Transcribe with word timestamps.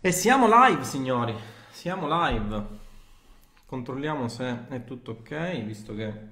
E 0.00 0.12
siamo 0.12 0.46
live, 0.48 0.84
signori. 0.84 1.34
Siamo 1.70 2.06
live. 2.08 2.66
Controlliamo 3.66 4.28
se 4.28 4.68
è 4.68 4.84
tutto 4.84 5.10
ok, 5.10 5.64
visto 5.64 5.92
che 5.92 6.28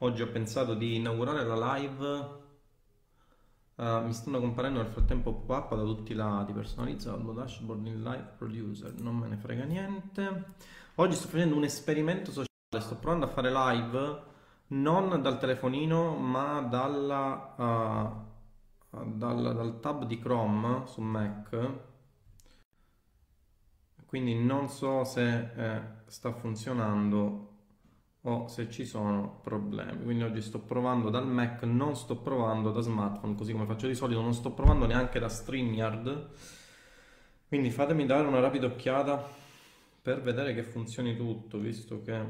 oggi 0.00 0.20
ho 0.20 0.28
pensato 0.28 0.74
di 0.74 0.96
inaugurare 0.96 1.44
la 1.44 1.76
live. 1.76 2.42
Uh, 3.76 4.04
mi 4.04 4.12
stanno 4.12 4.38
comparendo 4.38 4.82
nel 4.82 4.90
frattempo 4.90 5.32
pop-up 5.32 5.74
da 5.74 5.82
tutti 5.82 6.12
i 6.12 6.14
lati, 6.14 6.52
personalizzato, 6.52 7.32
dashboard 7.32 7.86
in 7.86 8.02
live 8.02 8.34
producer, 8.36 8.92
non 9.00 9.16
me 9.16 9.28
ne 9.28 9.38
frega 9.38 9.64
niente. 9.64 10.52
Oggi 10.96 11.14
sto 11.14 11.28
facendo 11.28 11.56
un 11.56 11.64
esperimento 11.64 12.32
sociale, 12.32 12.80
sto 12.80 12.96
provando 12.96 13.24
a 13.24 13.30
fare 13.30 13.50
live 13.50 14.22
non 14.68 15.22
dal 15.22 15.38
telefonino, 15.38 16.16
ma 16.16 16.60
dalla, 16.60 17.54
uh, 18.90 19.04
dal, 19.06 19.54
dal 19.54 19.80
tab 19.80 20.04
di 20.04 20.18
Chrome 20.18 20.82
su 20.84 21.00
Mac 21.00 21.92
quindi 24.14 24.36
non 24.36 24.68
so 24.68 25.02
se 25.02 25.50
eh, 25.56 25.80
sta 26.06 26.32
funzionando 26.32 27.48
o 28.20 28.46
se 28.46 28.70
ci 28.70 28.86
sono 28.86 29.40
problemi. 29.42 30.04
Quindi 30.04 30.22
oggi 30.22 30.40
sto 30.40 30.60
provando 30.60 31.10
dal 31.10 31.26
Mac 31.26 31.64
non 31.64 31.96
sto 31.96 32.18
provando 32.18 32.70
da 32.70 32.80
smartphone 32.80 33.34
così 33.34 33.50
come 33.50 33.66
faccio 33.66 33.88
di 33.88 33.96
solito 33.96 34.20
non 34.20 34.32
sto 34.32 34.52
provando 34.52 34.86
neanche 34.86 35.18
da 35.18 35.28
StreamYard. 35.28 36.30
Quindi 37.48 37.72
fatemi 37.72 38.06
dare 38.06 38.28
una 38.28 38.38
rapida 38.38 38.66
occhiata 38.66 39.20
per 40.00 40.20
vedere 40.20 40.54
che 40.54 40.62
funzioni 40.62 41.16
tutto 41.16 41.58
visto 41.58 42.00
che 42.00 42.24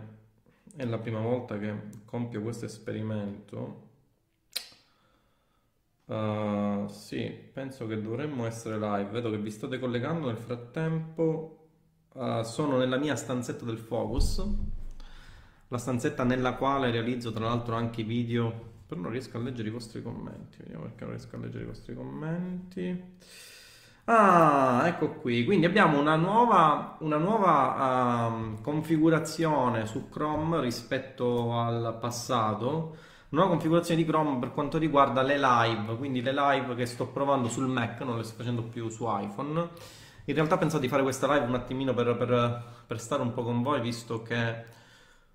è 0.76 0.86
la 0.86 0.98
prima 0.98 1.20
volta 1.20 1.58
che 1.58 1.90
compio 2.06 2.40
questo 2.40 2.64
esperimento. 2.64 3.82
Uh, 6.06 6.86
sì 6.88 7.28
penso 7.52 7.86
che 7.86 8.00
dovremmo 8.00 8.46
essere 8.46 8.78
live. 8.78 9.10
Vedo 9.10 9.30
che 9.30 9.36
vi 9.36 9.50
state 9.50 9.78
collegando 9.78 10.28
nel 10.28 10.38
frattempo 10.38 11.58
Uh, 12.14 12.42
sono 12.44 12.76
nella 12.76 12.96
mia 12.96 13.16
stanzetta 13.16 13.64
del 13.64 13.76
Focus, 13.76 14.46
la 15.66 15.78
stanzetta 15.78 16.22
nella 16.22 16.54
quale 16.54 16.92
realizzo 16.92 17.32
tra 17.32 17.46
l'altro 17.46 17.74
anche 17.74 18.02
i 18.02 18.04
video, 18.04 18.52
però 18.86 19.00
non 19.00 19.10
riesco 19.10 19.36
a 19.36 19.40
leggere 19.40 19.66
i 19.66 19.72
vostri 19.72 20.00
commenti, 20.00 20.58
vediamo 20.58 20.84
perché 20.84 21.00
non 21.02 21.14
riesco 21.14 21.34
a 21.34 21.38
leggere 21.40 21.64
i 21.64 21.66
vostri 21.66 21.94
commenti. 21.96 23.04
Ah, 24.04 24.84
ecco 24.86 25.14
qui, 25.14 25.44
quindi 25.44 25.66
abbiamo 25.66 25.98
una 25.98 26.14
nuova, 26.14 26.98
una 27.00 27.16
nuova 27.16 28.28
uh, 28.28 28.60
configurazione 28.60 29.84
su 29.86 30.08
Chrome 30.08 30.60
rispetto 30.60 31.58
al 31.58 31.98
passato, 32.00 32.96
nuova 33.30 33.48
configurazione 33.48 34.00
di 34.00 34.08
Chrome 34.08 34.38
per 34.38 34.52
quanto 34.52 34.78
riguarda 34.78 35.20
le 35.22 35.36
live, 35.36 35.96
quindi 35.96 36.22
le 36.22 36.32
live 36.32 36.76
che 36.76 36.86
sto 36.86 37.08
provando 37.08 37.48
sul 37.48 37.66
Mac, 37.66 38.02
non 38.02 38.18
le 38.18 38.22
sto 38.22 38.36
facendo 38.36 38.62
più 38.62 38.88
su 38.88 39.04
iPhone 39.04 39.70
in 40.26 40.34
realtà 40.34 40.56
pensavo 40.56 40.80
di 40.80 40.88
fare 40.88 41.02
questa 41.02 41.32
live 41.32 41.46
un 41.46 41.54
attimino 41.54 41.92
per, 41.92 42.16
per, 42.16 42.62
per, 42.86 43.00
stare 43.00 43.20
un 43.20 43.34
po' 43.34 43.42
con 43.42 43.62
voi, 43.62 43.80
visto 43.80 44.22
che 44.22 44.64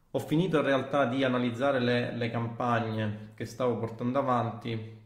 ho 0.09 0.19
finito 0.19 0.57
in 0.57 0.63
realtà 0.63 1.05
di 1.05 1.23
analizzare 1.23 1.79
le, 1.79 2.15
le 2.15 2.31
campagne 2.31 3.31
che 3.35 3.45
stavo 3.45 3.77
portando 3.77 4.17
avanti, 4.17 4.97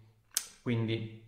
quindi 0.61 1.21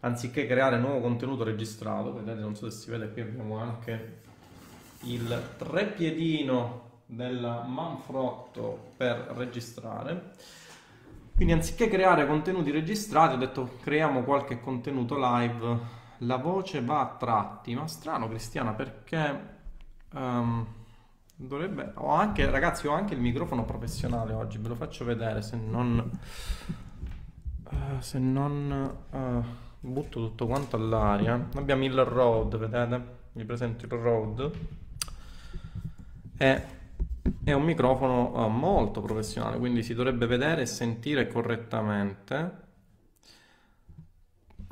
anziché 0.00 0.46
creare 0.46 0.78
nuovo 0.78 1.00
contenuto 1.00 1.44
registrato, 1.44 2.12
vedete, 2.12 2.40
non 2.40 2.56
so 2.56 2.68
se 2.68 2.76
si 2.76 2.90
vede 2.90 3.12
qui 3.12 3.20
abbiamo 3.20 3.58
anche 3.58 4.20
il 5.04 5.50
treppiedino 5.56 6.90
del 7.06 7.62
manfrotto 7.66 8.92
per 8.96 9.32
registrare. 9.36 10.32
Quindi 11.36 11.54
anziché 11.54 11.88
creare 11.88 12.26
contenuti 12.26 12.70
registrati 12.70 13.34
ho 13.34 13.38
detto 13.38 13.76
creiamo 13.80 14.22
qualche 14.22 14.60
contenuto 14.60 15.16
live 15.18 16.00
la 16.22 16.36
voce 16.36 16.82
va 16.82 17.00
a 17.00 17.16
tratti, 17.16 17.74
ma 17.74 17.86
strano 17.86 18.28
Cristiana 18.28 18.72
perché 18.72 19.40
um, 20.12 20.66
dovrebbe... 21.36 21.92
Ho 21.96 22.12
anche, 22.12 22.48
ragazzi, 22.50 22.86
ho 22.86 22.92
anche 22.92 23.14
il 23.14 23.20
microfono 23.20 23.64
professionale 23.64 24.32
oggi, 24.32 24.58
ve 24.58 24.68
lo 24.68 24.74
faccio 24.74 25.04
vedere 25.04 25.42
se 25.42 25.56
non... 25.56 26.10
Uh, 27.70 28.00
se 28.00 28.18
non 28.18 28.94
uh, 29.10 29.44
butto 29.80 30.20
tutto 30.20 30.46
quanto 30.46 30.76
all'aria. 30.76 31.48
Abbiamo 31.54 31.84
il 31.84 32.04
Rode, 32.04 32.56
vedete? 32.58 33.20
Vi 33.32 33.44
presento 33.44 33.86
il 33.86 33.92
Rode. 33.92 34.50
È, 36.36 36.66
è 37.44 37.52
un 37.52 37.62
microfono 37.62 38.44
uh, 38.44 38.48
molto 38.48 39.00
professionale, 39.00 39.58
quindi 39.58 39.82
si 39.82 39.94
dovrebbe 39.94 40.26
vedere 40.26 40.62
e 40.62 40.66
sentire 40.66 41.26
correttamente 41.26 42.61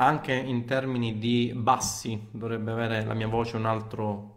anche 0.00 0.32
in 0.32 0.64
termini 0.64 1.18
di 1.18 1.52
bassi 1.54 2.28
dovrebbe 2.30 2.70
avere 2.70 3.04
la 3.04 3.12
mia 3.12 3.28
voce 3.28 3.56
un 3.56 3.66
altro, 3.66 4.36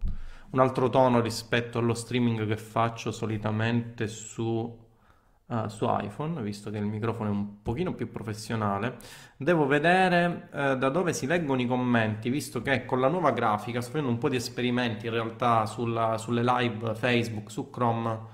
un 0.51 0.59
altro 0.59 0.89
tono 0.89 1.21
rispetto 1.21 1.79
allo 1.79 1.93
streaming 1.93 2.45
che 2.45 2.57
faccio 2.57 3.11
solitamente 3.11 4.07
su, 4.07 4.77
uh, 5.45 5.67
su, 5.67 5.85
iPhone, 5.87 6.41
visto 6.41 6.69
che 6.69 6.77
il 6.77 6.85
microfono 6.85 7.29
è 7.29 7.31
un 7.31 7.61
pochino 7.61 7.93
più 7.93 8.11
professionale. 8.11 8.97
Devo 9.37 9.65
vedere 9.65 10.49
uh, 10.51 10.75
da 10.75 10.89
dove 10.89 11.13
si 11.13 11.27
leggono 11.27 11.61
i 11.61 11.65
commenti, 11.65 12.29
visto 12.29 12.61
che 12.61 12.83
con 12.83 12.99
la 12.99 13.07
nuova 13.07 13.31
grafica 13.31 13.79
sto 13.79 13.91
facendo 13.91 14.11
un 14.11 14.17
po' 14.17 14.27
di 14.27 14.35
esperimenti 14.35 15.05
in 15.05 15.13
realtà 15.13 15.65
sulla, 15.65 16.17
sulle 16.17 16.43
live 16.43 16.93
Facebook, 16.93 17.49
su 17.49 17.69
Chrome 17.69 18.32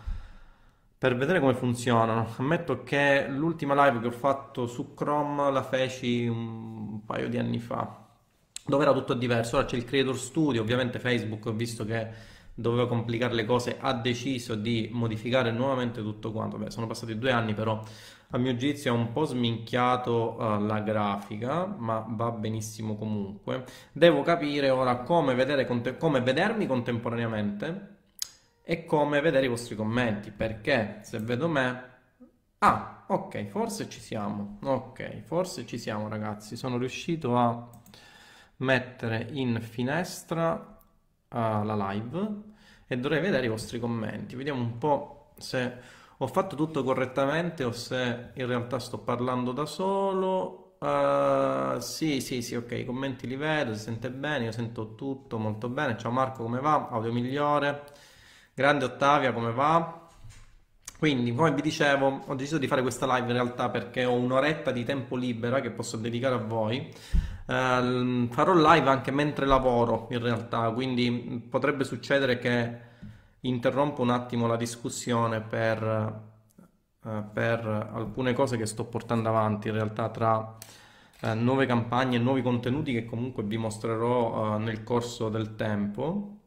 per 1.00 1.16
vedere 1.16 1.40
come 1.40 1.54
funzionano. 1.54 2.28
Ammetto 2.38 2.84
che 2.84 3.26
l'ultima 3.30 3.86
live 3.86 4.02
che 4.02 4.08
ho 4.08 4.12
fatto 4.12 4.68
su 4.68 4.94
Chrome 4.94 5.50
la 5.50 5.64
feci 5.64 6.28
un 6.28 7.06
paio 7.06 7.30
di 7.30 7.38
anni 7.38 7.60
fa, 7.60 8.06
dove 8.66 8.84
era 8.84 8.92
tutto 8.92 9.14
diverso. 9.14 9.56
Ora 9.56 9.66
c'è 9.66 9.78
il 9.78 9.86
Creator 9.86 10.18
Studio, 10.18 10.62
ovviamente 10.62 11.00
Facebook, 11.00 11.54
visto 11.54 11.86
che 11.86 12.08
doveva 12.54 12.86
complicare 12.90 13.34
le 13.34 13.46
cose, 13.46 13.78
ha 13.80 13.94
deciso 13.94 14.56
di 14.56 14.90
modificare 14.92 15.52
nuovamente 15.52 16.02
tutto 16.02 16.34
quanto. 16.34 16.58
Beh, 16.58 16.70
sono 16.70 16.86
passati 16.86 17.18
due 17.18 17.32
anni, 17.32 17.54
però 17.54 17.82
a 18.32 18.38
mio 18.38 18.58
giudizio 18.58 18.94
è 18.94 18.98
un 18.98 19.14
po' 19.14 19.24
sminchiato 19.24 20.36
uh, 20.38 20.66
la 20.66 20.82
grafica, 20.82 21.66
ma 21.66 22.06
va 22.10 22.32
benissimo 22.32 22.98
comunque. 22.98 23.64
Devo 23.94 24.22
capire 24.22 24.70
ora 24.70 24.98
come, 24.98 25.34
vedere, 25.34 25.66
come 25.98 26.20
vedermi 26.20 26.68
contemporaneamente 26.68 27.89
e 28.70 28.86
come 28.86 29.20
vedere 29.20 29.48
i 29.48 29.50
vostri 29.50 29.76
commenti, 29.76 30.30
perché 30.30 31.00
se 31.02 31.18
vedo 31.18 31.48
me... 31.48 31.90
Ah, 32.60 33.04
ok, 33.08 33.48
forse 33.48 33.90
ci 33.90 34.00
siamo, 34.00 34.60
ok, 34.62 35.24
forse 35.24 35.66
ci 35.66 35.80
siamo 35.80 36.08
ragazzi, 36.08 36.56
sono 36.56 36.78
riuscito 36.78 37.36
a 37.36 37.68
mettere 38.58 39.28
in 39.32 39.60
finestra 39.60 40.54
uh, 40.54 41.36
la 41.64 41.90
live 41.90 42.32
e 42.86 42.96
dovrei 43.00 43.22
vedere 43.22 43.48
i 43.48 43.50
vostri 43.50 43.80
commenti, 43.80 44.36
vediamo 44.36 44.62
un 44.62 44.78
po' 44.78 45.34
se 45.40 45.74
ho 46.18 46.28
fatto 46.28 46.56
tutto 46.56 46.84
correttamente 46.84 47.64
o 47.64 47.72
se 47.72 48.30
in 48.36 48.46
realtà 48.46 48.78
sto 48.78 49.00
parlando 49.00 49.52
da 49.52 49.66
solo. 49.66 50.76
Uh, 50.78 51.80
sì, 51.80 52.22
sì, 52.22 52.44
sì, 52.44 52.54
ok, 52.54 52.72
i 52.74 52.86
commenti 52.86 53.26
li 53.26 53.36
vedo, 53.36 53.74
si 53.74 53.80
sente 53.82 54.12
bene, 54.12 54.46
io 54.46 54.52
sento 54.52 54.94
tutto 54.94 55.40
molto 55.40 55.70
bene. 55.70 55.98
Ciao 55.98 56.12
Marco, 56.12 56.44
come 56.44 56.60
va? 56.60 56.88
Audio 56.92 57.12
migliore. 57.12 58.08
Grande 58.60 58.84
Ottavia, 58.84 59.32
come 59.32 59.54
va? 59.54 60.06
Quindi, 60.98 61.34
come 61.34 61.54
vi 61.54 61.62
dicevo, 61.62 62.24
ho 62.26 62.36
deciso 62.36 62.58
di 62.58 62.68
fare 62.68 62.82
questa 62.82 63.06
live 63.06 63.28
in 63.28 63.32
realtà 63.32 63.70
perché 63.70 64.04
ho 64.04 64.12
un'oretta 64.12 64.72
di 64.72 64.84
tempo 64.84 65.16
libera 65.16 65.62
che 65.62 65.72
posso 65.72 65.96
dedicare 65.96 66.36
a 66.36 66.40
voi. 66.40 66.94
Uh, 67.46 68.28
farò 68.28 68.54
live 68.54 68.90
anche 68.90 69.12
mentre 69.12 69.46
lavoro 69.46 70.08
in 70.12 70.22
realtà, 70.22 70.70
quindi 70.72 71.42
potrebbe 71.50 71.86
succedere 71.86 72.38
che 72.38 72.80
interrompo 73.40 74.02
un 74.02 74.10
attimo 74.10 74.46
la 74.46 74.58
discussione 74.58 75.40
per, 75.40 76.22
uh, 77.02 77.24
per 77.32 77.66
alcune 77.94 78.34
cose 78.34 78.58
che 78.58 78.66
sto 78.66 78.84
portando 78.84 79.30
avanti 79.30 79.70
in 79.70 79.76
realtà 79.76 80.10
tra 80.10 80.58
uh, 81.22 81.34
nuove 81.34 81.66
campagne 81.66 82.18
e 82.18 82.20
nuovi 82.20 82.42
contenuti 82.42 82.92
che 82.92 83.06
comunque 83.06 83.42
vi 83.44 83.56
mostrerò 83.56 84.58
nel 84.58 84.84
corso 84.84 85.30
del 85.30 85.56
tempo. 85.56 86.39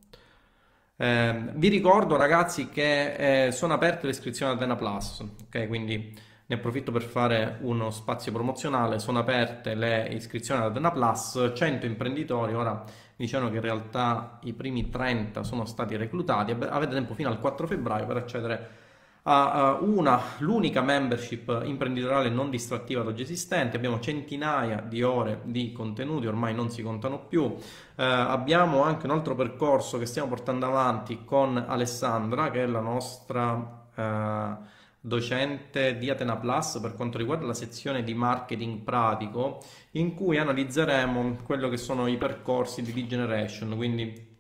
Eh, 1.03 1.35
vi 1.55 1.67
ricordo 1.67 2.15
ragazzi 2.15 2.69
che 2.69 3.47
eh, 3.47 3.51
sono 3.51 3.75
aperte 3.75 4.07
le 4.07 4.13
iscrizioni 4.13 4.53
a 4.53 4.55
Dena 4.55 4.77
Plus, 4.77 5.19
ok? 5.47 5.67
Quindi 5.67 6.17
ne 6.47 6.55
approfitto 6.55 6.93
per 6.93 7.03
fare 7.03 7.59
uno 7.63 7.91
spazio 7.91 8.31
promozionale, 8.31 9.01
sono 9.01 9.19
aperte 9.19 9.75
le 9.75 10.07
iscrizioni 10.13 10.63
ad 10.63 10.73
Dena 10.73 10.93
Plus, 10.93 11.51
100 11.57 11.87
imprenditori, 11.87 12.55
ora 12.55 12.85
dicevano 13.17 13.51
che 13.51 13.57
in 13.57 13.63
realtà 13.63 14.39
i 14.45 14.53
primi 14.53 14.91
30 14.91 15.43
sono 15.43 15.65
stati 15.65 15.97
reclutati, 15.97 16.53
avete 16.53 16.93
tempo 16.93 17.15
fino 17.15 17.31
al 17.31 17.41
4 17.41 17.67
febbraio 17.67 18.07
per 18.07 18.17
accedere 18.19 18.69
a 19.25 19.79
una, 19.81 20.21
l'unica 20.39 20.81
membership 20.81 21.63
imprenditoriale 21.65 22.29
non 22.29 22.51
distrattiva 22.51 23.03
ad 23.03 23.07
oggi 23.07 23.23
esistente, 23.23 23.77
abbiamo 23.77 24.01
centinaia 24.01 24.81
di 24.81 25.03
ore 25.03 25.43
di 25.45 25.71
contenuti, 25.73 26.27
ormai 26.27 26.55
non 26.55 26.71
si 26.71 26.83
contano 26.83 27.21
più, 27.27 27.45
eh, 27.45 28.05
abbiamo 28.05 28.83
anche 28.83 29.07
un 29.07 29.13
altro 29.13 29.37
percorso 29.37 29.99
che 29.99 30.07
stiamo 30.07 30.29
portando 30.29 30.67
avanti 30.67 31.25
con 31.25 31.57
Alessandra, 31.57 32.51
che 32.51 32.65
è 32.65 32.67
la 32.67 32.81
nostra 32.81 33.87
eh, 33.95 34.81
docente 35.01 35.99
di 35.99 36.11
Atena 36.11 36.37
Plus 36.37 36.79
per 36.81 36.95
quanto 36.95 37.19
riguarda 37.19 37.47
la 37.47 37.55
sezione 37.55 38.03
di 38.03 38.15
marketing 38.15 38.81
pratico, 38.81 39.61
in 39.93 40.15
cui 40.15 40.39
analizzeremo 40.39 41.39
quello 41.45 41.69
che 41.69 41.77
sono 41.77 42.09
i 42.09 42.17
percorsi 42.17 42.83
di 42.83 42.93
lead 42.93 43.07
generation, 43.07 43.77
quindi 43.77 44.32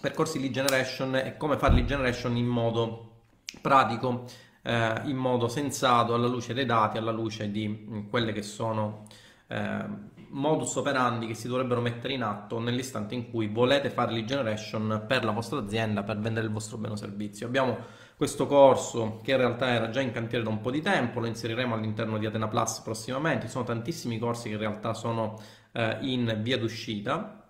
percorsi 0.00 0.40
lead 0.40 0.52
generation 0.52 1.16
e 1.16 1.36
come 1.36 1.56
fare 1.58 1.74
lead 1.74 1.86
generation 1.86 2.36
in 2.36 2.46
modo 2.46 3.22
pratico, 3.60 4.24
eh, 4.62 5.00
in 5.04 5.16
modo 5.16 5.48
sensato, 5.48 6.14
alla 6.14 6.26
luce 6.26 6.54
dei 6.54 6.66
dati, 6.66 6.98
alla 6.98 7.12
luce 7.12 7.50
di 7.50 7.68
mh, 7.68 8.08
quelle 8.08 8.32
che 8.32 8.42
sono 8.42 9.06
eh, 9.48 10.14
modus 10.28 10.74
operandi 10.76 11.26
che 11.26 11.34
si 11.34 11.48
dovrebbero 11.48 11.80
mettere 11.80 12.12
in 12.12 12.22
atto 12.22 12.58
nell'istante 12.58 13.14
in 13.14 13.30
cui 13.30 13.46
volete 13.46 13.90
fare 13.90 14.12
lead 14.12 14.26
generation 14.26 15.04
per 15.06 15.24
la 15.24 15.30
vostra 15.30 15.58
azienda, 15.58 16.02
per 16.02 16.18
vendere 16.18 16.46
il 16.46 16.52
vostro 16.52 16.76
bene 16.78 16.94
o 16.94 16.96
servizio. 16.96 17.46
Abbiamo 17.46 17.78
questo 18.16 18.46
corso 18.46 19.20
che 19.22 19.32
in 19.32 19.36
realtà 19.36 19.68
era 19.68 19.90
già 19.90 20.00
in 20.00 20.10
cantiere 20.10 20.42
da 20.42 20.50
un 20.50 20.60
po' 20.60 20.70
di 20.70 20.82
tempo, 20.82 21.20
lo 21.20 21.26
inseriremo 21.26 21.74
all'interno 21.74 22.18
di 22.18 22.26
Atena 22.26 22.48
Plus 22.48 22.80
prossimamente, 22.80 23.46
ci 23.46 23.52
sono 23.52 23.64
tantissimi 23.64 24.18
corsi 24.18 24.48
che 24.48 24.54
in 24.54 24.60
realtà 24.60 24.94
sono 24.94 25.38
eh, 25.72 25.98
in 26.00 26.38
via 26.40 26.58
d'uscita 26.58 27.45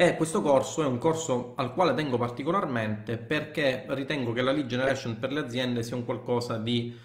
e 0.00 0.14
questo 0.14 0.42
corso 0.42 0.84
è 0.84 0.86
un 0.86 0.96
corso 0.96 1.54
al 1.56 1.74
quale 1.74 1.92
tengo 1.92 2.16
particolarmente 2.18 3.16
perché 3.16 3.84
ritengo 3.88 4.32
che 4.32 4.42
la 4.42 4.52
lead 4.52 4.66
generation 4.68 5.18
per 5.18 5.32
le 5.32 5.40
aziende 5.40 5.82
sia 5.82 5.96
un 5.96 6.04
qualcosa 6.04 6.56
di 6.56 6.96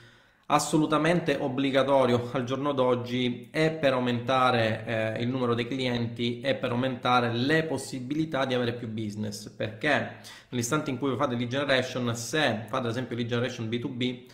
assolutamente 0.46 1.36
obbligatorio 1.40 2.30
al 2.34 2.44
giorno 2.44 2.72
d'oggi 2.72 3.50
e 3.50 3.72
per 3.72 3.94
aumentare 3.94 5.16
eh, 5.16 5.24
il 5.24 5.28
numero 5.28 5.56
dei 5.56 5.66
clienti 5.66 6.40
e 6.42 6.54
per 6.54 6.70
aumentare 6.70 7.34
le 7.34 7.64
possibilità 7.64 8.46
di 8.46 8.54
avere 8.54 8.74
più 8.74 8.88
business 8.88 9.50
perché 9.50 10.18
nell'istante 10.50 10.92
in 10.92 11.00
cui 11.00 11.16
fate 11.16 11.34
lead 11.34 11.50
generation 11.50 12.16
se 12.16 12.66
fate 12.68 12.86
ad 12.86 12.92
esempio 12.92 13.16
lead 13.16 13.28
generation 13.28 13.68
B2B 13.70 14.26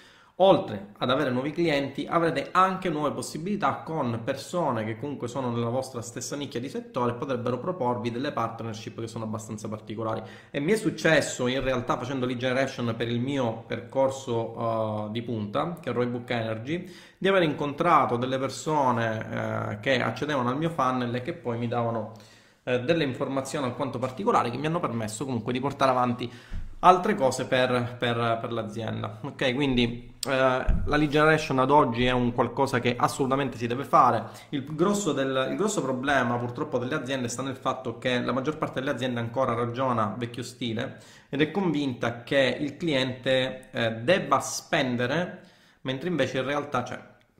Oltre 0.42 0.92
ad 1.00 1.10
avere 1.10 1.32
nuovi 1.32 1.52
clienti, 1.52 2.08
avrete 2.10 2.48
anche 2.52 2.90
nuove 2.90 3.12
possibilità 3.12 3.82
con 3.84 4.22
persone 4.24 4.86
che 4.86 4.98
comunque 4.98 5.28
sono 5.28 5.52
nella 5.52 5.68
vostra 5.68 6.02
stessa 6.02 6.38
nicchia 6.38 6.62
di 6.62 6.70
settore 6.70 7.12
e 7.12 7.16
potrebbero 7.16 7.60
proporvi 7.60 8.10
delle 8.10 8.32
partnership 8.32 9.02
che 9.02 9.08
sono 9.08 9.26
abbastanza 9.26 9.68
particolari. 9.68 10.22
E 10.50 10.62
mi 10.62 10.72
è 10.72 10.78
successo 10.78 11.48
in 11.48 11.62
realtà 11.62 11.98
facendo 11.98 12.26
lead 12.26 12.38
generation 12.38 12.94
per 12.96 13.10
il 13.10 13.20
mio 13.20 13.66
percorso 13.68 14.58
uh, 14.58 15.12
di 15.12 15.22
punta, 15.24 15.78
che 15.82 15.90
è 15.90 15.94
Roybook 15.94 16.30
Energy, 16.30 16.90
di 17.18 17.28
aver 17.28 17.44
incontrato 17.44 18.16
delle 18.16 18.40
persone 18.40 19.18
uh, 19.18 19.80
che 19.82 20.02
accedevano 20.02 20.48
al 20.48 20.58
mio 20.58 20.70
funnel 20.70 21.14
e 21.16 21.22
che 21.22 21.34
poi 21.34 21.58
mi 21.58 21.68
davano 21.68 22.14
uh, 22.64 22.80
delle 22.80 23.04
informazioni 23.04 23.66
alquanto 23.66 24.00
particolari 24.00 24.52
che 24.52 24.58
mi 24.58 24.68
hanno 24.68 24.80
permesso 24.80 25.26
comunque 25.26 25.52
di 25.52 25.60
portare 25.60 25.92
avanti 25.92 26.32
altre 26.80 27.16
cose 27.16 27.46
per, 27.46 27.96
per, 27.98 28.38
per 28.40 28.52
l'azienda. 28.52 29.20
Ok, 29.22 29.54
quindi 29.54 30.14
eh, 30.28 30.30
la 30.30 30.96
lead 30.96 31.10
generation 31.10 31.60
ad 31.60 31.72
oggi 31.72 32.06
è 32.06 32.12
un 32.12 32.34
qualcosa 32.34 32.80
che 32.80 32.96
assolutamente 32.98 33.58
si 33.58 33.68
deve 33.68 33.84
fare. 33.84 34.26
Il 34.50 34.64
grosso, 34.76 35.12
del, 35.12 35.48
il 35.52 35.58
grosso, 35.58 35.82
problema 35.82 36.38
purtroppo 36.38 36.78
delle 36.78 36.96
aziende 36.96 37.28
sta 37.28 37.42
nel 37.42 37.56
fatto 37.56 37.98
che 37.98 38.20
la 38.22 38.32
maggior 38.32 38.58
parte 38.58 38.80
delle 38.80 38.92
aziende 38.92 39.20
ancora 39.20 39.54
ragiona 39.54 40.16
vecchio 40.18 40.44
stile 40.44 41.00
ed 41.30 41.42
è 41.42 41.52
convinta 41.52 42.24
che 42.24 42.58
il 42.60 42.78
cliente 42.78 43.70
eh, 43.72 43.92
debba 43.92 44.40
spendere, 44.40 45.42
mentre 45.82 46.10
invece 46.10 46.40
in 46.40 46.46
realtà, 46.46 46.84
cioè, 46.84 47.00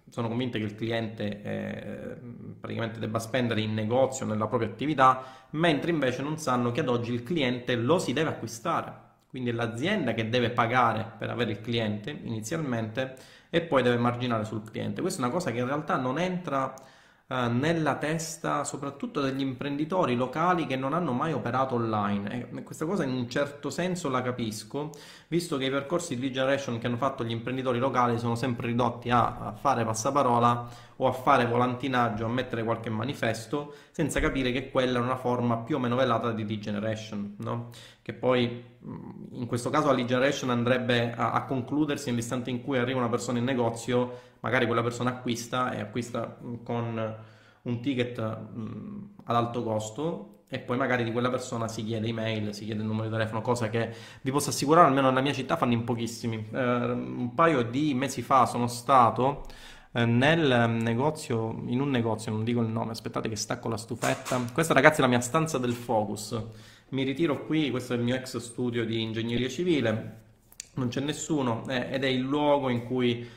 sono 0.10 0.28
convinte 0.28 0.58
che 0.58 0.66
il 0.66 0.76
cliente 0.76 1.42
eh, 1.44 2.18
praticamente 2.60 3.00
debba 3.00 3.20
spendere 3.20 3.62
in 3.62 3.74
negozio, 3.74 4.26
nella 4.26 4.48
propria 4.48 4.70
attività, 4.70 5.24
mentre 5.52 5.92
invece 5.92 6.24
non 6.24 6.38
sanno 6.38 6.72
che 6.72 6.82
ad 6.82 6.90
oggi 6.90 7.14
il 7.14 7.24
cliente 7.24 7.76
lo 7.76 8.00
si 8.00 8.12
deve 8.12 8.30
acquistare 8.30 9.08
quindi 9.30 9.52
è 9.52 9.54
l'azienda 9.54 10.14
che 10.14 10.28
deve 10.28 10.50
pagare 10.50 11.14
per 11.18 11.30
avere 11.30 11.52
il 11.52 11.62
cliente 11.62 12.10
inizialmente 12.10 13.16
e 13.50 13.62
poi 13.62 13.84
deve 13.84 13.98
marginare 13.98 14.44
sul 14.44 14.64
cliente. 14.64 15.02
Questa 15.02 15.22
è 15.22 15.24
una 15.24 15.34
cosa 15.34 15.52
che 15.52 15.60
in 15.60 15.66
realtà 15.66 15.98
non 15.98 16.18
entra 16.18 16.74
eh, 17.32 17.48
nella 17.48 17.96
testa 17.98 18.64
soprattutto 18.64 19.22
degli 19.22 19.42
imprenditori 19.42 20.16
locali 20.16 20.66
che 20.66 20.76
non 20.76 20.94
hanno 20.94 21.12
mai 21.12 21.32
operato 21.32 21.76
online. 21.76 22.50
E 22.52 22.64
questa 22.64 22.86
cosa 22.86 23.04
in 23.04 23.12
un 23.12 23.30
certo 23.30 23.70
senso 23.70 24.10
la 24.10 24.24
capisco, 24.24 24.90
visto 25.30 25.58
che 25.58 25.66
i 25.66 25.70
percorsi 25.70 26.16
di 26.16 26.22
lead 26.22 26.34
generation 26.34 26.80
che 26.80 26.88
hanno 26.88 26.98
fatto 26.98 27.24
gli 27.24 27.30
imprenditori 27.30 27.78
locali 27.78 28.18
sono 28.18 28.34
sempre 28.34 28.68
ridotti 28.68 29.12
a, 29.12 29.54
fare 29.60 29.86
passaparola 29.86 30.70
o 30.98 31.08
a 31.08 31.12
fare 31.12 31.46
volantinaggio, 31.46 32.26
a 32.26 32.28
mettere 32.28 32.64
qualche 32.64 32.90
manifesto, 32.90 33.76
senza 33.92 34.20
capire 34.20 34.52
che 34.52 34.72
quella 34.72 34.98
è 34.98 35.02
una 35.02 35.16
forma 35.16 35.58
più 35.58 35.76
o 35.76 35.80
meno 35.80 35.96
velata 35.96 36.32
di 36.32 36.48
lead 36.48 36.60
generation, 36.60 37.36
no? 37.40 37.70
che 38.02 38.14
poi 38.14 38.64
in 39.32 39.46
questo 39.46 39.70
caso 39.70 39.88
la 39.88 39.94
lead 39.94 40.08
generation 40.08 40.50
andrebbe 40.50 41.14
a, 41.14 41.32
a 41.32 41.46
concludersi 41.46 42.10
nell'istante 42.10 42.50
in 42.50 42.64
cui 42.64 42.80
arriva 42.80 42.98
una 42.98 43.10
persona 43.10 43.38
in 43.38 43.46
negozio, 43.46 44.22
magari 44.40 44.66
quella 44.66 44.82
persona 44.82 45.12
acquista 45.12 45.72
e 45.72 45.80
acquista 45.80 46.40
con 46.64 47.16
un 47.62 47.82
ticket 47.82 48.20
mh, 48.20 49.10
ad 49.26 49.36
alto 49.36 49.64
costo 49.64 50.39
e 50.52 50.58
poi 50.58 50.78
magari 50.78 51.04
di 51.04 51.12
quella 51.12 51.30
persona 51.30 51.68
si 51.68 51.86
chiede 51.86 52.08
email, 52.08 52.54
si 52.56 52.66
chiede 52.66 52.82
il 52.82 52.88
numero 52.88 53.06
di 53.06 53.12
telefono, 53.12 53.42
cosa 53.42 53.70
che 53.70 53.94
vi 54.22 54.32
posso 54.32 54.50
assicurare 54.50 54.88
almeno 54.88 55.10
nella 55.10 55.22
mia 55.22 55.32
città 55.32 55.56
fanno 55.56 55.74
in 55.74 55.84
pochissimi. 55.84 56.48
Eh, 56.52 56.60
un 56.60 57.34
paio 57.36 57.62
di 57.62 57.94
mesi 57.94 58.24
fa 58.24 58.48
sono 58.48 58.66
stato 58.66 59.46
eh, 59.92 60.06
nel 60.06 60.70
negozio, 60.82 61.62
in 61.68 61.80
un 61.80 61.92
negozio, 61.92 62.32
non 62.32 62.44
dico 62.44 62.62
il 62.62 62.68
nome, 62.68 62.92
aspettate 62.92 63.30
che 63.30 63.36
stacco 63.36 63.70
la 63.70 63.78
stufetta. 63.78 64.42
Questa 64.52 64.74
ragazzi 64.74 65.00
è 65.00 65.02
la 65.02 65.08
mia 65.08 65.20
stanza 65.20 65.60
del 65.60 65.74
focus. 65.74 66.42
Mi 66.90 67.04
ritiro 67.04 67.46
qui, 67.46 67.70
questo 67.70 67.94
è 67.94 67.98
il 67.98 68.02
mio 68.02 68.16
ex 68.16 68.38
studio 68.38 68.84
di 68.86 69.04
ingegneria 69.04 69.50
civile, 69.50 70.18
non 70.74 70.88
c'è 70.88 71.02
nessuno 71.02 71.64
eh, 71.68 71.90
ed 71.92 72.04
è 72.04 72.08
il 72.08 72.22
luogo 72.22 72.70
in 72.70 72.86
cui 72.86 73.28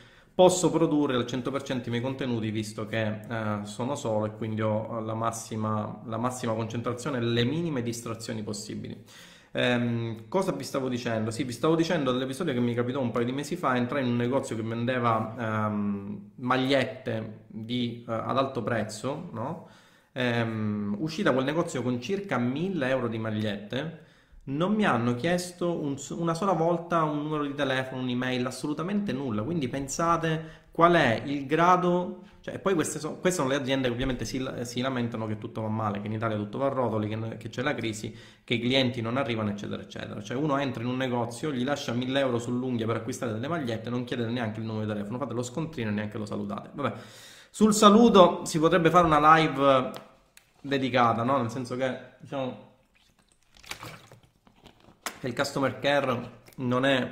posso 0.42 0.70
produrre 0.72 1.14
al 1.14 1.22
100% 1.24 1.82
i 1.86 1.90
miei 1.90 2.02
contenuti 2.02 2.50
visto 2.50 2.84
che 2.84 3.20
eh, 3.20 3.60
sono 3.62 3.94
solo 3.94 4.26
e 4.26 4.32
quindi 4.36 4.60
ho 4.60 4.98
la 4.98 5.14
massima, 5.14 6.02
la 6.06 6.16
massima 6.16 6.52
concentrazione 6.52 7.18
e 7.18 7.20
le 7.20 7.44
minime 7.44 7.80
distrazioni 7.80 8.42
possibili. 8.42 9.04
Ehm, 9.52 10.24
cosa 10.26 10.50
vi 10.50 10.64
stavo 10.64 10.88
dicendo? 10.88 11.30
Sì, 11.30 11.44
vi 11.44 11.52
stavo 11.52 11.76
dicendo 11.76 12.10
dell'episodio 12.10 12.52
che 12.54 12.58
mi 12.58 12.74
capitò 12.74 13.00
un 13.00 13.12
paio 13.12 13.24
di 13.24 13.30
mesi 13.30 13.54
fa. 13.54 13.76
Entrai 13.76 14.02
in 14.02 14.08
un 14.08 14.16
negozio 14.16 14.56
che 14.56 14.62
vendeva 14.62 15.32
ehm, 15.38 16.30
magliette 16.36 17.44
di, 17.46 18.02
uh, 18.04 18.10
ad 18.10 18.36
alto 18.36 18.64
prezzo, 18.64 19.28
no? 19.30 19.68
ehm, 20.10 20.96
uscì 20.98 21.22
da 21.22 21.32
quel 21.32 21.44
negozio 21.44 21.82
con 21.82 22.00
circa 22.00 22.36
1000 22.36 22.88
euro 22.88 23.06
di 23.06 23.18
magliette. 23.18 24.10
Non 24.44 24.74
mi 24.74 24.84
hanno 24.84 25.14
chiesto 25.14 25.80
un, 25.80 25.96
una 26.10 26.34
sola 26.34 26.52
volta 26.52 27.02
un 27.04 27.22
numero 27.22 27.44
di 27.44 27.54
telefono, 27.54 28.02
un'email, 28.02 28.44
assolutamente 28.46 29.12
nulla. 29.12 29.42
Quindi 29.42 29.68
pensate 29.68 30.66
qual 30.72 30.94
è 30.94 31.22
il 31.24 31.46
grado 31.46 32.22
cioè, 32.42 32.58
poi 32.58 32.74
queste, 32.74 32.98
so, 32.98 33.18
queste, 33.18 33.40
sono 33.40 33.52
le 33.52 33.54
aziende 33.54 33.86
che 33.86 33.94
ovviamente 33.94 34.24
si, 34.24 34.44
si, 34.62 34.80
lamentano 34.80 35.28
che 35.28 35.38
tutto 35.38 35.60
va 35.60 35.68
male, 35.68 36.00
che 36.00 36.08
in 36.08 36.12
Italia 36.14 36.36
tutto 36.36 36.58
va 36.58 36.66
a 36.66 36.70
rotoli, 36.70 37.08
che, 37.08 37.36
che, 37.36 37.48
c'è 37.50 37.62
la 37.62 37.72
crisi, 37.72 38.12
che 38.42 38.54
i 38.54 38.60
clienti 38.60 39.00
non 39.00 39.16
arrivano, 39.16 39.50
eccetera, 39.50 39.80
eccetera. 39.80 40.20
Cioè 40.20 40.36
uno 40.36 40.56
entra 40.58 40.82
in 40.82 40.88
un 40.88 40.96
negozio, 40.96 41.52
gli 41.52 41.62
lascia 41.62 41.92
1000 41.92 42.18
euro 42.18 42.40
sull'unghia 42.40 42.84
per 42.84 42.96
acquistare 42.96 43.32
delle 43.32 43.46
magliette, 43.46 43.90
non 43.90 44.02
chiede 44.02 44.26
neanche 44.26 44.58
il 44.58 44.66
numero 44.66 44.86
di 44.86 44.92
telefono, 44.92 45.18
fate 45.18 45.34
lo 45.34 45.42
scontrino 45.44 45.90
e 45.90 45.92
neanche 45.92 46.18
lo 46.18 46.24
salutate. 46.26 46.70
Vabbè. 46.72 46.92
Sul 47.48 47.72
saluto 47.72 48.44
si 48.44 48.58
potrebbe 48.58 48.90
fare 48.90 49.06
una 49.06 49.36
live 49.36 49.92
dedicata, 50.60 51.22
no? 51.22 51.38
Nel 51.38 51.50
senso 51.50 51.76
che, 51.76 51.96
diciamo, 52.18 52.71
che 55.22 55.28
il 55.28 55.36
customer 55.36 55.78
care 55.78 56.30
non 56.56 56.84
è 56.84 57.08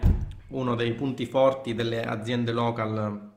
uno 0.49 0.75
dei 0.75 0.95
punti 0.95 1.27
forti 1.27 1.77
delle 1.77 2.03
aziende 2.03 2.51
local 2.51 3.35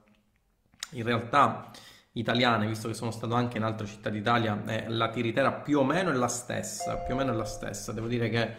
in 0.93 1.03
realtà 1.03 1.69
italiane, 2.13 2.65
visto 2.65 2.87
che 2.87 2.95
sono 2.95 3.11
stato 3.11 3.35
anche 3.35 3.57
in 3.57 3.63
altre 3.63 3.85
città 3.85 4.09
d'Italia, 4.09 4.63
eh, 4.65 4.85
la 4.87 5.09
tiritera 5.09 5.51
più 5.51 5.77
o 5.77 5.83
meno 5.83 6.09
è 6.09 6.13
la 6.13 6.27
stessa, 6.27 6.97
più 6.97 7.13
o 7.13 7.17
meno 7.17 7.33
è 7.33 7.35
la 7.35 7.45
stessa. 7.45 7.91
Devo 7.91 8.07
dire 8.07 8.29
che 8.29 8.55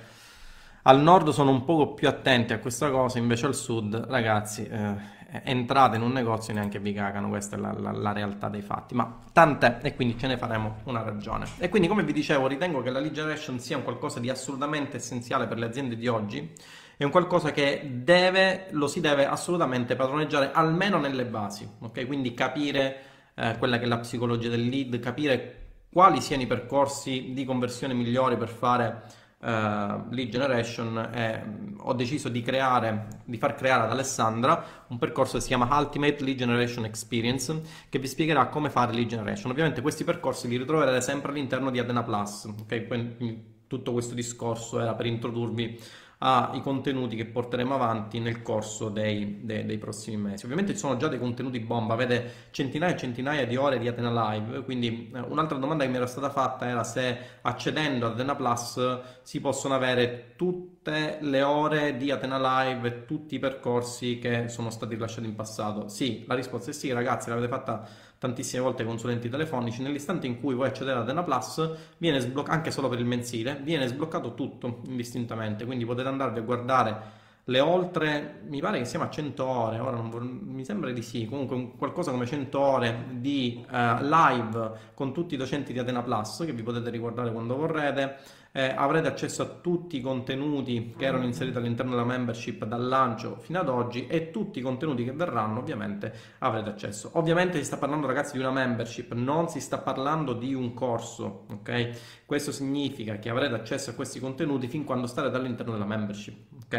al 0.83 1.01
nord 1.01 1.31
sono 1.31 1.51
un 1.51 1.65
poco 1.65 1.95
più 1.95 2.07
attenti 2.07 2.53
a 2.53 2.61
questa 2.61 2.91
cosa, 2.91 3.19
invece 3.19 3.47
al 3.47 3.57
sud, 3.57 3.97
ragazzi, 4.09 4.69
eh, 4.69 4.95
entrate 5.43 5.97
in 5.97 6.03
un 6.03 6.13
negozio 6.13 6.53
e 6.53 6.57
neanche 6.57 6.79
vi 6.79 6.93
cagano, 6.93 7.29
questa 7.29 7.57
è 7.57 7.59
la, 7.59 7.73
la, 7.73 7.91
la, 7.91 8.13
realtà 8.13 8.49
dei 8.49 8.63
fatti, 8.63 8.95
ma 8.95 9.21
tant'è 9.33 9.81
e 9.83 9.95
quindi 9.95 10.17
ce 10.19 10.27
ne 10.29 10.37
faremo 10.37 10.77
una 10.85 11.03
ragione. 11.03 11.47
E 11.59 11.69
quindi 11.69 11.89
come 11.89 12.05
vi 12.05 12.13
dicevo, 12.13 12.47
ritengo 12.47 12.83
che 12.83 12.91
la 12.91 13.01
lead 13.01 13.13
generation 13.13 13.59
sia 13.59 13.77
un 13.77 13.83
qualcosa 13.83 14.21
di 14.21 14.31
assolutamente 14.31 14.99
essenziale 14.99 15.47
per 15.47 15.59
le 15.59 15.67
aziende 15.67 15.97
di 15.97 16.07
oggi, 16.07 16.53
è 16.97 17.03
un 17.03 17.11
qualcosa 17.11 17.51
che 17.51 17.91
deve, 18.05 18.69
lo 18.71 18.87
si 18.87 19.01
deve 19.01 19.27
assolutamente 19.27 19.97
padroneggiare 19.97 20.53
almeno 20.53 20.99
nelle 20.99 21.25
basi, 21.25 21.69
ok? 21.81 22.07
Quindi 22.07 22.33
capire 22.35 22.99
eh, 23.35 23.57
quella 23.59 23.79
che 23.79 23.85
è 23.85 23.89
la 23.89 23.99
psicologia 23.99 24.49
del 24.49 24.69
lead, 24.69 25.01
capire 25.01 25.63
quali 25.93 26.21
siano 26.21 26.43
i 26.43 26.47
percorsi 26.47 27.33
di 27.33 27.45
conversione 27.45 27.95
migliori 27.95 28.37
per 28.37 28.49
fare 28.49 29.03
uh, 29.45 30.09
lead 30.11 30.29
generation 30.31 31.11
e 31.13 31.43
mm, 31.45 31.75
ho 31.81 31.93
deciso 31.93 32.29
di 32.29 32.41
creare, 32.43 33.09
di 33.25 33.37
far 33.37 33.55
creare 33.55 33.85
ad 33.85 33.91
Alessandra 33.91 34.85
un 34.89 34.99
percorso 34.99 35.35
che 35.35 35.43
si 35.43 35.49
chiama 35.49 35.69
Ultimate 35.79 36.25
Lead 36.25 36.39
Generation 36.39 36.85
Experience 36.85 37.61
che 37.89 37.99
vi 37.99 38.07
spiegherà 38.07 38.47
come 38.49 38.71
fare 38.71 38.93
lead 38.93 39.09
generation. 39.09 39.51
Ovviamente 39.51 39.83
questi 39.83 40.05
percorsi 40.05 40.49
li 40.49 40.57
ritroverete 40.57 41.01
sempre 41.01 41.31
all'interno 41.31 41.71
di 41.71 41.79
Adena 41.79 42.03
Plus, 42.03 42.45
ok? 42.45 42.87
Quindi 42.87 43.53
tutto 43.67 43.93
questo 43.93 44.15
discorso 44.15 44.81
era 44.81 44.95
per 44.95 45.07
introdurvi 45.07 45.79
ai 46.27 46.63
contenuti 46.63 47.17
che 47.17 47.27
porteremo 47.27 47.75
avanti 47.75 48.19
nel 48.19 48.41
corso 48.41 48.89
dei, 48.89 49.41
dei, 49.43 49.67
dei, 49.67 49.77
prossimi 49.77 50.17
mesi. 50.17 50.45
Ovviamente 50.45 50.73
ci 50.73 50.79
sono 50.79 50.97
già 50.97 51.07
dei 51.07 51.19
contenuti 51.19 51.61
bomba, 51.61 51.93
avete 51.93 52.49
centinaia 52.51 52.95
e 52.95 52.97
centinaia 52.97 53.47
di 53.47 53.57
ore 53.57 53.79
di 53.79 53.89
Atena 53.89 54.31
Live, 54.31 54.65
quindi 54.65 55.11
eh, 55.15 55.21
un'altra 55.21 55.59
domanda 55.59 55.85
che 55.85 55.91
mi 55.91 55.97
era 55.97 56.07
stata 56.07 56.31
fatta 56.31 56.67
era 56.67 56.83
se 56.83 57.19
accedendo 57.43 58.07
ad 58.07 58.13
Atena 58.15 58.35
Plus 58.37 59.01
si 59.21 59.39
possono 59.43 59.75
avere 59.75 60.33
tutte 60.37 61.19
le 61.21 61.43
ore 61.43 61.99
di 61.99 62.11
Atena 62.11 62.39
Live 62.39 62.89
e 62.89 63.05
tutti 63.05 63.35
i 63.35 63.39
percorsi 63.39 64.19
che 64.19 64.49
sono 64.49 64.71
stati 64.71 64.95
rilasciati 64.95 65.27
in 65.27 65.35
passato. 65.35 65.89
Sì, 65.89 66.25
la 66.27 66.35
risposta 66.35 66.71
è 66.71 66.73
sì, 66.73 66.91
ragazzi, 66.91 67.29
l'avete 67.29 67.49
fatta 67.49 67.87
tantissime 68.25 68.63
volte 68.63 68.85
consulenti 68.85 69.29
telefonici, 69.29 69.83
nell'istante 69.83 70.27
in 70.27 70.41
cui 70.41 70.55
vuoi 70.55 70.69
accedere 70.69 70.99
ad 70.99 71.09
Ena 71.09 71.23
Plus, 71.23 71.71
viene 71.99 72.21
sbloccato, 72.21 72.57
anche 72.57 72.71
solo 72.71 72.89
per 72.89 72.99
il 72.99 73.05
mensile, 73.05 73.61
viene 73.63 73.87
sbloccato 73.87 74.33
tutto 74.33 74.81
indistintamente, 74.87 75.67
quindi 75.67 75.85
potete 75.85 76.09
andarvi 76.09 76.39
a 76.39 76.43
guardare 76.43 77.23
le 77.49 77.61
oltre, 77.61 78.41
mi 78.49 78.61
pare 78.61 78.79
che 78.79 78.87
siamo 78.87 79.05
a 79.05 79.11
100 79.11 79.45
ore, 79.45 79.79
ora 79.79 79.97
non, 79.97 80.41
mi 80.43 80.65
sembra 80.65 80.91
di 80.91 81.03
sì, 81.03 81.27
comunque 81.27 81.73
qualcosa 81.77 82.11
come 82.11 82.25
100 82.25 82.59
ore 82.59 83.05
di 83.11 83.63
uh, 83.69 84.03
live 84.03 84.73
con 84.95 85.13
tutti 85.13 85.35
i 85.35 85.37
docenti 85.37 85.75
di 85.75 85.79
Atena 85.79 86.03
Plus 86.03 86.45
che 86.47 86.53
vi 86.53 86.63
potete 86.63 86.89
riguardare 86.89 87.31
quando 87.31 87.57
vorrete, 87.57 88.17
eh, 88.57 88.73
avrete 88.73 89.09
accesso 89.09 89.43
a 89.43 89.47
tutti 89.47 89.97
i 89.97 90.01
contenuti 90.01 90.95
che 90.97 91.07
erano 91.07 91.25
inseriti 91.25 91.57
all'interno 91.57 91.91
della 91.91 92.05
membership 92.05 92.65
dal 92.65 92.87
lancio 92.87 93.37
fino 93.41 93.59
ad 93.59 93.69
oggi 93.69 94.07
e 94.07 94.31
tutti 94.31 94.61
i 94.61 94.63
contenuti 94.63 95.03
che 95.03 95.11
verranno 95.11 95.59
ovviamente 95.59 96.15
avrete 96.39 96.69
accesso. 96.69 97.11
Ovviamente 97.15 97.59
si 97.59 97.65
sta 97.65 97.79
parlando 97.79 98.07
ragazzi 98.07 98.35
di 98.35 98.39
una 98.39 98.53
membership, 98.53 99.13
non 99.15 99.49
si 99.49 99.59
sta 99.59 99.79
parlando 99.79 100.35
di 100.35 100.55
un 100.55 100.73
corso, 100.73 101.47
ok? 101.51 102.23
Questo 102.25 102.53
significa 102.53 103.19
che 103.19 103.29
avrete 103.29 103.55
accesso 103.55 103.91
a 103.91 103.95
questi 103.95 104.21
contenuti 104.21 104.69
fin 104.69 104.85
quando 104.85 105.09
starete 105.09 105.37
all'interno 105.37 105.73
della 105.73 105.85
membership, 105.85 106.53
ok? 106.67 106.75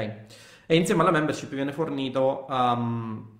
E 0.67 0.75
insieme 0.77 1.01
alla 1.01 1.11
membership 1.11 1.49
viene 1.49 1.73
fornito 1.73 2.45
um, 2.47 3.37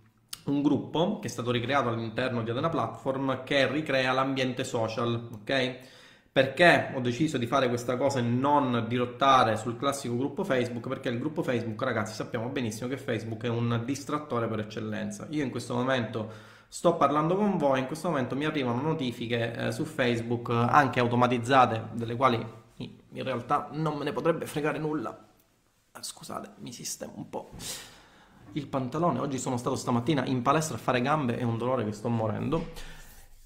un 0.47 0.61
gruppo 0.61 1.19
che 1.19 1.27
è 1.27 1.31
stato 1.31 1.51
ricreato 1.51 1.87
all'interno 1.87 2.43
di 2.43 2.49
Adena 2.49 2.67
Platform 2.67 3.45
che 3.45 3.65
ricrea 3.71 4.11
l'ambiente 4.11 4.65
social, 4.65 5.29
ok? 5.39 5.93
Perché 6.35 6.91
ho 6.93 6.99
deciso 6.99 7.37
di 7.37 7.47
fare 7.47 7.69
questa 7.69 7.95
cosa 7.95 8.19
e 8.19 8.21
non 8.21 8.87
dirottare 8.89 9.55
sul 9.55 9.77
classico 9.77 10.17
gruppo 10.17 10.43
Facebook? 10.43 10.85
Perché 10.85 11.07
il 11.07 11.17
gruppo 11.17 11.41
Facebook, 11.43 11.81
ragazzi, 11.81 12.13
sappiamo 12.13 12.49
benissimo 12.49 12.89
che 12.89 12.97
Facebook 12.97 13.43
è 13.43 13.47
un 13.47 13.83
distrattore 13.85 14.45
per 14.49 14.59
eccellenza. 14.59 15.27
Io 15.29 15.45
in 15.45 15.49
questo 15.49 15.73
momento 15.75 16.29
sto 16.67 16.97
parlando 16.97 17.37
con 17.37 17.55
voi, 17.55 17.79
in 17.79 17.85
questo 17.85 18.09
momento 18.09 18.35
mi 18.35 18.43
arrivano 18.43 18.81
notifiche 18.81 19.53
eh, 19.53 19.71
su 19.71 19.85
Facebook, 19.85 20.49
anche 20.49 20.99
automatizzate, 20.99 21.91
delle 21.93 22.17
quali 22.17 22.45
in 22.79 23.23
realtà 23.23 23.69
non 23.71 23.95
me 23.95 24.03
ne 24.03 24.11
potrebbe 24.11 24.45
fregare 24.45 24.77
nulla. 24.77 25.17
Eh, 25.95 25.99
scusate, 26.01 26.49
mi 26.57 26.73
sistemo 26.73 27.13
un 27.15 27.29
po' 27.29 27.51
il 28.51 28.67
pantalone. 28.67 29.19
Oggi 29.19 29.37
sono 29.37 29.55
stato 29.55 29.77
stamattina 29.77 30.25
in 30.25 30.41
palestra 30.41 30.75
a 30.75 30.79
fare 30.79 30.99
gambe, 30.99 31.37
è 31.37 31.43
un 31.43 31.57
dolore 31.57 31.85
che 31.85 31.93
sto 31.93 32.09
morendo. 32.09 32.93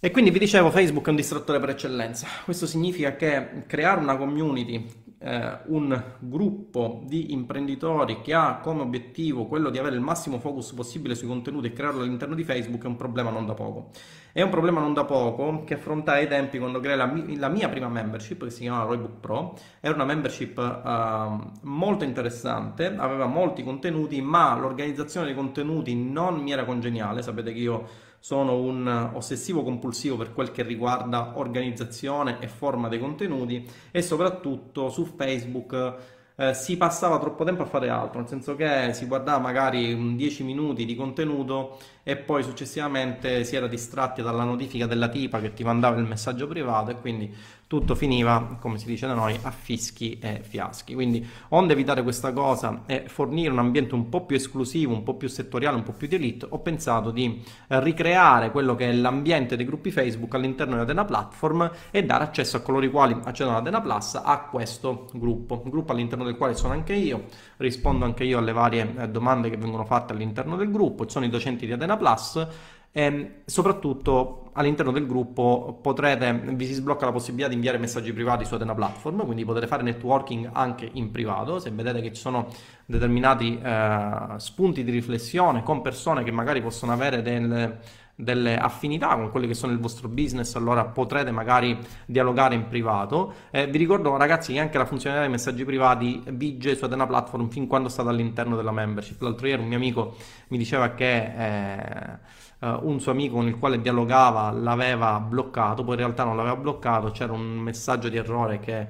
E 0.02 0.12
quindi 0.12 0.32
vi 0.32 0.40
dicevo, 0.40 0.72
Facebook 0.72 1.08
è 1.08 1.10
un 1.10 1.18
distrattore 1.18 1.60
per 1.60 1.72
eccellenza. 1.72 2.26
Questo 2.46 2.66
significa 2.66 3.18
che 3.18 3.66
creare 3.68 4.00
una 4.00 4.16
community, 4.16 4.88
eh, 5.20 5.58
un 5.66 6.02
gruppo 6.20 7.02
di 7.04 7.34
imprenditori 7.34 8.22
che 8.22 8.34
ha 8.34 8.60
come 8.60 8.84
obiettivo 8.84 9.46
quello 9.46 9.70
di 9.70 9.78
avere 9.78 9.96
il 9.96 10.02
massimo 10.02 10.40
focus 10.40 10.72
possibile 10.72 11.16
sui 11.16 11.28
contenuti 11.28 11.68
e 11.68 11.74
crearlo 11.74 12.04
all'interno 12.04 12.34
di 12.34 12.46
Facebook 12.46 12.86
è 12.86 12.88
un 12.88 12.96
problema 12.96 13.30
non 13.30 13.46
da 13.46 13.54
poco. 13.54 13.90
È 14.32 14.42
un 14.42 14.50
problema 14.50 14.80
non 14.80 14.94
da 14.94 15.04
poco 15.04 15.66
che 15.66 15.74
affrontai 15.74 16.22
ai 16.22 16.28
tempi 16.30 16.60
quando 16.60 16.80
creai 16.80 16.96
la, 16.98 17.14
la 17.36 17.50
mia 17.50 17.68
prima 17.68 17.90
membership 17.90 18.42
che 18.46 18.52
si 18.52 18.62
chiamava 18.62 18.86
Roybook 18.86 19.20
Pro. 19.20 19.58
Era 19.82 19.96
una 19.96 20.06
membership 20.06 20.58
uh, 20.58 21.52
molto 21.64 22.06
interessante, 22.06 22.96
aveva 22.96 23.26
molti 23.26 23.64
contenuti, 23.66 24.22
ma 24.22 24.56
l'organizzazione 24.56 25.26
dei 25.26 25.36
contenuti 25.36 25.94
non 25.94 26.40
mi 26.40 26.54
era 26.54 26.64
congeniale. 26.64 27.22
Sapete 27.22 27.52
che 27.52 27.60
io 27.60 28.08
sono 28.20 28.58
un 28.58 29.12
ossessivo 29.14 29.64
compulsivo 29.64 30.18
per 30.18 30.34
quel 30.34 30.52
che 30.52 30.64
riguarda 30.64 31.38
organizzazione 31.38 32.38
e 32.40 32.48
forma 32.48 32.88
dei 32.88 33.00
contenuti 33.00 33.68
e 33.92 34.02
soprattutto 34.02 34.90
su 34.90 35.06
Facebook 35.06 36.18
eh, 36.40 36.54
si 36.54 36.78
passava 36.78 37.20
troppo 37.20 37.44
tempo 37.44 37.64
a 37.64 37.66
fare 37.66 37.90
altro, 37.90 38.20
nel 38.20 38.30
senso 38.30 38.56
che 38.56 38.94
si 38.94 39.06
guardava 39.06 39.40
magari 39.40 40.16
10 40.16 40.44
minuti 40.44 40.86
di 40.86 40.96
contenuto 40.96 41.78
e 42.10 42.18
poi 42.18 42.42
successivamente 42.42 43.44
si 43.44 43.56
era 43.56 43.68
distratti 43.68 44.24
dalla 44.24 44.44
notifica 44.44 44.88
della 44.88 45.10
tipa 45.10 45.40
che 45.40 45.54
ti 45.54 45.64
mandava 45.64 46.00
il 46.00 46.08
messaggio 46.08 46.48
privato 46.48 46.90
e 46.90 47.00
quindi 47.00 47.32
tutto 47.70 47.94
finiva, 47.94 48.58
come 48.60 48.80
si 48.80 48.88
dice 48.88 49.06
da 49.06 49.14
noi, 49.14 49.38
a 49.44 49.52
fischi 49.52 50.18
e 50.18 50.42
fiaschi. 50.42 50.96
Quindi, 50.96 51.24
onde 51.50 51.74
evitare 51.74 52.02
questa 52.02 52.34
cosa 52.34 52.82
e 52.88 53.04
fornire 53.06 53.52
un 53.52 53.60
ambiente 53.60 53.94
un 53.94 54.10
po' 54.10 54.26
più 54.26 54.36
esclusivo, 54.36 54.92
un 54.92 55.04
po' 55.04 55.14
più 55.14 55.28
settoriale, 55.28 55.76
un 55.76 55.84
po' 55.84 55.92
più 55.92 56.08
di 56.08 56.16
elite, 56.16 56.48
ho 56.50 56.58
pensato 56.62 57.12
di 57.12 57.44
eh, 57.68 57.80
ricreare 57.84 58.50
quello 58.50 58.74
che 58.74 58.90
è 58.90 58.92
l'ambiente 58.92 59.56
dei 59.56 59.68
gruppi 59.68 59.92
Facebook 59.92 60.34
all'interno 60.34 60.74
della 60.74 60.86
Dena 60.86 61.06
Platform 61.06 61.72
e 61.92 62.04
dare 62.04 62.24
accesso 62.24 62.58
a 62.58 62.62
coloro 62.62 62.86
i 62.86 62.90
quali 62.90 63.16
accedono 63.24 63.58
alla 63.58 63.64
Dena 63.64 63.82
Plus 63.82 64.16
a 64.16 64.40
questo 64.50 65.08
gruppo, 65.14 65.62
un 65.64 65.70
gruppo 65.70 65.92
all'interno 65.92 66.24
del 66.24 66.38
quale 66.38 66.56
sono 66.56 66.74
anche 66.74 66.94
io, 66.94 67.26
rispondo 67.58 68.04
anche 68.04 68.24
io 68.24 68.40
alle 68.40 68.52
varie 68.52 68.96
eh, 68.98 69.10
domande 69.10 69.52
che 69.52 69.58
vengono 69.58 69.86
fatte 69.86 70.14
all'interno 70.14 70.56
del 70.56 70.72
gruppo, 70.72 71.08
sono 71.08 71.26
i 71.26 71.30
docenti 71.30 71.68
di 71.68 71.72
Adena 71.74 71.98
Plus 72.00 72.48
e 72.92 73.42
soprattutto 73.46 74.50
all'interno 74.54 74.92
del 74.92 75.06
gruppo 75.06 75.78
potrete, 75.82 76.34
vi 76.34 76.66
si 76.66 76.74
sblocca 76.74 77.06
la 77.06 77.12
possibilità 77.12 77.48
di 77.48 77.54
inviare 77.54 77.78
messaggi 77.78 78.12
privati 78.12 78.46
su 78.46 78.56
Atena 78.56 78.74
Platform, 78.74 79.24
quindi 79.24 79.46
potete 79.46 79.68
fare 79.68 79.84
networking 79.84 80.50
anche 80.52 80.90
in 80.94 81.12
privato, 81.12 81.60
se 81.60 81.70
vedete 81.70 82.02
che 82.02 82.12
ci 82.12 82.20
sono 82.20 82.48
determinati 82.86 83.60
eh, 83.62 84.34
spunti 84.38 84.84
di 84.84 84.92
riflessione 84.92 85.62
con 85.62 85.82
persone 85.82 86.24
che 86.24 86.32
magari 86.32 86.62
possono 86.62 86.92
avere 86.92 87.22
del, 87.22 87.78
delle 88.20 88.58
affinità 88.58 89.16
con 89.16 89.32
quelli 89.32 89.48
che 89.48 89.54
sono 89.54 89.72
il 89.72 89.80
vostro 89.80 90.10
business, 90.10 90.56
allora 90.56 90.84
potrete 90.84 91.32
magari 91.32 91.80
dialogare 92.06 92.54
in 92.54 92.68
privato. 92.68 93.34
Eh, 93.50 93.68
vi 93.68 93.78
ricordo 93.78 94.18
ragazzi 94.18 94.52
che 94.52 94.60
anche 94.60 94.78
la 94.78 94.86
funzionalità 94.86 95.26
dei 95.26 95.36
messaggi 95.36 95.64
privati 95.64 96.22
vige 96.34 96.76
su 96.76 96.84
Atena 96.84 97.08
Platform 97.08 97.48
fin 97.48 97.66
quando 97.66 97.88
state 97.88 98.10
all'interno 98.10 98.58
della 98.58 98.72
membership. 98.72 99.22
L'altro 99.22 99.48
ieri 99.48 99.62
un 99.62 99.70
mio 99.70 99.78
amico 99.78 100.16
mi 100.50 100.58
diceva 100.58 100.90
che... 100.90 101.16
Eh, 101.16 102.38
Uh, 102.60 102.78
un 102.82 103.00
suo 103.00 103.14
amico 103.14 103.36
con 103.36 103.48
il 103.48 103.58
quale 103.58 103.80
dialogava 103.80 104.52
l'aveva 104.52 105.18
bloccato, 105.22 105.86
poi 105.86 105.94
in 105.94 106.00
realtà 106.02 106.26
non 106.26 106.36
l'aveva 106.36 106.58
bloccato, 106.58 107.10
c'era 107.12 107.32
un 107.32 107.58
messaggio 107.58 108.10
di 108.10 108.18
errore 108.18 108.60
che 108.60 108.86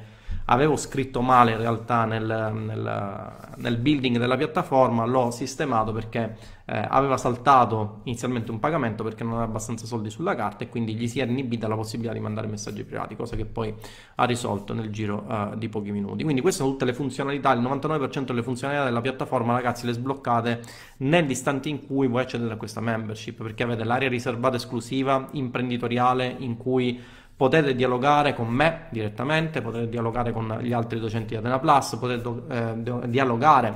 avevo 0.51 0.75
scritto 0.75 1.21
male 1.21 1.51
in 1.51 1.57
realtà 1.57 2.05
nel, 2.05 2.23
nel, 2.25 3.31
nel 3.55 3.77
building 3.77 4.17
della 4.17 4.35
piattaforma, 4.35 5.05
l'ho 5.05 5.31
sistemato 5.31 5.91
perché 5.91 6.57
eh, 6.65 6.85
aveva 6.87 7.17
saltato 7.17 8.01
inizialmente 8.03 8.51
un 8.51 8.59
pagamento 8.59 9.03
perché 9.03 9.23
non 9.23 9.33
aveva 9.33 9.47
abbastanza 9.47 9.85
soldi 9.85 10.09
sulla 10.09 10.35
carta 10.35 10.63
e 10.63 10.69
quindi 10.69 10.95
gli 10.95 11.07
si 11.07 11.19
è 11.19 11.25
inibita 11.25 11.67
la 11.67 11.75
possibilità 11.75 12.13
di 12.13 12.19
mandare 12.19 12.47
messaggi 12.47 12.83
privati, 12.83 13.15
cosa 13.15 13.35
che 13.35 13.45
poi 13.45 13.73
ha 14.15 14.25
risolto 14.25 14.73
nel 14.73 14.89
giro 14.89 15.23
uh, 15.27 15.55
di 15.55 15.69
pochi 15.69 15.91
minuti. 15.91 16.23
Quindi 16.23 16.41
queste 16.41 16.61
sono 16.61 16.73
tutte 16.73 16.85
le 16.85 16.93
funzionalità, 16.93 17.51
il 17.53 17.61
99% 17.61 18.25
delle 18.25 18.43
funzionalità 18.43 18.85
della 18.85 19.01
piattaforma, 19.01 19.53
ragazzi, 19.53 19.85
le 19.85 19.93
sbloccate 19.93 20.61
nell'istante 20.97 21.69
in 21.69 21.85
cui 21.85 22.07
vuoi 22.07 22.23
accedere 22.23 22.53
a 22.53 22.57
questa 22.57 22.81
membership, 22.81 23.41
perché 23.41 23.63
avete 23.63 23.83
l'area 23.83 24.09
riservata 24.09 24.55
esclusiva 24.55 25.27
imprenditoriale 25.31 26.35
in 26.39 26.57
cui 26.57 26.99
potete 27.39 27.73
dialogare 27.73 28.33
con 28.33 28.49
me 28.49 28.87
direttamente, 28.89 29.61
potete 29.61 29.87
dialogare 29.87 30.33
con 30.33 30.59
gli 30.61 30.73
altri 30.73 30.99
docenti 30.99 31.27
di 31.29 31.35
Atena 31.37 31.57
Plus, 31.57 31.95
potete 31.95 32.29
eh, 32.49 32.73
dialogare 33.07 33.73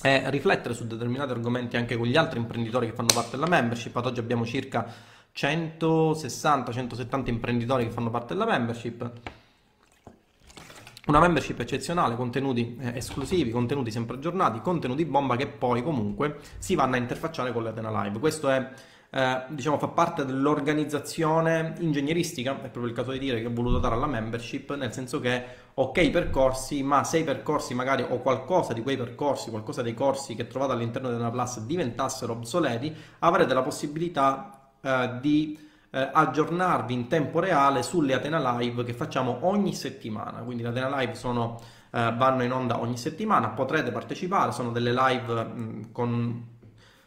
e 0.00 0.30
riflettere 0.30 0.74
su 0.74 0.86
determinati 0.86 1.32
argomenti 1.32 1.76
anche 1.76 1.96
con 1.96 2.06
gli 2.06 2.16
altri 2.16 2.38
imprenditori 2.38 2.86
che 2.86 2.92
fanno 2.92 3.08
parte 3.12 3.32
della 3.32 3.48
membership. 3.48 3.96
Ad 3.96 4.06
oggi 4.06 4.20
abbiamo 4.20 4.46
circa 4.46 4.86
160-170 5.34 7.30
imprenditori 7.30 7.86
che 7.86 7.90
fanno 7.90 8.10
parte 8.10 8.34
della 8.34 8.46
membership. 8.46 9.10
Una 11.06 11.18
membership 11.18 11.58
eccezionale, 11.58 12.14
contenuti 12.14 12.78
eh, 12.80 12.92
esclusivi, 12.98 13.50
contenuti 13.50 13.90
sempre 13.90 14.14
aggiornati, 14.18 14.60
contenuti 14.60 15.04
bomba 15.04 15.34
che 15.34 15.48
poi 15.48 15.82
comunque 15.82 16.36
si 16.58 16.76
vanno 16.76 16.94
a 16.94 16.98
interfacciare 16.98 17.52
con 17.52 17.64
l'Atena 17.64 18.04
Live. 18.04 18.20
Questo 18.20 18.48
è 18.50 18.70
eh, 19.16 19.44
diciamo, 19.50 19.78
fa 19.78 19.86
parte 19.86 20.24
dell'organizzazione 20.24 21.74
ingegneristica, 21.78 22.56
è 22.56 22.68
proprio 22.68 22.86
il 22.86 22.92
caso 22.92 23.12
di 23.12 23.20
dire 23.20 23.40
che 23.40 23.46
ho 23.46 23.52
voluto 23.52 23.78
dare 23.78 23.94
alla 23.94 24.08
membership, 24.08 24.74
nel 24.74 24.92
senso 24.92 25.20
che 25.20 25.44
ok 25.74 25.96
i 25.98 26.10
percorsi, 26.10 26.82
ma 26.82 27.04
se 27.04 27.18
i 27.18 27.22
percorsi 27.24 27.74
magari 27.74 28.04
o 28.08 28.18
qualcosa 28.18 28.72
di 28.72 28.82
quei 28.82 28.96
percorsi, 28.96 29.50
qualcosa 29.50 29.82
dei 29.82 29.94
corsi 29.94 30.34
che 30.34 30.48
trovate 30.48 30.72
all'interno 30.72 31.10
della 31.10 31.30
classe 31.30 31.64
diventassero 31.64 32.32
obsoleti, 32.32 32.92
avrete 33.20 33.54
la 33.54 33.62
possibilità 33.62 34.72
eh, 34.80 35.18
di 35.20 35.56
eh, 35.90 36.10
aggiornarvi 36.12 36.92
in 36.92 37.06
tempo 37.06 37.38
reale 37.38 37.84
sulle 37.84 38.14
Atena 38.14 38.58
Live 38.58 38.82
che 38.82 38.94
facciamo 38.94 39.38
ogni 39.42 39.74
settimana. 39.74 40.40
Quindi 40.40 40.64
le 40.64 40.70
Atena 40.70 40.98
Live 40.98 41.14
sono, 41.14 41.60
eh, 41.92 42.12
vanno 42.16 42.42
in 42.42 42.50
onda 42.50 42.80
ogni 42.80 42.96
settimana, 42.96 43.50
potrete 43.50 43.92
partecipare, 43.92 44.50
sono 44.50 44.72
delle 44.72 44.92
live 44.92 45.90
con 45.92 46.52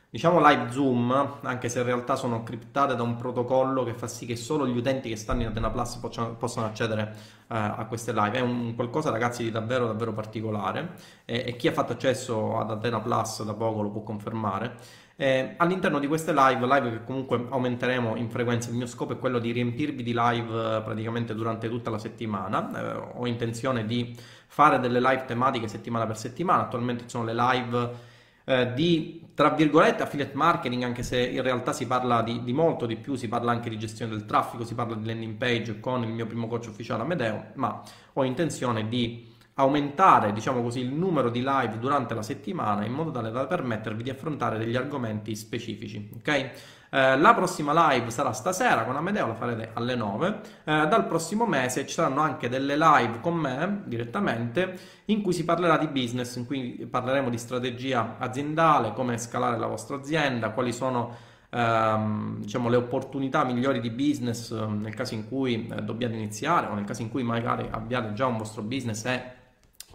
diciamo 0.10 0.40
live 0.40 0.72
Zoom, 0.72 1.40
anche 1.42 1.70
se 1.70 1.80
in 1.80 1.86
realtà 1.86 2.16
sono 2.16 2.44
criptate 2.44 2.96
da 2.96 3.04
un 3.04 3.16
protocollo 3.16 3.84
che 3.84 3.94
fa 3.94 4.08
sì 4.08 4.26
che 4.26 4.36
solo 4.36 4.66
gli 4.68 4.78
utenti 4.78 5.10
che 5.10 5.16
stanno 5.16 5.42
in 5.42 5.48
Atena 5.48 5.70
Plus 5.70 5.96
possano, 5.96 6.68
accedere 6.68 7.16
uh, 7.48 7.56
a 7.56 7.86
queste 7.88 8.14
live. 8.14 8.38
È 8.38 8.42
un 8.42 8.74
qualcosa, 8.76 9.10
ragazzi, 9.10 9.44
di 9.44 9.52
davvero, 9.52 9.86
davvero 9.86 10.14
particolare 10.14 10.96
e, 11.26 11.44
e 11.48 11.56
chi 11.56 11.68
ha 11.68 11.74
fatto 11.74 11.94
accesso 11.94 12.58
ad 12.58 12.72
Atena 12.72 13.00
Plus 13.00 13.44
da 13.44 13.54
poco 13.54 13.82
lo 13.82 13.90
può 13.90 14.02
confermare. 14.02 15.06
Eh, 15.20 15.56
all'interno 15.58 15.98
di 15.98 16.06
queste 16.06 16.32
live, 16.32 16.64
live 16.68 16.92
che 16.92 17.04
comunque 17.04 17.48
aumenteremo 17.50 18.16
in 18.18 18.30
frequenza, 18.30 18.70
il 18.70 18.76
mio 18.76 18.86
scopo 18.86 19.14
è 19.14 19.18
quello 19.18 19.40
di 19.40 19.52
riempirvi 19.52 20.04
di 20.04 20.14
live 20.16 20.78
eh, 20.78 20.82
praticamente 20.84 21.34
durante 21.34 21.68
tutta 21.68 21.90
la 21.90 21.98
settimana. 21.98 22.70
Eh, 22.72 23.12
ho 23.16 23.26
intenzione 23.26 23.86
di 23.86 24.16
fare 24.46 24.80
delle 24.80 25.00
live 25.00 25.26
tematiche 25.26 25.68
settimana 25.68 26.06
per 26.06 26.18
settimana. 26.18 26.64
Attualmente 26.64 27.06
sono 27.08 27.24
le 27.24 27.34
live 27.34 28.07
eh, 28.50 28.74
di 28.74 29.26
tra 29.34 29.50
virgolette 29.50 30.02
affiliate 30.02 30.36
marketing, 30.36 30.82
anche 30.82 31.04
se 31.04 31.20
in 31.20 31.44
realtà 31.44 31.72
si 31.72 31.86
parla 31.86 32.24
di, 32.24 32.44
di, 32.44 32.54
molto 32.54 32.88
di 32.88 32.96
più, 32.96 33.14
si 33.16 33.28
parla 33.28 33.52
anche 33.52 33.70
di 33.70 33.78
gestione 33.78 34.12
del 34.12 34.26
traffico, 34.26 34.64
si 34.64 34.74
parla 34.74 34.96
di 34.96 35.06
landing 35.06 35.36
page 35.36 35.80
con 35.80 36.02
il 36.02 36.10
mio 36.10 36.26
primo 36.26 36.48
coach 36.48 36.66
ufficiale 36.68 37.04
Amedeo, 37.04 37.52
ma 37.56 37.84
ho 38.14 38.24
intenzione 38.24 38.88
di 38.88 39.36
aumentare, 39.58 40.34
diciamo 40.34 40.62
così, 40.62 40.80
il 40.80 40.94
numero 40.94 41.30
di 41.30 41.44
live 41.44 41.80
durante 41.80 42.14
la 42.14 42.22
settimana 42.22 42.86
in 42.86 42.94
modo 42.94 43.12
tale 43.12 43.32
da 43.32 43.46
permettervi 43.46 44.04
di 44.04 44.10
affrontare 44.10 44.58
degli 44.58 44.76
argomenti 44.76 45.36
specifici, 45.36 46.10
ok? 46.16 46.52
Eh, 46.90 47.18
la 47.18 47.34
prossima 47.34 47.90
live 47.90 48.10
sarà 48.12 48.32
stasera 48.32 48.84
con 48.84 48.96
Amedeo, 48.96 49.28
la 49.28 49.34
farete 49.34 49.72
alle 49.74 49.96
9. 49.96 50.40
Eh, 50.64 50.88
dal 50.88 51.06
prossimo 51.08 51.46
mese 51.46 51.86
ci 51.86 51.94
saranno 51.94 52.22
anche 52.22 52.50
delle 52.50 52.78
live 52.78 53.20
con 53.20 53.36
me 53.36 53.82
direttamente 53.86 54.78
in 55.06 55.22
cui 55.22 55.34
si 55.34 55.44
parlerà 55.44 55.78
di 55.78 55.88
business, 55.88 56.36
in 56.36 56.46
cui 56.46 56.88
parleremo 56.90 57.30
di 57.30 57.38
strategia 57.38 58.16
aziendale, 58.20 58.94
come 58.94 59.18
scalare 59.18 59.58
la 59.58 59.68
vostra 59.68 59.98
azienda, 59.98 60.52
quali 60.52 60.72
sono 60.72 61.16
ehm, 61.50 62.42
diciamo, 62.42 62.70
le 62.70 62.76
opportunità 62.78 63.44
migliori 63.44 63.80
di 63.80 63.90
business 63.90 64.52
eh, 64.52 64.66
nel 64.68 64.94
caso 64.94 65.14
in 65.14 65.28
cui 65.28 65.68
eh, 65.68 65.82
dobbiate 65.82 66.14
iniziare 66.16 66.68
o 66.68 66.74
nel 66.74 66.86
caso 66.86 67.02
in 67.02 67.10
cui 67.10 67.24
magari 67.24 67.68
abbiate 67.70 68.14
già 68.14 68.28
un 68.28 68.38
vostro 68.38 68.62
business 68.62 69.06
e 69.06 69.36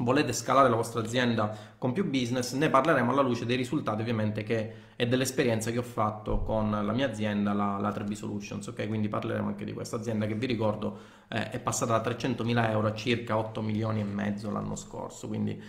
volete 0.03 0.33
scalare 0.33 0.69
la 0.69 0.77
vostra 0.77 1.01
azienda 1.01 1.57
con 1.79 1.93
più 1.93 2.09
business, 2.09 2.53
ne 2.55 2.69
parleremo 2.69 3.11
alla 3.11 3.23
luce 3.23 3.47
dei 3.47 3.57
risultati 3.57 4.01
ovviamente 4.01 4.43
che, 4.43 4.75
e 4.97 5.07
dell'esperienza 5.07 5.71
che 5.71 5.79
ho 5.79 5.83
fatto 5.83 6.43
con 6.43 6.71
la 6.71 6.93
mia 6.93 7.09
azienda, 7.09 7.53
la, 7.53 7.79
la 7.79 7.91
3B 7.91 8.13
Solutions, 8.13 8.67
ok? 8.67 8.87
Quindi 8.87 9.09
parleremo 9.09 9.49
anche 9.49 9.65
di 9.65 9.73
questa 9.73 9.97
azienda 9.97 10.27
che 10.27 10.35
vi 10.35 10.47
ricordo 10.47 10.99
eh, 11.29 11.51
è 11.51 11.59
passata 11.59 11.99
da 11.99 12.11
300.000 12.11 12.71
euro 12.71 12.89
a 12.89 12.95
circa 12.95 13.37
8 13.37 13.63
milioni 13.63 14.01
e 14.01 14.05
mezzo 14.05 14.51
l'anno 14.51 14.77
scorso, 14.77 15.29
quindi 15.29 15.61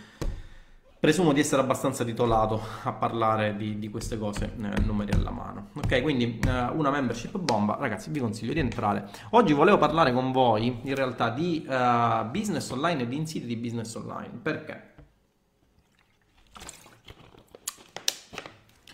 presumo 1.04 1.34
di 1.34 1.40
essere 1.40 1.60
abbastanza 1.60 2.02
titolato 2.02 2.62
a 2.84 2.92
parlare 2.92 3.58
di, 3.58 3.78
di 3.78 3.90
queste 3.90 4.16
cose, 4.16 4.46
eh, 4.46 4.80
numeri 4.80 5.12
alla 5.12 5.30
mano. 5.30 5.68
Ok, 5.74 6.00
quindi 6.00 6.38
eh, 6.38 6.62
una 6.72 6.88
membership 6.88 7.38
bomba, 7.38 7.76
ragazzi, 7.78 8.08
vi 8.08 8.20
consiglio 8.20 8.54
di 8.54 8.60
entrare. 8.60 9.10
Oggi 9.32 9.52
volevo 9.52 9.76
parlare 9.76 10.14
con 10.14 10.32
voi 10.32 10.80
in 10.82 10.94
realtà 10.94 11.28
di 11.28 11.62
uh, 11.68 12.24
business 12.30 12.70
online 12.70 13.02
e 13.02 13.08
di 13.08 13.16
insiti 13.16 13.44
di 13.44 13.54
business 13.54 13.94
online. 13.96 14.38
Perché? 14.40 14.94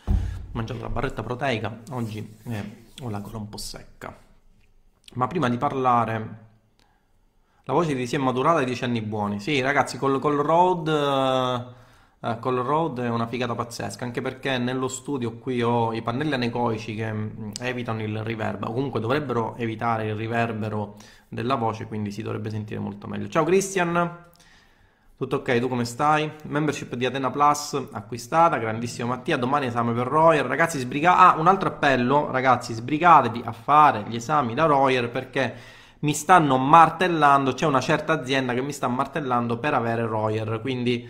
Ho 0.06 0.12
mangiato 0.50 0.80
la 0.80 0.88
barretta 0.88 1.22
proteica, 1.22 1.78
oggi 1.90 2.38
eh, 2.42 2.84
ho 3.02 3.08
la 3.08 3.20
gola 3.20 3.36
un 3.36 3.48
po' 3.48 3.56
secca. 3.56 4.18
Ma 5.14 5.28
prima 5.28 5.48
di 5.48 5.58
parlare 5.58 6.48
la 7.62 7.72
voce 7.72 7.94
di 7.94 8.04
si 8.08 8.16
è 8.16 8.18
maturata 8.18 8.58
ai 8.58 8.64
10 8.64 8.82
anni 8.82 9.00
buoni. 9.00 9.38
Sì, 9.38 9.60
ragazzi, 9.60 9.96
col, 9.96 10.18
col 10.18 10.38
road 10.38 11.78
uh, 12.20 12.38
Call 12.38 12.62
Road 12.62 13.00
è 13.00 13.08
una 13.08 13.26
figata 13.26 13.54
pazzesca, 13.54 14.04
anche 14.04 14.20
perché 14.20 14.58
nello 14.58 14.88
studio 14.88 15.38
qui 15.38 15.62
ho 15.62 15.92
i 15.92 16.02
pannelli 16.02 16.34
anecoici 16.34 16.94
che 16.94 17.12
mm, 17.12 17.50
evitano 17.60 18.02
il 18.02 18.22
riverbero, 18.22 18.72
comunque 18.72 19.00
dovrebbero 19.00 19.56
evitare 19.56 20.08
il 20.08 20.14
riverbero 20.14 20.96
della 21.28 21.54
voce, 21.54 21.86
quindi 21.86 22.10
si 22.10 22.22
dovrebbe 22.22 22.50
sentire 22.50 22.80
molto 22.80 23.06
meglio. 23.06 23.28
Ciao 23.28 23.44
Christian, 23.44 24.26
tutto 25.16 25.36
ok, 25.36 25.58
tu 25.58 25.68
come 25.68 25.84
stai? 25.84 26.30
Membership 26.44 26.94
di 26.94 27.06
Atena 27.06 27.30
Plus 27.30 27.88
acquistata, 27.92 28.58
grandissimo 28.58 29.08
Mattia, 29.08 29.36
domani 29.36 29.66
esame 29.66 29.92
per 29.92 30.06
Royer, 30.06 30.46
ragazzi 30.46 30.78
sbrigate, 30.78 31.20
ah 31.20 31.40
un 31.40 31.46
altro 31.46 31.68
appello, 31.68 32.30
ragazzi 32.30 32.72
sbrigatevi 32.72 33.42
a 33.44 33.52
fare 33.52 34.04
gli 34.08 34.16
esami 34.16 34.54
da 34.54 34.64
Royer 34.64 35.10
perché 35.10 35.78
mi 36.00 36.14
stanno 36.14 36.56
martellando, 36.56 37.52
c'è 37.52 37.66
una 37.66 37.80
certa 37.80 38.14
azienda 38.14 38.54
che 38.54 38.62
mi 38.62 38.72
sta 38.72 38.88
martellando 38.88 39.58
per 39.58 39.74
avere 39.74 40.06
Royer, 40.06 40.60
quindi 40.62 41.06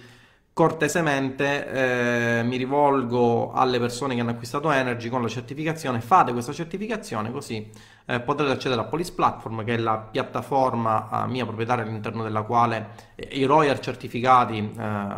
cortesemente 0.52 2.40
eh, 2.40 2.42
mi 2.42 2.56
rivolgo 2.56 3.52
alle 3.52 3.78
persone 3.78 4.14
che 4.14 4.20
hanno 4.20 4.30
acquistato 4.30 4.70
Energy 4.70 5.08
con 5.08 5.22
la 5.22 5.28
certificazione, 5.28 6.00
fate 6.00 6.32
questa 6.32 6.52
certificazione 6.52 7.30
così 7.30 7.70
eh, 8.06 8.20
potrete 8.20 8.52
accedere 8.52 8.80
a 8.80 8.84
Police 8.84 9.12
Platform 9.12 9.64
che 9.64 9.74
è 9.74 9.78
la 9.78 9.98
piattaforma 9.98 11.24
eh, 11.24 11.28
mia 11.28 11.44
proprietaria 11.44 11.84
all'interno 11.84 12.22
della 12.22 12.42
quale 12.42 12.90
eh, 13.14 13.28
i 13.32 13.44
Royer 13.44 13.78
certificati 13.78 14.58
eh, 14.58 15.08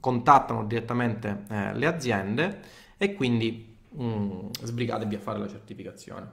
contattano 0.00 0.64
direttamente 0.64 1.44
le 1.48 1.86
aziende 1.86 2.60
e 2.96 3.14
quindi 3.14 3.76
mm, 4.00 4.48
sbrigatevi 4.62 5.14
a 5.16 5.18
fare 5.18 5.38
la 5.38 5.48
certificazione. 5.48 6.30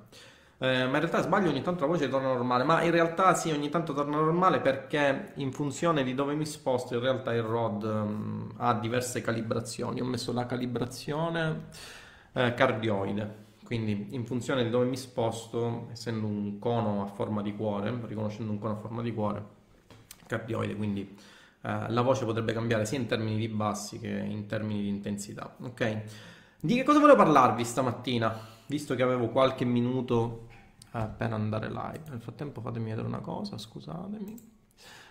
Eh, 0.58 0.86
ma 0.86 0.94
in 0.94 1.00
realtà 1.00 1.22
sbaglio 1.22 1.50
ogni 1.50 1.62
tanto 1.62 1.82
la 1.82 1.92
voce 1.92 2.08
torna 2.08 2.30
normale, 2.30 2.64
ma 2.64 2.82
in 2.82 2.92
realtà 2.92 3.34
sì, 3.36 3.52
ogni 3.52 3.70
tanto 3.70 3.94
torna 3.94 4.16
normale 4.16 4.62
perché 4.62 5.34
in 5.36 5.52
funzione 5.52 6.04
di 6.04 6.14
dove 6.14 6.34
mi 6.34 6.46
sposto 6.46 6.94
in 6.94 7.02
realtà 7.02 7.34
il 7.34 7.42
ROD 7.42 7.84
um, 7.84 8.54
ha 8.58 8.74
diverse 8.74 9.22
calibrazioni. 9.22 10.00
Ho 10.00 10.06
messo 10.06 10.32
la 10.32 10.46
calibrazione 10.46 11.68
eh, 12.34 12.54
cardioide, 12.54 13.46
quindi 13.66 14.08
in 14.12 14.26
funzione 14.26 14.64
di 14.64 14.70
dove 14.70 14.86
mi 14.86 14.96
sposto, 14.96 15.90
essendo 15.92 16.26
un 16.26 16.58
cono 16.60 17.04
a 17.04 17.08
forma 17.08 17.42
di 17.42 17.54
cuore, 17.54 17.94
riconoscendo 18.06 18.52
un 18.52 18.60
cono 18.60 18.74
a 18.74 18.78
forma 18.78 19.02
di 19.02 19.14
cuore, 19.14 19.44
cardioide, 20.26 20.76
quindi 20.76 21.18
eh, 21.62 21.86
la 21.90 22.02
voce 22.02 22.24
potrebbe 22.24 22.54
cambiare 22.54 22.86
sia 22.86 22.98
in 22.98 23.08
termini 23.08 23.38
di 23.38 23.50
bassi 23.50 24.00
che 24.00 24.08
in 24.08 24.46
termini 24.46 24.84
di 24.84 24.88
intensità. 24.88 25.56
Ok? 25.62 26.02
Di 26.62 26.76
che 26.76 26.84
cosa 26.84 27.00
volevo 27.00 27.18
parlarvi 27.18 27.64
stamattina? 27.64 28.54
Visto 28.68 28.96
che 28.96 29.04
avevo 29.04 29.30
qualche 29.30 29.66
minuto 29.66 30.45
appena 31.04 31.36
andare 31.36 31.70
live. 31.70 32.04
Nel 32.10 32.22
frattempo 32.22 32.62
fatemi 32.62 32.90
vedere 32.90 33.08
una 33.08 33.20
cosa, 33.20 33.58
scusatemi. 33.58 34.54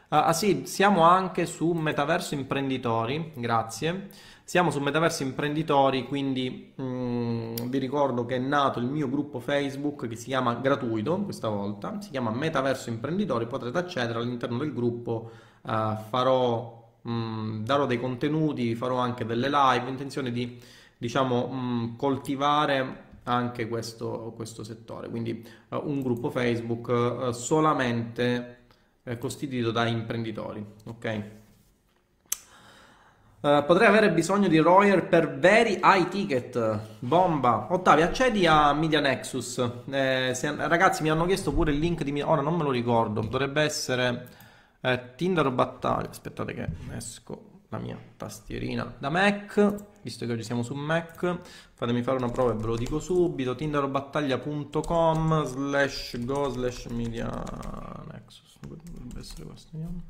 Ah, 0.09 0.27
ah 0.27 0.33
sì, 0.33 0.63
siamo 0.67 1.03
anche 1.03 1.47
su 1.47 1.73
Metaverso 1.73 2.35
Imprenditori, 2.35 3.33
grazie. 3.35 4.11
Siamo 4.45 4.71
su 4.71 4.79
Metaverso 4.81 5.23
Imprenditori, 5.23 6.05
quindi 6.07 6.73
mh, 6.77 6.83
mm, 6.83 7.55
vi 7.69 7.79
ricordo 7.79 8.27
che 8.27 8.37
è 8.37 8.39
nato 8.39 8.79
il 8.79 8.87
mio 8.87 9.09
gruppo 9.09 9.41
Facebook 9.41 10.07
che 10.07 10.17
si 10.17 10.27
chiama 10.27 10.55
gratuito 10.55 11.23
questa 11.23 11.49
volta, 11.49 12.01
si 12.01 12.11
chiama 12.11 12.31
Metaverso 12.31 12.91
Imprenditori, 12.91 13.47
potrete 13.47 13.79
accedere 13.79 14.19
all'interno 14.19 14.59
del 14.59 14.73
gruppo, 14.75 15.31
uh, 15.63 15.71
farò, 16.09 16.93
mh, 17.03 17.11
mm, 17.11 17.65
darò 17.65 17.87
dei 17.87 17.99
contenuti, 17.99 18.75
farò 18.75 18.99
anche 18.99 19.25
delle 19.25 19.49
live, 19.49 19.89
intenzione 19.89 20.31
di 20.31 20.61
diciamo 20.99 21.47
mh, 21.49 21.57
mm, 21.57 21.97
coltivare 21.97 23.13
anche 23.25 23.69
questo, 23.69 24.33
questo 24.35 24.65
settore. 24.65 25.09
Quindi 25.09 25.47
uh, 25.69 25.81
un 25.85 26.01
gruppo 26.03 26.31
Facebook 26.31 26.89
uh, 26.89 27.31
solamente 27.33 28.59
uh, 29.03 29.19
costituito 29.19 29.71
da 29.71 29.87
imprenditori. 29.87 30.65
Ok. 30.85 31.23
potrei 33.41 33.89
avere 33.89 34.11
bisogno 34.11 34.49
di 34.49 34.59
Royer 34.59 35.07
per 35.07 35.39
veri 35.39 35.81
high 35.83 36.09
ticket. 36.09 36.99
Bomba. 36.99 37.69
Ottavio, 37.71 38.05
accedi 38.05 38.47
a 38.47 38.73
Media 38.73 39.01
Nexus. 39.01 39.59
Eh, 39.91 40.33
se, 40.35 40.55
ragazzi, 40.57 41.03
mi 41.03 41.11
hanno 41.11 41.27
chiesto 41.27 41.53
pure 41.53 41.73
il 41.73 41.79
link 41.79 42.03
di. 42.03 42.21
Ora 42.23 42.41
non 42.41 42.57
me 42.57 42.63
lo 42.63 42.71
ricordo. 42.71 43.21
Dovrebbe 43.21 43.63
essere 43.63 44.29
eh, 44.81 45.15
Tinder 45.17 45.51
Battaglia. 45.51 46.09
Aspettate 46.09 46.55
che 46.55 46.69
esco 46.97 47.53
la 47.75 47.79
mia 47.79 47.99
tastierina 48.17 48.95
da 48.99 49.11
Mac, 49.11 49.75
visto 50.05 50.27
che 50.27 50.33
oggi 50.33 50.43
siamo 50.43 50.63
su 50.63 50.75
Mac, 50.75 51.39
fatemi 51.73 52.03
fare 52.03 52.19
una 52.19 52.31
prova 52.31 52.53
e 52.53 52.57
ve 52.57 52.67
lo 52.67 52.77
dico 52.77 53.01
subito, 53.01 53.55
tinderobattaglia.com 53.55 55.45
slash 55.47 56.23
go 56.25 56.51
slash 56.51 56.85
media 56.87 57.27
nexus, 58.13 58.59
dovrebbe 58.61 59.19
essere 59.19 59.45
questo, 59.45 59.71
vediamo. 59.73 60.03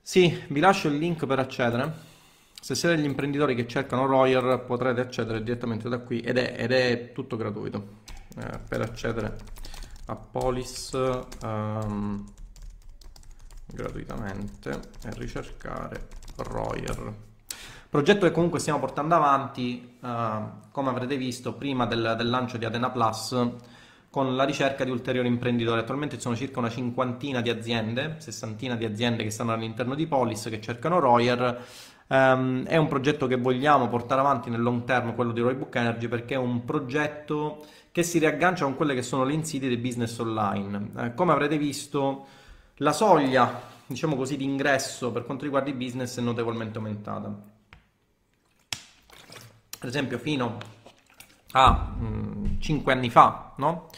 Sì, 0.00 0.42
vi 0.48 0.60
lascio 0.60 0.88
il 0.88 0.98
link 0.98 1.26
per 1.26 1.40
accedere. 1.40 2.10
Se 2.60 2.76
siete 2.76 2.94
degli 2.94 3.06
imprenditori 3.06 3.56
che 3.56 3.66
cercano 3.66 4.06
Royer 4.06 4.64
potrete 4.64 5.00
accedere 5.00 5.42
direttamente 5.42 5.88
da 5.88 5.98
qui 5.98 6.20
ed 6.20 6.38
è, 6.38 6.54
ed 6.56 6.70
è 6.70 7.12
tutto 7.12 7.36
gratuito. 7.36 8.00
Eh, 8.36 8.60
per 8.68 8.80
accedere 8.80 9.36
a 10.06 10.16
Polis 10.16 10.92
um, 11.42 12.24
gratuitamente 13.66 14.70
e 15.04 15.14
ricercare 15.14 16.08
Royer. 16.36 17.30
Progetto 17.92 18.24
che 18.24 18.32
comunque 18.32 18.58
stiamo 18.58 18.78
portando 18.78 19.14
avanti, 19.14 19.96
uh, 20.00 20.08
come 20.70 20.88
avrete 20.88 21.18
visto, 21.18 21.52
prima 21.52 21.84
del, 21.84 22.14
del, 22.16 22.30
lancio 22.30 22.56
di 22.56 22.64
Atena 22.64 22.88
Plus, 22.88 23.36
con 24.08 24.34
la 24.34 24.44
ricerca 24.44 24.82
di 24.82 24.90
ulteriori 24.90 25.28
imprenditori. 25.28 25.78
Attualmente 25.78 26.14
ci 26.14 26.22
sono 26.22 26.34
circa 26.34 26.58
una 26.58 26.70
cinquantina 26.70 27.42
di 27.42 27.50
aziende, 27.50 28.14
sessantina 28.16 28.76
di 28.76 28.86
aziende 28.86 29.24
che 29.24 29.28
stanno 29.28 29.52
all'interno 29.52 29.94
di 29.94 30.06
Polis, 30.06 30.44
che 30.44 30.58
cercano 30.58 31.00
Royer. 31.00 31.62
Um, 32.06 32.64
è 32.64 32.78
un 32.78 32.88
progetto 32.88 33.26
che 33.26 33.36
vogliamo 33.36 33.90
portare 33.90 34.22
avanti 34.22 34.48
nel 34.48 34.62
long 34.62 34.84
term, 34.84 35.14
quello 35.14 35.32
di 35.32 35.42
Roybook 35.42 35.74
Energy, 35.76 36.08
perché 36.08 36.32
è 36.32 36.38
un 36.38 36.64
progetto 36.64 37.62
che 37.92 38.02
si 38.02 38.18
riaggancia 38.18 38.64
con 38.64 38.74
quelle 38.74 38.94
che 38.94 39.02
sono 39.02 39.24
le 39.24 39.34
insidie 39.34 39.68
del 39.68 39.76
business 39.76 40.18
online. 40.18 40.92
Eh, 40.96 41.12
come 41.12 41.32
avrete 41.32 41.58
visto, 41.58 42.24
la 42.76 42.92
soglia, 42.92 43.60
diciamo 43.84 44.16
così, 44.16 44.38
di 44.38 44.44
ingresso 44.44 45.12
per 45.12 45.26
quanto 45.26 45.44
riguarda 45.44 45.68
i 45.68 45.74
business 45.74 46.18
è 46.18 46.22
notevolmente 46.22 46.78
aumentata. 46.78 47.60
Per 49.82 49.90
esempio, 49.90 50.16
fino 50.16 50.58
a 51.54 51.70
mh, 51.72 52.60
5 52.60 52.92
anni 52.92 53.10
fa, 53.10 53.52
no? 53.56 53.88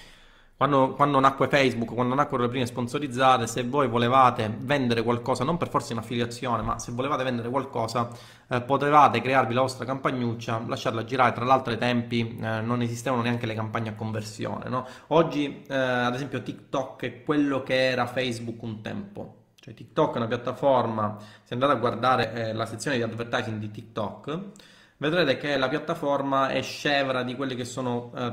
Quando, 0.57 0.95
quando, 0.95 1.21
nacque 1.21 1.47
Facebook, 1.47 1.93
quando 1.93 2.15
nacquero 2.15 2.45
le 2.45 2.49
prime 2.49 2.65
sponsorizzate, 2.65 3.47
se 3.47 3.65
voi 3.65 3.87
volevate 3.87 4.51
vendere 4.61 5.03
qualcosa, 5.03 5.45
non 5.45 5.59
per 5.59 5.69
forza 5.69 5.93
in 5.93 5.99
affiliazione, 5.99 6.63
ma 6.63 6.79
se 6.79 6.93
volevate 6.93 7.23
vendere 7.23 7.51
qualcosa, 7.51 8.09
eh, 8.49 8.63
potevate 8.63 9.21
crearvi 9.21 9.53
la 9.53 9.61
vostra 9.61 9.85
campagnuccia, 9.85 10.63
lasciarla 10.67 11.05
girare. 11.05 11.35
Tra 11.35 11.45
l'altro, 11.45 11.71
ai 11.71 11.79
tempi 11.79 12.39
eh, 12.41 12.63
non 12.63 12.81
esistevano 12.81 13.21
neanche 13.21 13.45
le 13.45 13.53
campagne 13.53 13.91
a 13.91 13.95
conversione. 13.95 14.71
No? 14.71 14.87
Oggi, 15.09 15.65
eh, 15.69 15.77
ad 15.77 16.15
esempio, 16.15 16.43
TikTok 16.43 17.03
è 17.03 17.23
quello 17.23 17.63
che 17.63 17.91
era 17.91 18.07
Facebook 18.07 18.63
un 18.63 18.81
tempo. 18.81 19.35
Cioè, 19.61 19.75
TikTok 19.75 20.15
è 20.15 20.17
una 20.17 20.29
piattaforma. 20.29 21.19
Se 21.43 21.53
andate 21.53 21.73
a 21.73 21.77
guardare 21.77 22.33
eh, 22.33 22.53
la 22.55 22.65
sezione 22.65 22.97
di 22.97 23.03
advertising 23.03 23.59
di 23.59 23.71
TikTok, 23.71 24.73
vedrete 25.11 25.37
che 25.37 25.57
la 25.59 25.69
piattaforma 25.69 26.49
è 26.49 26.63
scevra 26.63 27.23
di 27.23 27.35
quelle 27.35 27.55
che 27.55 27.65
sono 27.65 28.11
eh, 28.17 28.33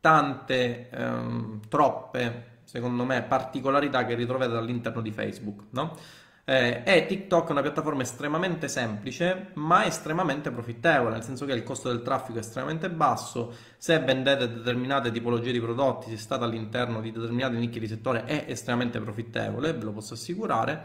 tante, 0.00 0.88
ehm, 0.90 1.60
troppe, 1.68 2.60
secondo 2.64 3.04
me, 3.04 3.22
particolarità 3.22 4.04
che 4.04 4.14
ritrovate 4.14 4.56
all'interno 4.56 5.00
di 5.00 5.10
Facebook, 5.10 5.64
no? 5.70 5.96
Eh, 6.44 6.82
e 6.84 7.06
TikTok 7.06 7.48
è 7.48 7.52
una 7.52 7.60
piattaforma 7.60 8.02
estremamente 8.02 8.66
semplice 8.66 9.50
ma 9.54 9.84
estremamente 9.84 10.50
profittevole, 10.50 11.12
nel 11.12 11.22
senso 11.22 11.44
che 11.46 11.52
il 11.52 11.62
costo 11.62 11.88
del 11.88 12.02
traffico 12.02 12.38
è 12.38 12.40
estremamente 12.40 12.90
basso, 12.90 13.54
se 13.76 14.00
vendete 14.00 14.52
determinate 14.52 15.12
tipologie 15.12 15.52
di 15.52 15.60
prodotti, 15.60 16.10
se 16.10 16.16
state 16.16 16.42
all'interno 16.42 17.00
di 17.00 17.12
determinate 17.12 17.56
nicchie 17.56 17.80
di 17.80 17.86
settore 17.86 18.24
è 18.24 18.46
estremamente 18.48 19.00
profittevole, 19.00 19.72
ve 19.72 19.84
lo 19.84 19.92
posso 19.92 20.14
assicurare, 20.14 20.84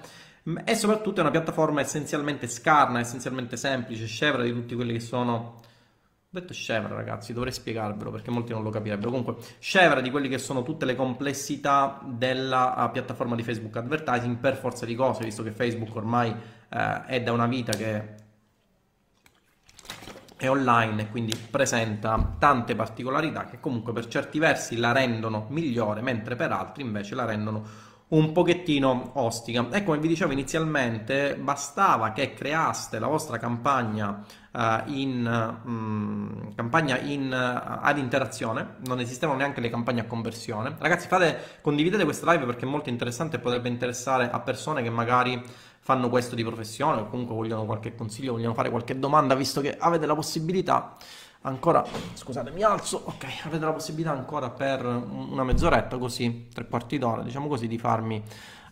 e 0.63 0.75
soprattutto 0.75 1.17
è 1.17 1.21
una 1.21 1.31
piattaforma 1.31 1.81
essenzialmente 1.81 2.47
scarna, 2.47 2.99
essenzialmente 2.99 3.57
semplice, 3.57 4.05
scevra 4.05 4.43
di 4.43 4.53
tutti 4.53 4.75
quelli 4.75 4.93
che 4.93 4.99
sono 4.99 5.61
ho 6.29 6.39
detto 6.41 6.53
scevra, 6.53 6.93
ragazzi, 6.93 7.31
dovrei 7.31 7.53
spiegarvelo 7.53 8.11
perché 8.11 8.31
molti 8.31 8.51
non 8.51 8.61
lo 8.61 8.69
capirebbero. 8.69 9.09
Comunque, 9.09 9.37
scevra 9.59 10.01
di 10.01 10.11
quelle 10.11 10.27
che 10.27 10.37
sono 10.37 10.61
tutte 10.61 10.83
le 10.83 10.93
complessità 10.93 12.01
della 12.03 12.75
uh, 12.77 12.91
piattaforma 12.91 13.33
di 13.33 13.43
Facebook 13.43 13.75
Advertising 13.77 14.35
per 14.35 14.57
forza 14.57 14.85
di 14.85 14.93
cose, 14.93 15.23
visto 15.23 15.41
che 15.41 15.51
Facebook 15.51 15.95
ormai 15.95 16.29
uh, 16.29 17.05
è 17.05 17.21
da 17.21 17.31
una 17.31 17.47
vita 17.47 17.71
che 17.77 18.15
è 20.35 20.49
online 20.49 21.03
e 21.03 21.09
quindi 21.09 21.33
presenta 21.49 22.35
tante 22.37 22.75
particolarità 22.75 23.45
che 23.45 23.61
comunque 23.61 23.93
per 23.93 24.07
certi 24.07 24.37
versi 24.37 24.75
la 24.75 24.91
rendono 24.91 25.47
migliore, 25.49 26.01
mentre 26.01 26.35
per 26.35 26.51
altri 26.51 26.83
invece 26.83 27.15
la 27.15 27.23
rendono 27.23 27.63
un 28.09 28.31
pochettino 28.31 29.11
ostica. 29.15 29.67
E 29.71 29.83
come 29.83 29.97
vi 29.97 30.07
dicevo 30.07 30.31
inizialmente, 30.31 31.35
bastava 31.35 32.13
che 32.13 32.33
creaste 32.33 32.99
la 32.99 33.07
vostra 33.07 33.37
campagna 33.37 34.23
uh, 34.51 34.59
in, 34.85 35.59
um, 35.65 36.53
campagna 36.55 36.97
in, 36.99 37.29
uh, 37.31 37.79
ad 37.81 37.97
interazione, 37.97 38.75
non 38.85 38.99
esistevano 38.99 39.39
neanche 39.39 39.59
le 39.59 39.69
campagne 39.69 40.01
a 40.01 40.05
conversione. 40.05 40.75
Ragazzi, 40.79 41.07
fate, 41.07 41.59
condividete 41.61 42.05
questa 42.05 42.31
live 42.31 42.45
perché 42.45 42.65
è 42.65 42.69
molto 42.69 42.89
interessante 42.89 43.37
e 43.37 43.39
potrebbe 43.39 43.67
interessare 43.67 44.29
a 44.31 44.39
persone 44.39 44.81
che 44.81 44.89
magari 44.89 45.43
fanno 45.79 46.09
questo 46.09 46.35
di 46.35 46.43
professione 46.43 47.01
o 47.01 47.07
comunque 47.07 47.33
vogliono 47.35 47.65
qualche 47.65 47.95
consiglio, 47.95 48.33
vogliono 48.33 48.53
fare 48.53 48.69
qualche 48.69 48.99
domanda, 48.99 49.35
visto 49.35 49.61
che 49.61 49.75
avete 49.77 50.05
la 50.05 50.15
possibilità 50.15 50.95
ancora, 51.41 51.85
scusate, 52.13 52.51
mi 52.51 52.63
alzo, 52.63 53.01
ok, 53.05 53.25
avete 53.45 53.63
la 53.65 53.73
possibilità 53.73 54.11
ancora 54.11 54.49
per 54.49 54.85
una 54.85 55.43
mezz'oretta, 55.43 55.97
così, 55.97 56.47
tre 56.53 56.67
quarti 56.67 56.97
d'ora, 56.97 57.21
diciamo 57.21 57.47
così, 57.47 57.67
di 57.67 57.77
farmi 57.77 58.21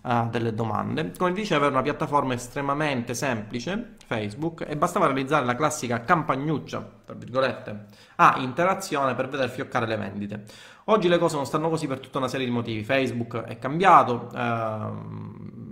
uh, 0.04 0.30
delle 0.30 0.54
domande. 0.54 1.12
Come 1.18 1.32
dicevo, 1.32 1.66
è 1.66 1.70
una 1.70 1.82
piattaforma 1.82 2.34
estremamente 2.34 3.14
semplice, 3.14 3.96
Facebook, 4.06 4.66
e 4.68 4.76
bastava 4.76 5.06
realizzare 5.06 5.46
la 5.46 5.56
classica 5.56 6.04
campagnuccia, 6.04 6.88
tra 7.06 7.16
virgolette, 7.16 7.86
a 8.18 8.36
interazione 8.40 9.16
per 9.16 9.30
vedere 9.30 9.50
fioccare 9.50 9.86
le 9.88 9.96
vendite. 9.98 10.44
Oggi 10.86 11.08
le 11.08 11.18
cose 11.18 11.36
non 11.36 11.46
stanno 11.46 11.70
così 11.70 11.88
per 11.88 12.00
tutta 12.00 12.20
una 12.20 12.28
serie 12.28 12.46
di 12.46 12.52
motivi. 12.52 12.84
Facebook 12.84 13.42
è 13.44 13.58
cambiato, 13.58 14.30
uh, 14.32 15.65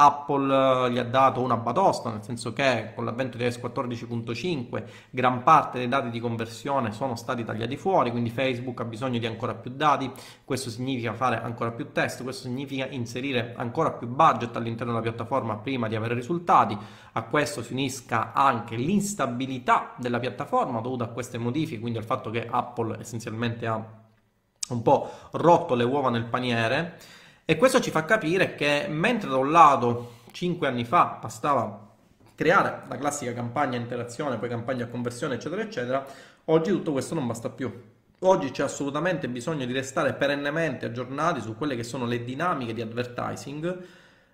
Apple 0.00 0.86
eh, 0.86 0.92
gli 0.92 0.98
ha 0.98 1.04
dato 1.04 1.40
una 1.40 1.56
batosta, 1.56 2.10
nel 2.10 2.22
senso 2.22 2.52
che 2.52 2.92
con 2.94 3.04
l'avvento 3.04 3.36
di 3.36 3.42
iOS 3.42 3.56
14.5 3.56 4.84
gran 5.10 5.42
parte 5.42 5.78
dei 5.78 5.88
dati 5.88 6.10
di 6.10 6.20
conversione 6.20 6.92
sono 6.92 7.16
stati 7.16 7.44
tagliati 7.44 7.76
fuori, 7.76 8.12
quindi 8.12 8.30
Facebook 8.30 8.80
ha 8.80 8.84
bisogno 8.84 9.18
di 9.18 9.26
ancora 9.26 9.54
più 9.54 9.72
dati, 9.74 10.10
questo 10.44 10.70
significa 10.70 11.12
fare 11.14 11.42
ancora 11.42 11.72
più 11.72 11.90
test, 11.90 12.22
questo 12.22 12.42
significa 12.42 12.86
inserire 12.86 13.54
ancora 13.56 13.90
più 13.90 14.06
budget 14.06 14.54
all'interno 14.56 14.92
della 14.92 15.02
piattaforma 15.02 15.56
prima 15.56 15.88
di 15.88 15.96
avere 15.96 16.14
risultati, 16.14 16.78
a 17.12 17.22
questo 17.24 17.62
si 17.62 17.72
unisca 17.72 18.32
anche 18.32 18.76
l'instabilità 18.76 19.94
della 19.96 20.20
piattaforma 20.20 20.80
dovuta 20.80 21.04
a 21.04 21.08
queste 21.08 21.38
modifiche, 21.38 21.80
quindi 21.80 21.98
al 21.98 22.04
fatto 22.04 22.30
che 22.30 22.46
Apple 22.48 23.00
essenzialmente 23.00 23.66
ha 23.66 23.84
un 24.68 24.82
po' 24.82 25.10
rotto 25.32 25.74
le 25.74 25.84
uova 25.84 26.10
nel 26.10 26.26
paniere 26.26 26.98
e 27.50 27.56
questo 27.56 27.80
ci 27.80 27.90
fa 27.90 28.04
capire 28.04 28.54
che 28.54 28.84
mentre 28.90 29.30
da 29.30 29.38
un 29.38 29.50
lato 29.50 30.16
5 30.32 30.68
anni 30.68 30.84
fa 30.84 31.16
bastava 31.18 31.88
creare 32.34 32.82
la 32.86 32.98
classica 32.98 33.32
campagna 33.32 33.78
interazione, 33.78 34.36
poi 34.36 34.50
campagna 34.50 34.86
conversione, 34.86 35.36
eccetera, 35.36 35.62
eccetera, 35.62 36.06
oggi 36.44 36.70
tutto 36.72 36.92
questo 36.92 37.14
non 37.14 37.26
basta 37.26 37.48
più. 37.48 37.72
Oggi 38.18 38.50
c'è 38.50 38.64
assolutamente 38.64 39.30
bisogno 39.30 39.64
di 39.64 39.72
restare 39.72 40.12
perennemente 40.12 40.84
aggiornati 40.84 41.40
su 41.40 41.56
quelle 41.56 41.74
che 41.74 41.84
sono 41.84 42.04
le 42.04 42.22
dinamiche 42.22 42.74
di 42.74 42.82
advertising. 42.82 43.78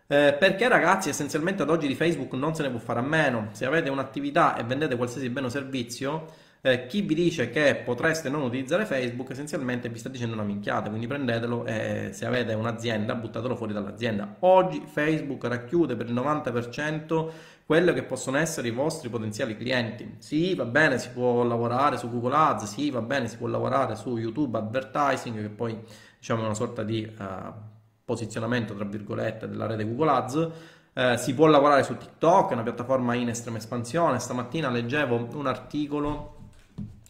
Eh, 0.08 0.36
perché 0.36 0.66
ragazzi, 0.66 1.08
essenzialmente 1.08 1.62
ad 1.62 1.70
oggi 1.70 1.86
di 1.86 1.94
Facebook 1.94 2.32
non 2.32 2.56
se 2.56 2.62
ne 2.62 2.70
può 2.70 2.80
fare 2.80 2.98
a 2.98 3.04
meno. 3.04 3.50
Se 3.52 3.64
avete 3.64 3.90
un'attività 3.90 4.56
e 4.56 4.64
vendete 4.64 4.96
qualsiasi 4.96 5.30
bene 5.30 5.46
o 5.46 5.50
servizio, 5.50 6.26
eh, 6.66 6.86
chi 6.86 7.02
vi 7.02 7.14
dice 7.14 7.50
che 7.50 7.74
potreste 7.84 8.30
non 8.30 8.40
utilizzare 8.40 8.86
Facebook 8.86 9.28
essenzialmente 9.30 9.90
vi 9.90 9.98
sta 9.98 10.08
dicendo 10.08 10.32
una 10.32 10.44
minchiata, 10.44 10.88
quindi 10.88 11.06
prendetelo 11.06 11.66
e 11.66 12.08
se 12.14 12.24
avete 12.24 12.54
un'azienda 12.54 13.14
buttatelo 13.16 13.54
fuori 13.54 13.74
dall'azienda. 13.74 14.36
Oggi 14.40 14.82
Facebook 14.86 15.44
racchiude 15.44 15.94
per 15.94 16.06
il 16.06 16.14
90% 16.14 17.30
quello 17.66 17.92
che 17.92 18.02
possono 18.02 18.38
essere 18.38 18.68
i 18.68 18.70
vostri 18.70 19.10
potenziali 19.10 19.58
clienti. 19.58 20.14
Sì, 20.20 20.54
va 20.54 20.64
bene, 20.64 20.98
si 20.98 21.10
può 21.10 21.42
lavorare 21.42 21.98
su 21.98 22.08
Google 22.08 22.34
Ads, 22.34 22.64
sì, 22.64 22.90
va 22.90 23.02
bene, 23.02 23.28
si 23.28 23.36
può 23.36 23.46
lavorare 23.46 23.94
su 23.94 24.16
YouTube 24.16 24.56
Advertising, 24.56 25.42
che 25.42 25.50
poi 25.50 25.78
diciamo 26.18 26.40
è 26.40 26.44
una 26.46 26.54
sorta 26.54 26.82
di 26.82 27.04
uh, 27.04 27.52
posizionamento, 28.06 28.74
tra 28.74 28.86
virgolette, 28.86 29.46
della 29.48 29.66
rete 29.66 29.84
Google 29.84 30.10
Ads. 30.10 30.48
Eh, 30.96 31.18
si 31.18 31.34
può 31.34 31.46
lavorare 31.46 31.82
su 31.82 31.96
TikTok, 31.96 32.50
è 32.50 32.52
una 32.54 32.62
piattaforma 32.62 33.14
in 33.14 33.28
estrema 33.28 33.58
espansione. 33.58 34.18
Stamattina 34.18 34.70
leggevo 34.70 35.28
un 35.34 35.46
articolo 35.46 36.33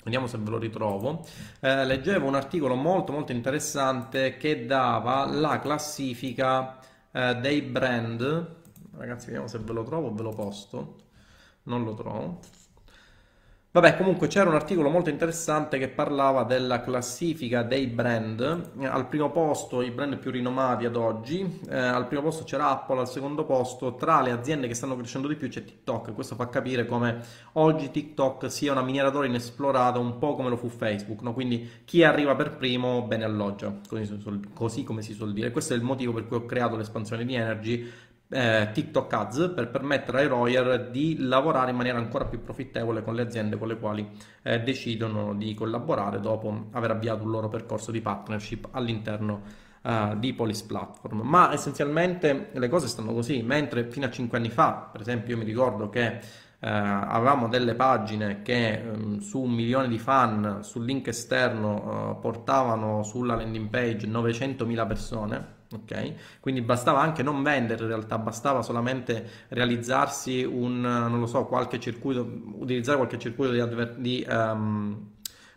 Vediamo 0.04 0.26
se 0.26 0.36
ve 0.38 0.50
lo 0.50 0.58
ritrovo. 0.58 1.24
Eh, 1.60 1.84
leggevo 1.86 2.26
un 2.26 2.34
articolo 2.34 2.74
molto 2.74 3.10
molto 3.12 3.32
interessante 3.32 4.36
che 4.36 4.66
dava 4.66 5.24
la 5.24 5.58
classifica 5.58 6.78
eh, 7.10 7.34
dei 7.36 7.62
brand. 7.62 8.56
Ragazzi, 8.96 9.26
vediamo 9.26 9.48
se 9.48 9.58
ve 9.58 9.72
lo 9.72 9.82
trovo 9.82 10.08
o 10.08 10.12
ve 10.12 10.22
lo 10.22 10.32
posto. 10.32 10.96
Non 11.64 11.84
lo 11.84 11.94
trovo. 11.94 12.40
Vabbè, 13.74 13.96
comunque 13.96 14.28
c'era 14.28 14.48
un 14.48 14.54
articolo 14.54 14.88
molto 14.88 15.10
interessante 15.10 15.78
che 15.78 15.88
parlava 15.88 16.44
della 16.44 16.80
classifica 16.80 17.64
dei 17.64 17.88
brand. 17.88 18.70
Al 18.82 19.08
primo 19.08 19.32
posto 19.32 19.82
i 19.82 19.90
brand 19.90 20.16
più 20.18 20.30
rinomati 20.30 20.84
ad 20.84 20.94
oggi, 20.94 21.60
eh, 21.68 21.76
al 21.76 22.06
primo 22.06 22.22
posto 22.22 22.44
c'era 22.44 22.68
Apple, 22.68 23.00
al 23.00 23.08
secondo 23.08 23.44
posto 23.44 23.96
tra 23.96 24.20
le 24.20 24.30
aziende 24.30 24.68
che 24.68 24.74
stanno 24.74 24.94
crescendo 24.94 25.26
di 25.26 25.34
più 25.34 25.48
c'è 25.48 25.64
TikTok. 25.64 26.14
Questo 26.14 26.36
fa 26.36 26.48
capire 26.48 26.86
come 26.86 27.18
oggi 27.54 27.90
TikTok 27.90 28.48
sia 28.48 28.70
una 28.70 28.82
minieratura 28.82 29.26
inesplorata, 29.26 29.98
un 29.98 30.18
po' 30.18 30.36
come 30.36 30.50
lo 30.50 30.56
fu 30.56 30.68
Facebook. 30.68 31.22
No? 31.22 31.32
Quindi 31.34 31.68
chi 31.84 32.04
arriva 32.04 32.36
per 32.36 32.56
primo 32.56 33.02
bene 33.02 33.24
alloggia, 33.24 33.74
così, 33.88 34.22
così 34.54 34.84
come 34.84 35.02
si 35.02 35.12
suol 35.14 35.32
dire. 35.32 35.50
Questo 35.50 35.74
è 35.74 35.76
il 35.76 35.82
motivo 35.82 36.12
per 36.12 36.28
cui 36.28 36.36
ho 36.36 36.46
creato 36.46 36.76
l'espansione 36.76 37.24
di 37.24 37.34
Energy 37.34 37.90
eh, 38.34 38.70
TikTok 38.72 39.12
Ads 39.12 39.52
per 39.54 39.70
permettere 39.70 40.22
ai 40.22 40.26
Royer 40.26 40.90
di 40.90 41.18
lavorare 41.20 41.70
in 41.70 41.76
maniera 41.76 41.98
ancora 41.98 42.24
più 42.24 42.42
profittevole 42.42 43.04
con 43.04 43.14
le 43.14 43.22
aziende 43.22 43.56
con 43.56 43.68
le 43.68 43.78
quali 43.78 44.10
eh, 44.42 44.60
decidono 44.60 45.34
di 45.34 45.54
collaborare 45.54 46.18
dopo 46.18 46.66
aver 46.72 46.90
avviato 46.90 47.22
un 47.22 47.30
loro 47.30 47.48
percorso 47.48 47.92
di 47.92 48.00
partnership 48.00 48.68
all'interno 48.72 49.42
uh, 49.82 50.18
di 50.18 50.32
Police 50.34 50.64
Platform. 50.66 51.20
Ma 51.20 51.52
essenzialmente 51.52 52.50
le 52.52 52.68
cose 52.68 52.88
stanno 52.88 53.12
così, 53.12 53.40
mentre 53.42 53.88
fino 53.88 54.06
a 54.06 54.10
5 54.10 54.36
anni 54.36 54.50
fa, 54.50 54.88
per 54.90 55.00
esempio, 55.00 55.34
io 55.34 55.40
mi 55.40 55.46
ricordo 55.46 55.88
che 55.88 56.20
Uh, 56.64 56.68
avevamo 56.68 57.46
delle 57.46 57.74
pagine 57.74 58.40
che 58.40 58.82
um, 58.82 59.18
su 59.18 59.42
un 59.42 59.50
milione 59.50 59.86
di 59.86 59.98
fan 59.98 60.60
sul 60.62 60.86
link 60.86 61.08
esterno 61.08 62.14
uh, 62.14 62.20
portavano 62.20 63.02
sulla 63.02 63.34
landing 63.34 63.68
page 63.68 64.06
900.000 64.06 64.86
persone 64.86 65.53
ok? 65.74 66.40
Quindi 66.40 66.62
bastava 66.62 67.00
anche 67.00 67.22
non 67.22 67.42
vendere 67.42 67.82
in 67.82 67.88
realtà, 67.88 68.18
bastava 68.18 68.62
solamente 68.62 69.46
realizzarsi 69.48 70.44
un, 70.44 70.80
non 70.80 71.18
lo 71.18 71.26
so, 71.26 71.44
qualche 71.44 71.80
circuito, 71.80 72.26
utilizzare 72.54 72.96
qualche 72.96 73.18
circuito 73.18 73.52
di, 73.52 73.60
adver- 73.60 73.96
di 73.96 74.26
um, 74.28 75.10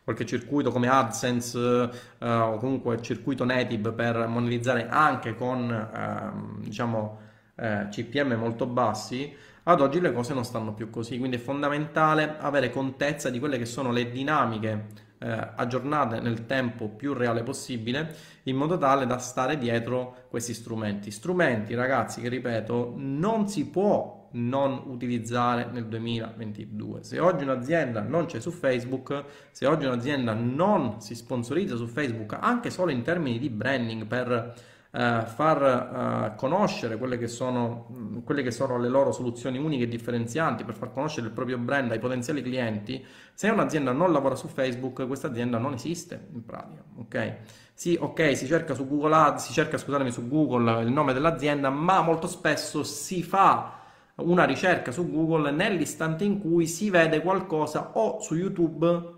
qualche 0.03 0.25
circuito 0.25 0.71
come 0.71 0.87
AdSense 0.87 1.57
uh, 1.59 2.25
o 2.25 2.57
comunque 2.57 3.01
circuito 3.01 3.43
native 3.43 3.91
per 3.91 4.27
monetizzare 4.27 4.87
anche 4.87 5.35
con, 5.35 5.69
uh, 5.69 6.61
diciamo, 6.61 7.19
uh, 7.55 7.89
CPM 7.89 8.33
molto 8.35 8.65
bassi, 8.65 9.35
ad 9.63 9.81
oggi 9.81 9.99
le 9.99 10.13
cose 10.13 10.33
non 10.33 10.45
stanno 10.45 10.73
più 10.73 10.89
così, 10.89 11.17
quindi 11.17 11.35
è 11.35 11.39
fondamentale 11.39 12.37
avere 12.39 12.71
contezza 12.71 13.29
di 13.29 13.37
quelle 13.37 13.57
che 13.57 13.65
sono 13.65 13.91
le 13.91 14.09
dinamiche 14.09 15.05
eh, 15.19 15.51
aggiornate 15.55 16.19
nel 16.19 16.45
tempo 16.45 16.89
più 16.89 17.13
reale 17.13 17.43
possibile 17.43 18.15
in 18.43 18.55
modo 18.55 18.77
tale 18.77 19.05
da 19.05 19.17
stare 19.17 19.57
dietro 19.57 20.25
questi 20.29 20.53
strumenti. 20.53 21.11
Strumenti, 21.11 21.73
ragazzi, 21.73 22.21
che 22.21 22.29
ripeto, 22.29 22.93
non 22.95 23.47
si 23.47 23.67
può 23.67 24.29
non 24.31 24.83
utilizzare 24.85 25.69
nel 25.71 25.87
2022. 25.87 27.03
Se 27.03 27.19
oggi 27.19 27.43
un'azienda 27.43 28.01
non 28.01 28.25
c'è 28.25 28.39
su 28.39 28.51
Facebook, 28.51 29.23
se 29.51 29.65
oggi 29.65 29.85
un'azienda 29.85 30.33
non 30.33 31.01
si 31.01 31.15
sponsorizza 31.15 31.75
su 31.75 31.87
Facebook, 31.87 32.37
anche 32.39 32.69
solo 32.69 32.91
in 32.91 33.01
termini 33.01 33.39
di 33.39 33.49
branding 33.49 34.05
per 34.05 34.53
eh, 34.91 35.23
far 35.25 36.31
eh, 36.33 36.35
conoscere 36.35 36.97
quelle 36.97 37.17
che, 37.17 37.27
sono, 37.27 38.21
quelle 38.23 38.41
che 38.43 38.51
sono 38.51 38.77
le 38.77 38.87
loro 38.87 39.11
soluzioni 39.11 39.57
uniche 39.57 39.83
e 39.83 39.87
differenzianti, 39.87 40.63
per 40.63 40.75
far 40.75 40.91
conoscere 40.93 41.27
il 41.27 41.33
proprio 41.33 41.57
brand 41.57 41.91
ai 41.91 41.99
potenziali 41.99 42.41
clienti, 42.41 43.05
se 43.33 43.49
un'azienda 43.49 43.91
non 43.91 44.11
lavora 44.11 44.35
su 44.35 44.47
Facebook, 44.47 45.05
questa 45.07 45.27
azienda 45.27 45.57
non 45.57 45.73
esiste 45.73 46.27
in 46.33 46.43
pratica, 46.45 46.83
ok? 46.97 47.35
Sì, 47.73 47.97
ok, 47.99 48.35
si 48.35 48.47
cerca 48.47 48.73
su 48.73 48.87
Google 48.87 49.13
Ads, 49.13 49.45
si 49.45 49.53
cerca, 49.53 49.77
scusatemi, 49.77 50.11
su 50.11 50.27
Google 50.27 50.81
il 50.81 50.91
nome 50.91 51.13
dell'azienda, 51.13 51.69
ma 51.69 52.01
molto 52.01 52.27
spesso 52.27 52.83
si 52.83 53.21
fa 53.21 53.73
una 54.15 54.45
ricerca 54.45 54.91
su 54.91 55.09
Google 55.11 55.51
nell'istante 55.51 56.23
in 56.23 56.39
cui 56.39 56.65
si 56.65 56.89
vede 56.89 57.21
qualcosa 57.21 57.91
o 57.93 58.19
su 58.19 58.33
YouTube 58.33 59.13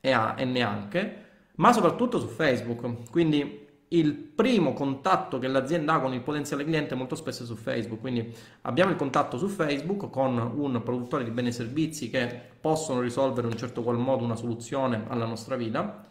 e, 0.00 0.12
a, 0.12 0.34
e 0.36 0.44
neanche, 0.44 1.24
ma 1.56 1.72
soprattutto 1.72 2.20
su 2.20 2.28
Facebook. 2.28 3.10
Quindi 3.10 3.67
il 3.88 4.14
primo 4.14 4.74
contatto 4.74 5.38
che 5.38 5.46
l'azienda 5.46 5.94
ha 5.94 6.00
con 6.00 6.12
il 6.12 6.20
potenziale 6.20 6.64
cliente 6.64 6.94
molto 6.94 7.14
spesso 7.14 7.44
è 7.44 7.46
su 7.46 7.56
Facebook, 7.56 8.00
quindi 8.00 8.34
abbiamo 8.62 8.90
il 8.90 8.96
contatto 8.96 9.38
su 9.38 9.48
Facebook 9.48 10.10
con 10.10 10.36
un 10.38 10.82
produttore 10.82 11.24
di 11.24 11.30
beni 11.30 11.48
e 11.48 11.52
servizi 11.52 12.10
che 12.10 12.40
possono 12.60 13.00
risolvere 13.00 13.46
in 13.46 13.52
un 13.52 13.58
certo 13.58 13.82
qual 13.82 13.96
modo 13.96 14.24
una 14.24 14.36
soluzione 14.36 15.04
alla 15.08 15.24
nostra 15.24 15.56
vita, 15.56 16.10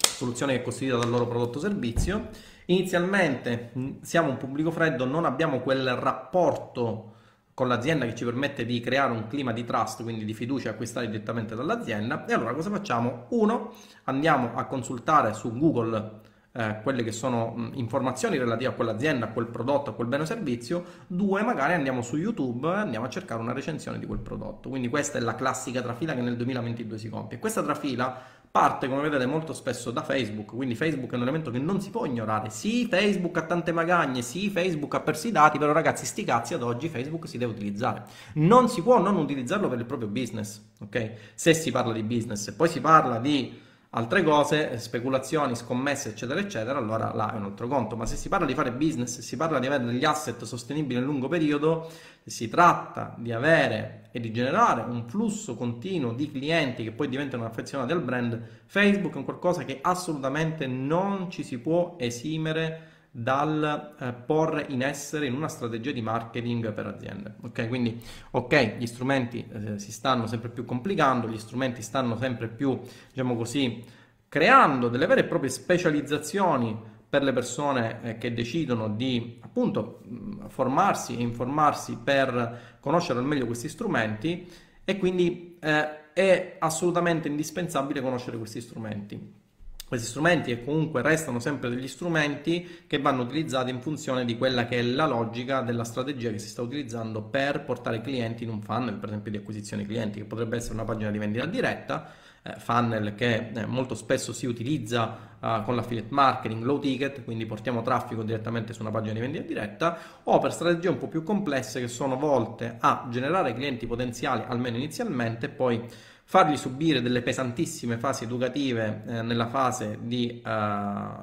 soluzione 0.00 0.54
che 0.54 0.60
è 0.60 0.62
costituita 0.62 0.98
dal 0.98 1.10
loro 1.10 1.26
prodotto 1.26 1.58
o 1.58 1.60
servizio. 1.60 2.28
Inizialmente 2.66 3.72
siamo 4.00 4.30
un 4.30 4.38
pubblico 4.38 4.70
freddo, 4.70 5.04
non 5.04 5.24
abbiamo 5.24 5.60
quel 5.60 5.94
rapporto 5.94 7.15
con 7.56 7.68
l'azienda 7.68 8.04
che 8.04 8.14
ci 8.14 8.26
permette 8.26 8.66
di 8.66 8.80
creare 8.80 9.12
un 9.12 9.28
clima 9.28 9.50
di 9.50 9.64
trust, 9.64 10.02
quindi 10.02 10.26
di 10.26 10.34
fiducia 10.34 10.68
e 10.68 10.72
acquistare 10.72 11.06
direttamente 11.06 11.54
dall'azienda. 11.54 12.26
E 12.26 12.34
allora 12.34 12.52
cosa 12.52 12.68
facciamo? 12.68 13.28
Uno, 13.30 13.72
andiamo 14.04 14.50
a 14.54 14.66
consultare 14.66 15.32
su 15.32 15.56
Google 15.56 16.20
eh, 16.52 16.80
quelle 16.82 17.02
che 17.02 17.12
sono 17.12 17.54
mh, 17.54 17.70
informazioni 17.76 18.36
relative 18.36 18.72
a 18.72 18.74
quell'azienda, 18.74 19.24
a 19.24 19.28
quel 19.30 19.46
prodotto, 19.46 19.88
a 19.88 19.94
quel 19.94 20.06
bene 20.06 20.24
o 20.24 20.26
servizio. 20.26 20.84
Due, 21.06 21.42
magari 21.42 21.72
andiamo 21.72 22.02
su 22.02 22.18
YouTube 22.18 22.68
e 22.68 22.74
andiamo 22.74 23.06
a 23.06 23.08
cercare 23.08 23.40
una 23.40 23.54
recensione 23.54 23.98
di 23.98 24.04
quel 24.04 24.18
prodotto. 24.18 24.68
Quindi 24.68 24.88
questa 24.88 25.16
è 25.16 25.22
la 25.22 25.34
classica 25.34 25.80
trafila 25.80 26.14
che 26.14 26.20
nel 26.20 26.36
2022 26.36 26.98
si 26.98 27.08
compie. 27.08 27.38
Questa 27.38 27.62
trafila 27.62 28.20
parte, 28.56 28.88
come 28.88 29.02
vedete, 29.02 29.26
molto 29.26 29.52
spesso 29.52 29.90
da 29.90 30.02
Facebook, 30.02 30.54
quindi 30.54 30.74
Facebook 30.74 31.12
è 31.12 31.16
un 31.16 31.22
elemento 31.22 31.50
che 31.50 31.58
non 31.58 31.78
si 31.82 31.90
può 31.90 32.06
ignorare. 32.06 32.48
Sì, 32.48 32.86
Facebook 32.88 33.36
ha 33.36 33.42
tante 33.42 33.70
magagne, 33.70 34.22
sì, 34.22 34.48
Facebook 34.48 34.94
ha 34.94 35.00
persi 35.00 35.28
i 35.28 35.32
dati, 35.32 35.58
però 35.58 35.72
ragazzi, 35.72 36.06
sti 36.06 36.24
cazzi 36.24 36.54
ad 36.54 36.62
oggi 36.62 36.88
Facebook 36.88 37.28
si 37.28 37.36
deve 37.36 37.52
utilizzare. 37.52 38.04
Non 38.34 38.70
si 38.70 38.80
può 38.80 38.98
non 38.98 39.16
utilizzarlo 39.16 39.68
per 39.68 39.78
il 39.78 39.84
proprio 39.84 40.08
business, 40.08 40.62
ok? 40.80 41.12
Se 41.34 41.52
si 41.52 41.70
parla 41.70 41.92
di 41.92 42.02
business 42.02 42.50
poi 42.52 42.68
si 42.68 42.80
parla 42.80 43.18
di 43.18 43.64
altre 43.96 44.22
cose, 44.22 44.78
speculazioni, 44.78 45.56
scommesse, 45.56 46.10
eccetera, 46.10 46.38
eccetera, 46.38 46.78
allora 46.78 47.14
là 47.14 47.32
è 47.32 47.36
un 47.36 47.44
altro 47.44 47.66
conto. 47.66 47.96
Ma 47.96 48.04
se 48.04 48.16
si 48.16 48.28
parla 48.28 48.44
di 48.44 48.54
fare 48.54 48.70
business, 48.70 49.16
se 49.16 49.22
si 49.22 49.36
parla 49.36 49.58
di 49.58 49.66
avere 49.66 49.84
degli 49.84 50.04
asset 50.04 50.44
sostenibili 50.44 50.96
nel 50.96 51.04
lungo 51.04 51.28
periodo, 51.28 51.88
se 52.22 52.30
si 52.30 52.48
tratta 52.48 53.14
di 53.16 53.32
avere 53.32 54.08
e 54.12 54.20
di 54.20 54.30
generare 54.32 54.82
un 54.82 55.08
flusso 55.08 55.56
continuo 55.56 56.12
di 56.12 56.30
clienti 56.30 56.84
che 56.84 56.92
poi 56.92 57.08
diventano 57.08 57.46
affezionati 57.46 57.92
al 57.92 58.02
brand, 58.02 58.40
Facebook 58.66 59.14
è 59.14 59.16
un 59.16 59.24
qualcosa 59.24 59.64
che 59.64 59.78
assolutamente 59.80 60.66
non 60.66 61.30
ci 61.30 61.42
si 61.42 61.58
può 61.58 61.96
esimere 61.98 62.95
dal 63.18 63.94
eh, 63.98 64.12
porre 64.12 64.66
in 64.68 64.82
essere 64.82 65.24
in 65.24 65.32
una 65.32 65.48
strategia 65.48 65.90
di 65.90 66.02
marketing 66.02 66.70
per 66.74 66.86
aziende. 66.86 67.36
Ok, 67.40 67.66
quindi 67.66 67.98
ok, 68.32 68.76
gli 68.76 68.86
strumenti 68.86 69.48
eh, 69.50 69.78
si 69.78 69.90
stanno 69.90 70.26
sempre 70.26 70.50
più 70.50 70.66
complicando, 70.66 71.26
gli 71.26 71.38
strumenti 71.38 71.80
stanno 71.80 72.18
sempre 72.18 72.48
più, 72.48 72.78
diciamo 73.08 73.34
così, 73.34 73.82
creando 74.28 74.88
delle 74.88 75.06
vere 75.06 75.22
e 75.22 75.24
proprie 75.24 75.48
specializzazioni 75.48 76.78
per 77.08 77.22
le 77.22 77.32
persone 77.32 78.02
eh, 78.02 78.18
che 78.18 78.34
decidono 78.34 78.88
di 78.88 79.38
appunto 79.40 80.00
mh, 80.02 80.48
formarsi 80.48 81.16
e 81.16 81.22
informarsi 81.22 81.96
per 81.96 82.76
conoscere 82.80 83.18
al 83.18 83.24
meglio 83.24 83.46
questi 83.46 83.70
strumenti 83.70 84.46
e 84.84 84.98
quindi 84.98 85.56
eh, 85.58 86.12
è 86.12 86.56
assolutamente 86.58 87.28
indispensabile 87.28 88.02
conoscere 88.02 88.36
questi 88.36 88.60
strumenti. 88.60 89.44
Questi 89.88 90.08
strumenti 90.08 90.50
e 90.50 90.64
comunque 90.64 91.00
restano 91.00 91.38
sempre 91.38 91.70
degli 91.70 91.86
strumenti 91.86 92.82
che 92.88 92.98
vanno 92.98 93.22
utilizzati 93.22 93.70
in 93.70 93.80
funzione 93.80 94.24
di 94.24 94.36
quella 94.36 94.66
che 94.66 94.80
è 94.80 94.82
la 94.82 95.06
logica 95.06 95.60
della 95.60 95.84
strategia 95.84 96.32
che 96.32 96.40
si 96.40 96.48
sta 96.48 96.60
utilizzando 96.60 97.22
per 97.22 97.62
portare 97.62 98.00
clienti 98.00 98.42
in 98.42 98.50
un 98.50 98.60
funnel, 98.60 98.96
per 98.96 99.10
esempio 99.10 99.30
di 99.30 99.36
acquisizione 99.36 99.86
clienti, 99.86 100.18
che 100.18 100.24
potrebbe 100.24 100.56
essere 100.56 100.74
una 100.74 100.82
pagina 100.82 101.12
di 101.12 101.18
vendita 101.18 101.46
diretta, 101.46 102.10
eh, 102.42 102.54
funnel 102.58 103.14
che 103.14 103.52
eh, 103.54 103.66
molto 103.66 103.94
spesso 103.94 104.32
si 104.32 104.46
utilizza 104.46 105.36
eh, 105.40 105.62
con 105.64 105.76
l'affiliate 105.76 106.08
marketing 106.10 106.64
low 106.64 106.80
ticket, 106.80 107.22
quindi 107.22 107.46
portiamo 107.46 107.82
traffico 107.82 108.24
direttamente 108.24 108.72
su 108.72 108.82
una 108.82 108.90
pagina 108.90 109.12
di 109.12 109.20
vendita 109.20 109.44
diretta, 109.44 109.98
o 110.24 110.40
per 110.40 110.52
strategie 110.52 110.88
un 110.88 110.98
po' 110.98 111.06
più 111.06 111.22
complesse 111.22 111.78
che 111.78 111.86
sono 111.86 112.16
volte 112.16 112.76
a 112.80 113.06
generare 113.08 113.54
clienti 113.54 113.86
potenziali, 113.86 114.42
almeno 114.48 114.78
inizialmente, 114.78 115.48
poi 115.48 115.80
fargli 116.28 116.56
subire 116.56 117.00
delle 117.00 117.22
pesantissime 117.22 117.98
fasi 117.98 118.24
educative 118.24 119.04
eh, 119.06 119.22
nella 119.22 119.46
fase 119.46 119.98
di 120.02 120.42
uh, 120.44 120.48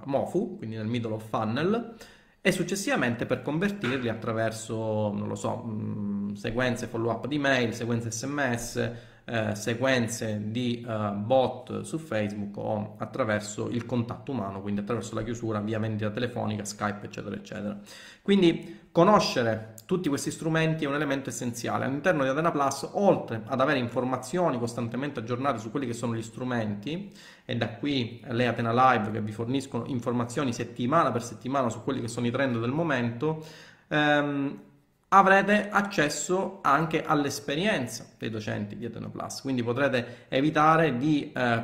MOFU, 0.05 0.55
quindi 0.57 0.77
nel 0.77 0.87
middle 0.87 1.15
of 1.15 1.27
funnel, 1.27 1.93
e 2.39 2.51
successivamente 2.53 3.25
per 3.25 3.41
convertirli 3.41 4.07
attraverso, 4.07 5.11
non 5.11 5.27
lo 5.27 5.35
so, 5.35 5.57
mh, 5.57 5.71
mm, 5.71 6.33
sequenze 6.35 6.87
follow 6.87 7.11
up 7.11 7.27
di 7.27 7.37
mail, 7.37 7.73
sequenze 7.73 8.11
sms, 8.11 8.91
eh, 9.25 9.55
sequenze 9.55 10.41
di 10.51 10.85
uh, 10.85 11.13
bot 11.15 11.81
su 11.81 11.97
Facebook 11.97 12.57
o 12.57 12.95
attraverso 12.97 13.69
il 13.69 13.85
contatto 13.85 14.31
umano, 14.31 14.61
quindi 14.61 14.81
attraverso 14.81 15.15
la 15.15 15.23
chiusura 15.23 15.59
via 15.59 15.79
vendita 15.79 16.11
telefonica, 16.11 16.63
Skype, 16.63 17.05
eccetera, 17.05 17.35
eccetera. 17.35 17.77
Quindi 18.21 18.82
conoscere 18.93 19.73
tutti 19.85 20.07
questi 20.07 20.31
strumenti 20.31 20.85
è 20.85 20.87
un 20.87 20.93
elemento 20.93 21.29
essenziale. 21.29 21.85
All'interno 21.85 22.23
di 22.23 22.29
Adena 22.29 22.51
Plus, 22.51 22.87
oltre 22.93 23.41
ad 23.45 23.59
avere 23.59 23.79
informazioni 23.79 24.57
costantemente 24.57 25.19
aggiornate 25.19 25.59
su 25.59 25.71
quelli 25.71 25.87
che 25.87 25.93
sono 25.93 26.15
gli 26.15 26.21
strumenti, 26.21 27.11
e 27.43 27.57
da 27.57 27.69
qui 27.69 28.21
le 28.25 28.47
Atena 28.47 28.71
Live 28.71 29.11
che 29.11 29.19
vi 29.21 29.31
forniscono 29.31 29.85
informazioni 29.87 30.53
settimana 30.53 31.11
per 31.11 31.23
settimana 31.23 31.69
su 31.69 31.83
quelli 31.83 31.99
che 31.99 32.07
sono 32.07 32.27
i 32.27 32.31
trend 32.31 32.59
del 32.59 32.71
momento, 32.71 33.43
ehm, 33.89 34.61
avrete 35.09 35.69
accesso 35.69 36.59
anche 36.61 37.03
all'esperienza 37.03 38.05
dei 38.17 38.29
docenti 38.29 38.77
di 38.77 38.85
Eternal 38.85 39.11
Plus, 39.11 39.41
quindi 39.41 39.63
potrete 39.63 40.25
evitare 40.29 40.97
di 40.97 41.31
eh, 41.31 41.63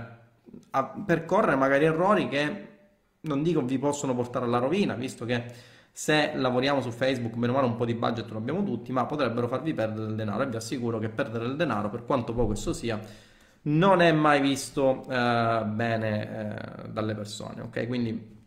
percorrere 1.05 1.55
magari 1.55 1.85
errori 1.85 2.27
che 2.27 2.67
non 3.21 3.43
dico 3.43 3.61
vi 3.61 3.77
possono 3.79 4.13
portare 4.13 4.45
alla 4.45 4.59
rovina, 4.59 4.93
visto 4.93 5.25
che 5.25 5.77
se 5.99 6.31
lavoriamo 6.33 6.79
su 6.79 6.91
Facebook, 6.91 7.33
meno 7.35 7.51
male 7.51 7.65
un 7.65 7.75
po' 7.75 7.83
di 7.83 7.93
budget 7.93 8.29
lo 8.29 8.37
abbiamo 8.37 8.63
tutti, 8.63 8.93
ma 8.93 9.05
potrebbero 9.05 9.49
farvi 9.49 9.73
perdere 9.73 10.05
del 10.05 10.15
denaro 10.15 10.43
e 10.43 10.47
vi 10.47 10.55
assicuro 10.55 10.97
che 10.97 11.09
perdere 11.09 11.43
il 11.43 11.57
denaro, 11.57 11.89
per 11.89 12.05
quanto 12.05 12.33
poco 12.33 12.53
esso 12.53 12.71
sia, 12.71 12.97
non 13.63 13.99
è 13.99 14.09
mai 14.13 14.39
visto 14.39 15.03
eh, 15.09 15.63
bene 15.65 16.85
eh, 16.85 16.89
dalle 16.89 17.15
persone, 17.15 17.63
ok? 17.63 17.85
Quindi 17.85 18.37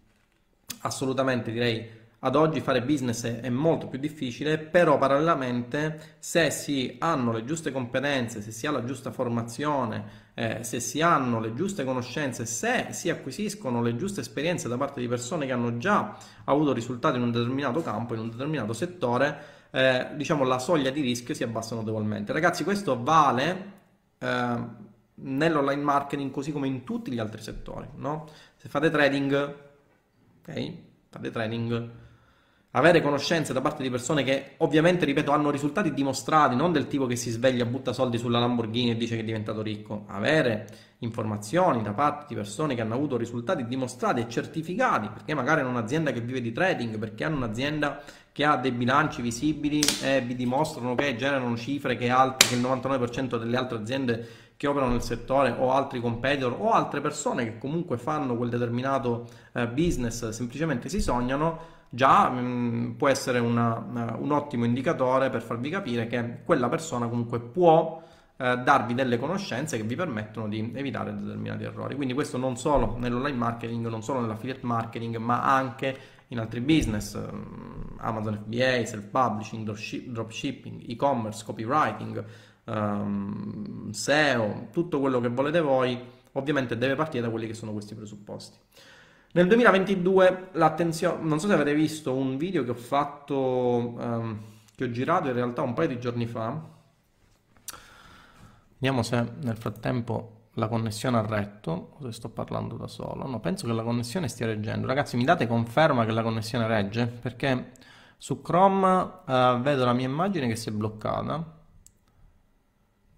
assolutamente 0.80 1.52
direi 1.52 1.86
ad 2.24 2.36
oggi 2.36 2.60
fare 2.60 2.82
business 2.82 3.24
è 3.24 3.48
molto 3.48 3.88
più 3.88 3.98
difficile, 3.98 4.58
però 4.58 4.96
parallelamente 4.96 6.16
se 6.20 6.50
si 6.50 6.96
hanno 7.00 7.32
le 7.32 7.44
giuste 7.44 7.72
competenze, 7.72 8.40
se 8.40 8.52
si 8.52 8.66
ha 8.66 8.70
la 8.70 8.84
giusta 8.84 9.10
formazione, 9.10 10.30
eh, 10.34 10.62
se 10.62 10.78
si 10.78 11.00
hanno 11.00 11.40
le 11.40 11.52
giuste 11.52 11.84
conoscenze, 11.84 12.46
se 12.46 12.88
si 12.90 13.10
acquisiscono 13.10 13.82
le 13.82 13.96
giuste 13.96 14.20
esperienze 14.20 14.68
da 14.68 14.76
parte 14.76 15.00
di 15.00 15.08
persone 15.08 15.46
che 15.46 15.52
hanno 15.52 15.78
già 15.78 16.16
avuto 16.44 16.72
risultati 16.72 17.16
in 17.16 17.24
un 17.24 17.32
determinato 17.32 17.82
campo, 17.82 18.14
in 18.14 18.20
un 18.20 18.30
determinato 18.30 18.72
settore, 18.72 19.60
eh, 19.70 20.10
diciamo 20.14 20.44
la 20.44 20.60
soglia 20.60 20.90
di 20.90 21.00
rischio 21.00 21.34
si 21.34 21.42
abbassa 21.42 21.74
notevolmente. 21.74 22.32
Ragazzi, 22.32 22.62
questo 22.62 23.02
vale 23.02 23.72
eh, 24.18 24.56
nell'online 25.14 25.82
marketing 25.82 26.30
così 26.30 26.52
come 26.52 26.68
in 26.68 26.84
tutti 26.84 27.10
gli 27.10 27.18
altri 27.18 27.42
settori, 27.42 27.88
no? 27.96 28.28
Se 28.56 28.68
fate 28.68 28.90
trading 28.90 29.54
ok? 30.42 30.72
Fate 31.08 31.30
trading 31.30 31.90
avere 32.72 33.02
conoscenze 33.02 33.52
da 33.52 33.60
parte 33.60 33.82
di 33.82 33.90
persone 33.90 34.22
che 34.22 34.52
ovviamente, 34.58 35.04
ripeto, 35.04 35.30
hanno 35.30 35.50
risultati 35.50 35.92
dimostrati, 35.92 36.56
non 36.56 36.72
del 36.72 36.86
tipo 36.86 37.06
che 37.06 37.16
si 37.16 37.30
sveglia, 37.30 37.64
butta 37.64 37.92
soldi 37.92 38.18
sulla 38.18 38.38
Lamborghini 38.38 38.90
e 38.90 38.96
dice 38.96 39.16
che 39.16 39.22
è 39.22 39.24
diventato 39.24 39.62
ricco, 39.62 40.04
avere 40.06 40.66
informazioni 40.98 41.82
da 41.82 41.92
parte 41.92 42.26
di 42.28 42.34
persone 42.34 42.74
che 42.74 42.80
hanno 42.80 42.94
avuto 42.94 43.16
risultati 43.16 43.66
dimostrati 43.66 44.20
e 44.20 44.28
certificati, 44.28 45.08
perché 45.08 45.34
magari 45.34 45.60
hanno 45.60 45.70
un'azienda 45.70 46.12
che 46.12 46.20
vive 46.20 46.40
di 46.40 46.52
trading, 46.52 46.98
perché 46.98 47.24
hanno 47.24 47.36
un'azienda 47.36 48.02
che 48.32 48.44
ha 48.44 48.56
dei 48.56 48.72
bilanci 48.72 49.20
visibili 49.20 49.80
e 50.02 50.22
vi 50.22 50.34
dimostrano 50.34 50.94
che 50.94 51.16
generano 51.16 51.54
cifre 51.56 51.96
che, 51.96 52.08
altre, 52.08 52.48
che 52.48 52.54
il 52.54 52.62
99% 52.62 53.36
delle 53.36 53.56
altre 53.56 53.78
aziende 53.78 54.28
che 54.56 54.66
operano 54.66 54.92
nel 54.92 55.02
settore 55.02 55.50
o 55.50 55.72
altri 55.72 56.00
competitor 56.00 56.56
o 56.58 56.70
altre 56.70 57.00
persone 57.00 57.44
che 57.44 57.58
comunque 57.58 57.98
fanno 57.98 58.36
quel 58.36 58.48
determinato 58.48 59.26
eh, 59.54 59.66
business 59.66 60.28
semplicemente 60.28 60.88
si 60.88 61.02
sognano 61.02 61.80
già 61.94 62.30
mh, 62.30 62.40
mm, 62.40 62.90
può 62.92 63.08
essere 63.08 63.38
una, 63.38 63.76
uh, 63.76 64.22
un 64.22 64.32
ottimo 64.32 64.64
indicatore 64.64 65.28
per 65.28 65.42
farvi 65.42 65.68
capire 65.68 66.06
che 66.06 66.38
quella 66.42 66.70
persona 66.70 67.06
comunque 67.06 67.38
può 67.38 68.02
uh, 68.02 68.62
darvi 68.62 68.94
delle 68.94 69.18
conoscenze 69.18 69.76
che 69.76 69.82
vi 69.82 69.94
permettono 69.94 70.48
di 70.48 70.72
evitare 70.74 71.14
determinati 71.14 71.64
errori. 71.64 71.94
Quindi 71.94 72.14
questo 72.14 72.38
non 72.38 72.56
solo 72.56 72.96
nell'online 72.98 73.36
marketing, 73.36 73.86
non 73.88 74.02
solo 74.02 74.20
nell'affiliate 74.20 74.64
marketing, 74.64 75.16
ma 75.16 75.42
anche 75.42 75.96
in 76.28 76.38
altri 76.38 76.60
business, 76.62 77.12
um, 77.14 77.96
Amazon 77.98 78.42
FBA, 78.42 78.86
self-publishing, 78.86 80.10
dropshipping, 80.10 80.88
e-commerce, 80.88 81.44
copywriting, 81.44 82.24
um, 82.64 83.90
SEO, 83.90 84.68
tutto 84.72 84.98
quello 84.98 85.20
che 85.20 85.28
volete 85.28 85.60
voi, 85.60 86.00
ovviamente 86.32 86.78
deve 86.78 86.94
partire 86.94 87.22
da 87.22 87.28
quelli 87.28 87.46
che 87.46 87.54
sono 87.54 87.72
questi 87.72 87.94
presupposti. 87.94 88.56
Nel 89.34 89.46
2022 89.46 90.48
l'attenzione, 90.52 91.22
non 91.22 91.40
so 91.40 91.46
se 91.46 91.54
avete 91.54 91.74
visto 91.74 92.12
un 92.12 92.36
video 92.36 92.64
che 92.64 92.70
ho 92.70 92.74
fatto, 92.74 93.34
um, 93.34 94.38
che 94.74 94.84
ho 94.84 94.90
girato 94.90 95.28
in 95.28 95.32
realtà 95.32 95.62
un 95.62 95.72
paio 95.72 95.88
di 95.88 95.98
giorni 95.98 96.26
fa. 96.26 96.60
Vediamo 98.74 99.02
se 99.02 99.26
nel 99.40 99.56
frattempo 99.56 100.48
la 100.56 100.68
connessione 100.68 101.16
ha 101.16 101.26
retto 101.26 101.96
o 101.98 102.04
se 102.04 102.12
sto 102.12 102.28
parlando 102.28 102.76
da 102.76 102.86
solo. 102.86 103.26
No, 103.26 103.40
penso 103.40 103.66
che 103.66 103.72
la 103.72 103.82
connessione 103.82 104.28
stia 104.28 104.44
reggendo. 104.44 104.86
Ragazzi, 104.86 105.16
mi 105.16 105.24
date 105.24 105.46
conferma 105.46 106.04
che 106.04 106.12
la 106.12 106.22
connessione 106.22 106.66
regge? 106.66 107.06
Perché 107.06 107.72
su 108.18 108.42
Chrome 108.42 108.86
uh, 109.24 109.60
vedo 109.62 109.86
la 109.86 109.94
mia 109.94 110.06
immagine 110.06 110.46
che 110.46 110.56
si 110.56 110.68
è 110.68 110.72
bloccata, 110.72 111.42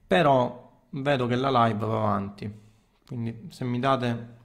però 0.06 0.70
vedo 0.90 1.26
che 1.26 1.34
la 1.34 1.66
live 1.66 1.84
va 1.84 1.96
avanti. 1.96 2.62
Quindi 3.04 3.48
se 3.50 3.64
mi 3.64 3.80
date 3.80 4.42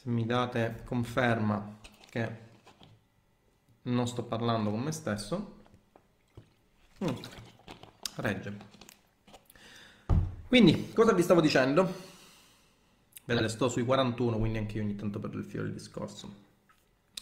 se 0.00 0.08
mi 0.10 0.24
date 0.24 0.82
conferma 0.84 1.76
che 2.08 2.46
non 3.82 4.06
sto 4.06 4.22
parlando 4.22 4.70
con 4.70 4.78
me 4.78 4.92
stesso, 4.92 5.64
mm, 7.02 7.16
regge. 8.16 8.56
Quindi, 10.46 10.92
cosa 10.92 11.12
vi 11.12 11.22
stavo 11.22 11.40
dicendo? 11.40 11.92
Vedete, 13.24 13.48
sto 13.48 13.68
sui 13.68 13.84
41, 13.84 14.38
quindi 14.38 14.58
anche 14.58 14.76
io 14.76 14.84
ogni 14.84 14.94
tanto 14.94 15.18
perdo 15.18 15.38
il 15.38 15.44
filo 15.44 15.64
del 15.64 15.72
discorso. 15.72 16.32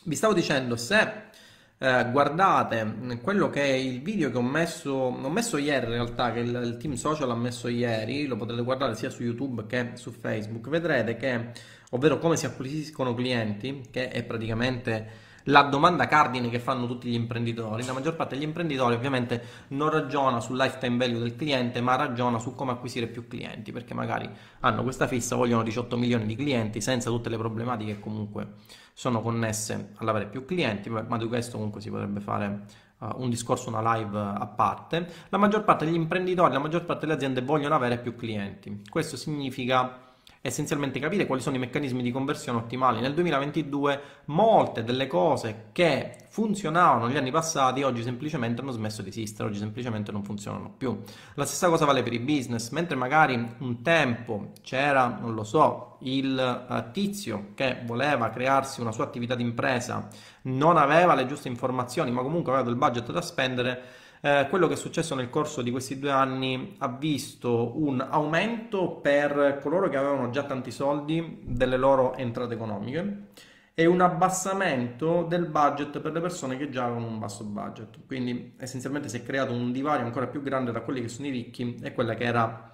Vi 0.05 0.15
stavo 0.15 0.35
dicendo, 0.35 0.77
se 0.77 1.31
eh, 1.79 2.11
guardate 2.11 3.19
quello 3.23 3.49
che 3.49 3.63
è 3.63 3.73
il 3.73 4.03
video 4.03 4.31
che 4.31 4.37
ho 4.37 4.43
messo, 4.43 4.93
ho 4.93 5.31
messo 5.31 5.57
ieri 5.57 5.87
in 5.87 5.93
realtà, 5.93 6.31
che 6.31 6.41
il, 6.41 6.55
il, 6.63 6.77
team 6.77 6.93
social 6.93 7.31
ha 7.31 7.35
messo 7.35 7.69
ieri, 7.69 8.27
lo 8.27 8.37
potrete 8.37 8.63
guardare 8.63 8.95
sia 8.97 9.09
su 9.09 9.23
YouTube 9.23 9.65
che 9.67 9.93
su 9.95 10.11
Facebook, 10.13 10.69
vedrete 10.69 11.17
che 11.17 11.53
ovvero 11.91 12.19
come 12.19 12.37
si 12.37 12.47
acquisiscono 12.47 13.15
clienti, 13.15 13.89
che 13.91 14.11
è 14.11 14.23
praticamente 14.25 15.25
la 15.49 15.63
domanda 15.63 16.07
cardine 16.07 16.49
che 16.49 16.59
fanno 16.59 16.87
tutti 16.87 17.09
gli 17.09 17.15
imprenditori. 17.15 17.85
La 17.85 17.93
maggior 17.93 18.17
parte 18.17 18.35
degli 18.35 18.45
imprenditori 18.45 18.95
ovviamente 18.95 19.43
non 19.69 19.91
ragiona 19.91 20.41
sul 20.41 20.57
lifetime 20.57 20.97
value 20.97 21.21
del 21.21 21.37
cliente, 21.37 21.81
ma 21.81 21.97
ragiona 21.97 22.39
su 22.39 22.55
come 22.55 22.73
acquisire 22.73 23.07
più 23.07 23.29
clienti, 23.29 23.73
perché 23.73 23.95
magari 23.95 24.29
hanno 24.61 24.83
questa 24.83 25.07
fissa, 25.07 25.37
vogliono 25.37 25.63
18 25.63 25.97
milioni 25.97 26.27
di 26.27 26.37
clienti 26.37 26.81
senza 26.81 27.11
tutte 27.11 27.29
le 27.29 27.37
problematiche 27.37 27.95
che 27.95 28.01
comunque 28.01 28.55
sono 28.93 29.21
connesse 29.21 29.93
all'avere 29.97 30.27
più 30.27 30.45
clienti, 30.45 30.89
ma 30.89 31.17
di 31.17 31.27
questo 31.27 31.57
comunque 31.57 31.81
si 31.81 31.91
potrebbe 31.91 32.21
fare 32.21 32.63
uh, 32.99 33.09
un 33.17 33.29
discorso, 33.31 33.69
una 33.69 33.95
live 33.95 34.19
a 34.19 34.47
parte. 34.47 35.07
La 35.29 35.39
maggior 35.39 35.65
parte 35.65 35.85
degli 35.85 35.95
imprenditori, 35.95 36.53
la 36.53 36.59
maggior 36.59 36.85
parte 36.85 37.03
delle 37.03 37.17
aziende 37.17 37.43
vogliono 37.43 37.75
avere 37.75 37.99
più 37.99 38.17
clienti. 38.17 38.83
Questo 38.89 39.17
significa 39.17 40.06
essenzialmente 40.41 41.01
capire 41.01 41.27
quali 41.27 41.43
sono 41.43 41.57
i 41.57 41.59
meccanismi 41.59 42.03
di 42.03 42.11
conversione 42.11 42.59
ottimali. 42.59 43.01
Nel 43.01 43.15
2022 43.15 44.01
molte 44.27 44.85
delle 44.85 45.07
cose 45.07 45.69
che 45.73 46.27
funzionavano 46.29 47.07
negli 47.07 47.17
anni 47.17 47.31
passati 47.31 47.83
oggi 47.83 48.03
semplicemente 48.03 48.61
hanno 48.61 48.71
smesso 48.71 49.03
di 49.03 49.09
esistere, 49.09 49.49
oggi 49.49 49.59
semplicemente 49.59 50.13
non 50.13 50.23
funzionano 50.23 50.75
più. 50.77 51.01
La 51.35 51.45
stessa 51.45 51.69
cosa 51.69 51.85
vale 51.85 52.03
per 52.03 52.13
i 52.13 52.19
business, 52.19 52.71
mentre 52.71 52.97
magari 52.97 53.55
un 53.59 53.83
tempo 53.83 54.53
c'era, 54.63 55.19
non 55.21 55.35
lo 55.35 55.45
so, 55.45 55.97
il 56.01 56.67
uh, 56.69 56.93
tizio 56.93 57.53
che 57.55 57.79
voleva 57.85 58.31
crearsi 58.31 58.81
una 58.81 58.93
sua 58.93 59.05
attività 59.05 59.35
di 59.35 59.43
impresa, 59.43 60.09
non 60.43 60.77
aveva 60.77 61.15
le 61.15 61.27
giuste 61.27 61.49
informazioni, 61.49 62.11
ma 62.11 62.23
comunque 62.23 62.53
aveva 62.53 62.69
del 62.69 62.77
budget 62.77 63.11
da 63.11 63.23
spendere 63.23 63.83
eh, 64.27 64.49
quello 64.49 64.67
che 64.67 64.75
è 64.75 64.77
successo 64.77 65.15
nel 65.15 65.31
corso 65.31 65.63
di 65.63 65.71
questi 65.71 66.01
due 66.01 66.11
anni 66.11 66.75
ha 66.79 66.89
visto 66.89 67.81
un 67.81 68.01
aumento 68.01 68.97
per 68.97 69.61
coloro 69.63 69.89
che 69.89 69.97
avevano 69.97 70.31
già 70.31 70.43
tanti 70.43 70.73
soldi 70.73 71.43
delle 71.45 71.77
loro 71.77 72.13
entrate 72.17 72.55
economiche 72.55 73.29
e 73.73 73.87
un 73.87 74.01
abbassamento 74.01 75.23
del 75.23 75.47
budget 75.47 76.01
per 76.01 76.11
le 76.11 76.21
persone 76.21 76.57
che 76.57 76.71
già 76.71 76.87
avevano 76.87 77.07
un 77.07 77.21
basso 77.21 77.45
budget. 77.45 77.99
Quindi 78.05 78.55
essenzialmente 78.59 79.09
si 79.09 79.19
è 79.19 79.23
creato 79.23 79.53
un 79.53 79.71
divario 79.71 80.05
ancora 80.05 80.27
più 80.27 80.43
grande 80.43 80.73
tra 80.73 80.81
quelli 80.81 81.03
che 81.03 81.09
sono 81.09 81.29
i 81.29 81.31
ricchi 81.31 81.79
e 81.81 81.93
quella 81.93 82.15
che 82.15 82.25
era 82.25 82.73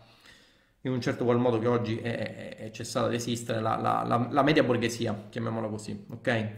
in 0.82 0.90
un 0.90 1.02
certo 1.02 1.24
qual 1.24 1.38
modo 1.38 1.58
che 1.58 1.66
oggi 1.68 1.98
è, 1.98 2.56
è, 2.56 2.70
cessata 2.70 3.08
di 3.08 3.16
esistere 3.16 3.60
la, 3.60 3.76
la, 3.76 4.02
la, 4.06 4.26
la 4.30 4.42
media 4.42 4.64
borghesia, 4.64 5.26
chiamiamola 5.28 5.68
così, 5.68 6.06
ok? 6.08 6.50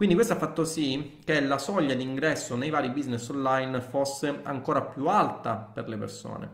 Quindi 0.00 0.16
questo 0.16 0.32
ha 0.32 0.38
fatto 0.38 0.64
sì 0.64 1.18
che 1.22 1.42
la 1.42 1.58
soglia 1.58 1.92
di 1.92 2.02
ingresso 2.02 2.56
nei 2.56 2.70
vari 2.70 2.88
business 2.88 3.28
online 3.28 3.82
fosse 3.82 4.40
ancora 4.44 4.80
più 4.80 5.08
alta 5.08 5.56
per 5.56 5.90
le 5.90 5.98
persone. 5.98 6.50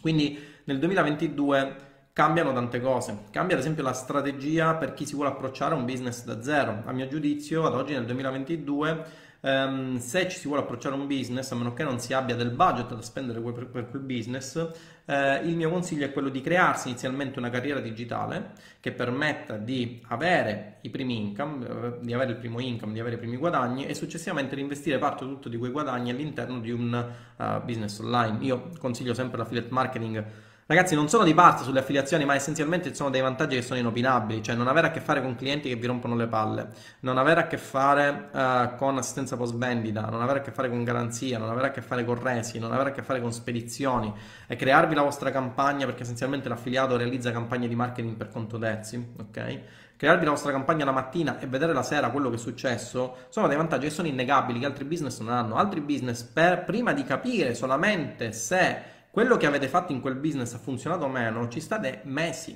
Quindi 0.00 0.36
nel 0.64 0.80
2022 0.80 1.76
cambiano 2.12 2.52
tante 2.52 2.80
cose. 2.80 3.26
Cambia 3.30 3.54
ad 3.54 3.60
esempio 3.60 3.84
la 3.84 3.92
strategia 3.92 4.74
per 4.74 4.94
chi 4.94 5.06
si 5.06 5.14
vuole 5.14 5.30
approcciare 5.30 5.74
a 5.74 5.76
un 5.76 5.84
business 5.84 6.24
da 6.24 6.42
zero. 6.42 6.82
A 6.86 6.90
mio 6.90 7.06
giudizio, 7.06 7.64
ad 7.66 7.74
oggi 7.74 7.92
nel 7.92 8.04
2022 8.04 9.04
Um, 9.46 9.98
se 9.98 10.28
ci 10.28 10.38
si 10.40 10.48
vuole 10.48 10.64
approcciare 10.64 10.96
a 10.96 10.98
un 10.98 11.06
business, 11.06 11.52
a 11.52 11.54
meno 11.54 11.72
che 11.72 11.84
non 11.84 12.00
si 12.00 12.12
abbia 12.12 12.34
del 12.34 12.50
budget 12.50 12.92
da 12.92 13.00
spendere 13.00 13.38
per, 13.40 13.68
per 13.68 13.88
quel 13.88 14.02
business, 14.02 14.56
eh, 15.04 15.36
il 15.44 15.54
mio 15.54 15.70
consiglio 15.70 16.04
è 16.04 16.12
quello 16.12 16.30
di 16.30 16.40
crearsi 16.40 16.88
inizialmente 16.88 17.38
una 17.38 17.48
carriera 17.48 17.78
digitale 17.78 18.54
che 18.80 18.90
permetta 18.90 19.56
di 19.56 20.02
avere 20.08 20.78
i 20.80 20.90
primi 20.90 21.16
income, 21.20 21.64
eh, 21.64 21.92
di 22.00 22.12
avere 22.12 22.32
il 22.32 22.38
primo 22.38 22.58
income, 22.58 22.92
di 22.92 22.98
avere 22.98 23.14
i 23.14 23.18
primi 23.18 23.36
guadagni 23.36 23.86
e 23.86 23.94
successivamente 23.94 24.56
reinvestire 24.56 24.98
parte 24.98 25.22
o 25.22 25.28
tutto 25.28 25.48
di 25.48 25.56
quei 25.56 25.70
guadagni 25.70 26.10
all'interno 26.10 26.58
di 26.58 26.72
un 26.72 27.14
uh, 27.36 27.64
business 27.64 28.00
online. 28.00 28.38
Io 28.40 28.70
consiglio 28.80 29.14
sempre 29.14 29.38
l'affiliate 29.38 29.68
marketing 29.70 30.24
Ragazzi, 30.68 30.96
non 30.96 31.08
sono 31.08 31.22
di 31.22 31.32
parte 31.32 31.62
sulle 31.62 31.78
affiliazioni, 31.78 32.24
ma 32.24 32.34
essenzialmente 32.34 32.92
sono 32.92 33.08
dei 33.08 33.20
vantaggi 33.20 33.54
che 33.54 33.62
sono 33.62 33.78
inopinabili, 33.78 34.42
cioè 34.42 34.56
non 34.56 34.66
avere 34.66 34.88
a 34.88 34.90
che 34.90 34.98
fare 34.98 35.22
con 35.22 35.36
clienti 35.36 35.68
che 35.68 35.76
vi 35.76 35.86
rompono 35.86 36.16
le 36.16 36.26
palle, 36.26 36.70
non 37.00 37.18
avere 37.18 37.42
a 37.42 37.46
che 37.46 37.56
fare 37.56 38.30
uh, 38.32 38.74
con 38.74 38.98
assistenza 38.98 39.36
post 39.36 39.54
vendita, 39.54 40.00
non 40.10 40.22
avere 40.22 40.40
a 40.40 40.42
che 40.42 40.50
fare 40.50 40.68
con 40.68 40.82
garanzia, 40.82 41.38
non 41.38 41.50
avere 41.50 41.68
a 41.68 41.70
che 41.70 41.82
fare 41.82 42.04
con 42.04 42.20
resi, 42.20 42.58
non 42.58 42.72
avere 42.72 42.90
a 42.90 42.92
che 42.92 43.04
fare 43.04 43.20
con 43.20 43.32
spedizioni 43.32 44.12
e 44.48 44.56
crearvi 44.56 44.96
la 44.96 45.02
vostra 45.02 45.30
campagna 45.30 45.86
perché 45.86 46.02
essenzialmente 46.02 46.48
l'affiliato 46.48 46.96
realizza 46.96 47.30
campagne 47.30 47.68
di 47.68 47.76
marketing 47.76 48.16
per 48.16 48.28
conto 48.30 48.58
terzi, 48.58 49.12
ok? 49.20 49.60
Crearvi 49.96 50.24
la 50.24 50.32
vostra 50.32 50.50
campagna 50.50 50.84
la 50.84 50.90
mattina 50.90 51.38
e 51.38 51.46
vedere 51.46 51.72
la 51.74 51.84
sera 51.84 52.10
quello 52.10 52.28
che 52.28 52.34
è 52.34 52.38
successo 52.38 53.18
sono 53.28 53.46
dei 53.46 53.56
vantaggi 53.56 53.84
che 53.84 53.92
sono 53.92 54.08
innegabili 54.08 54.58
che 54.58 54.66
altri 54.66 54.84
business 54.84 55.20
non 55.20 55.32
hanno. 55.32 55.54
Altri 55.54 55.80
business 55.80 56.22
per 56.22 56.64
prima 56.64 56.92
di 56.92 57.04
capire 57.04 57.54
solamente 57.54 58.32
se 58.32 58.94
quello 59.16 59.38
che 59.38 59.46
avete 59.46 59.66
fatto 59.66 59.92
in 59.92 60.02
quel 60.02 60.16
business 60.16 60.52
ha 60.52 60.58
funzionato 60.58 61.06
o 61.06 61.08
meno, 61.08 61.48
ci 61.48 61.58
state 61.58 62.02
mesi. 62.04 62.54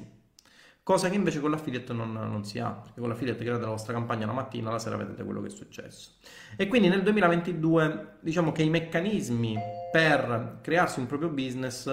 Cosa 0.82 1.08
che 1.08 1.14
invece 1.14 1.40
con 1.40 1.50
l'affiliate 1.50 1.94
non, 1.94 2.12
non 2.12 2.44
si 2.44 2.58
ha, 2.58 2.68
perché 2.68 3.00
con 3.00 3.08
l'affiliate 3.08 3.42
create 3.42 3.62
la 3.62 3.70
vostra 3.70 3.94
campagna 3.94 4.26
la 4.26 4.34
mattina, 4.34 4.70
la 4.70 4.78
sera 4.78 4.96
vedete 4.96 5.24
quello 5.24 5.40
che 5.40 5.46
è 5.46 5.50
successo. 5.50 6.16
E 6.56 6.68
quindi 6.68 6.88
nel 6.88 7.02
2022 7.02 8.18
diciamo 8.20 8.52
che 8.52 8.62
i 8.62 8.68
meccanismi 8.68 9.56
per 9.90 10.58
crearsi 10.60 11.00
un 11.00 11.06
proprio 11.06 11.30
business 11.30 11.88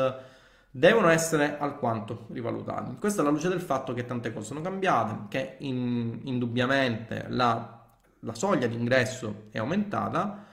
devono 0.69 1.07
essere 1.07 1.57
alquanto 1.57 2.25
rivalutati. 2.33 2.97
Questo 2.99 3.21
alla 3.21 3.29
luce 3.29 3.47
del 3.47 3.61
fatto 3.61 3.93
che 3.93 4.05
tante 4.05 4.33
cose 4.33 4.47
sono 4.47 4.59
cambiate, 4.59 5.27
che 5.29 5.55
in, 5.59 6.19
indubbiamente 6.23 7.27
la, 7.29 7.85
la 8.19 8.33
soglia 8.33 8.67
di 8.67 8.75
ingresso 8.75 9.45
è 9.49 9.59
aumentata, 9.59 10.46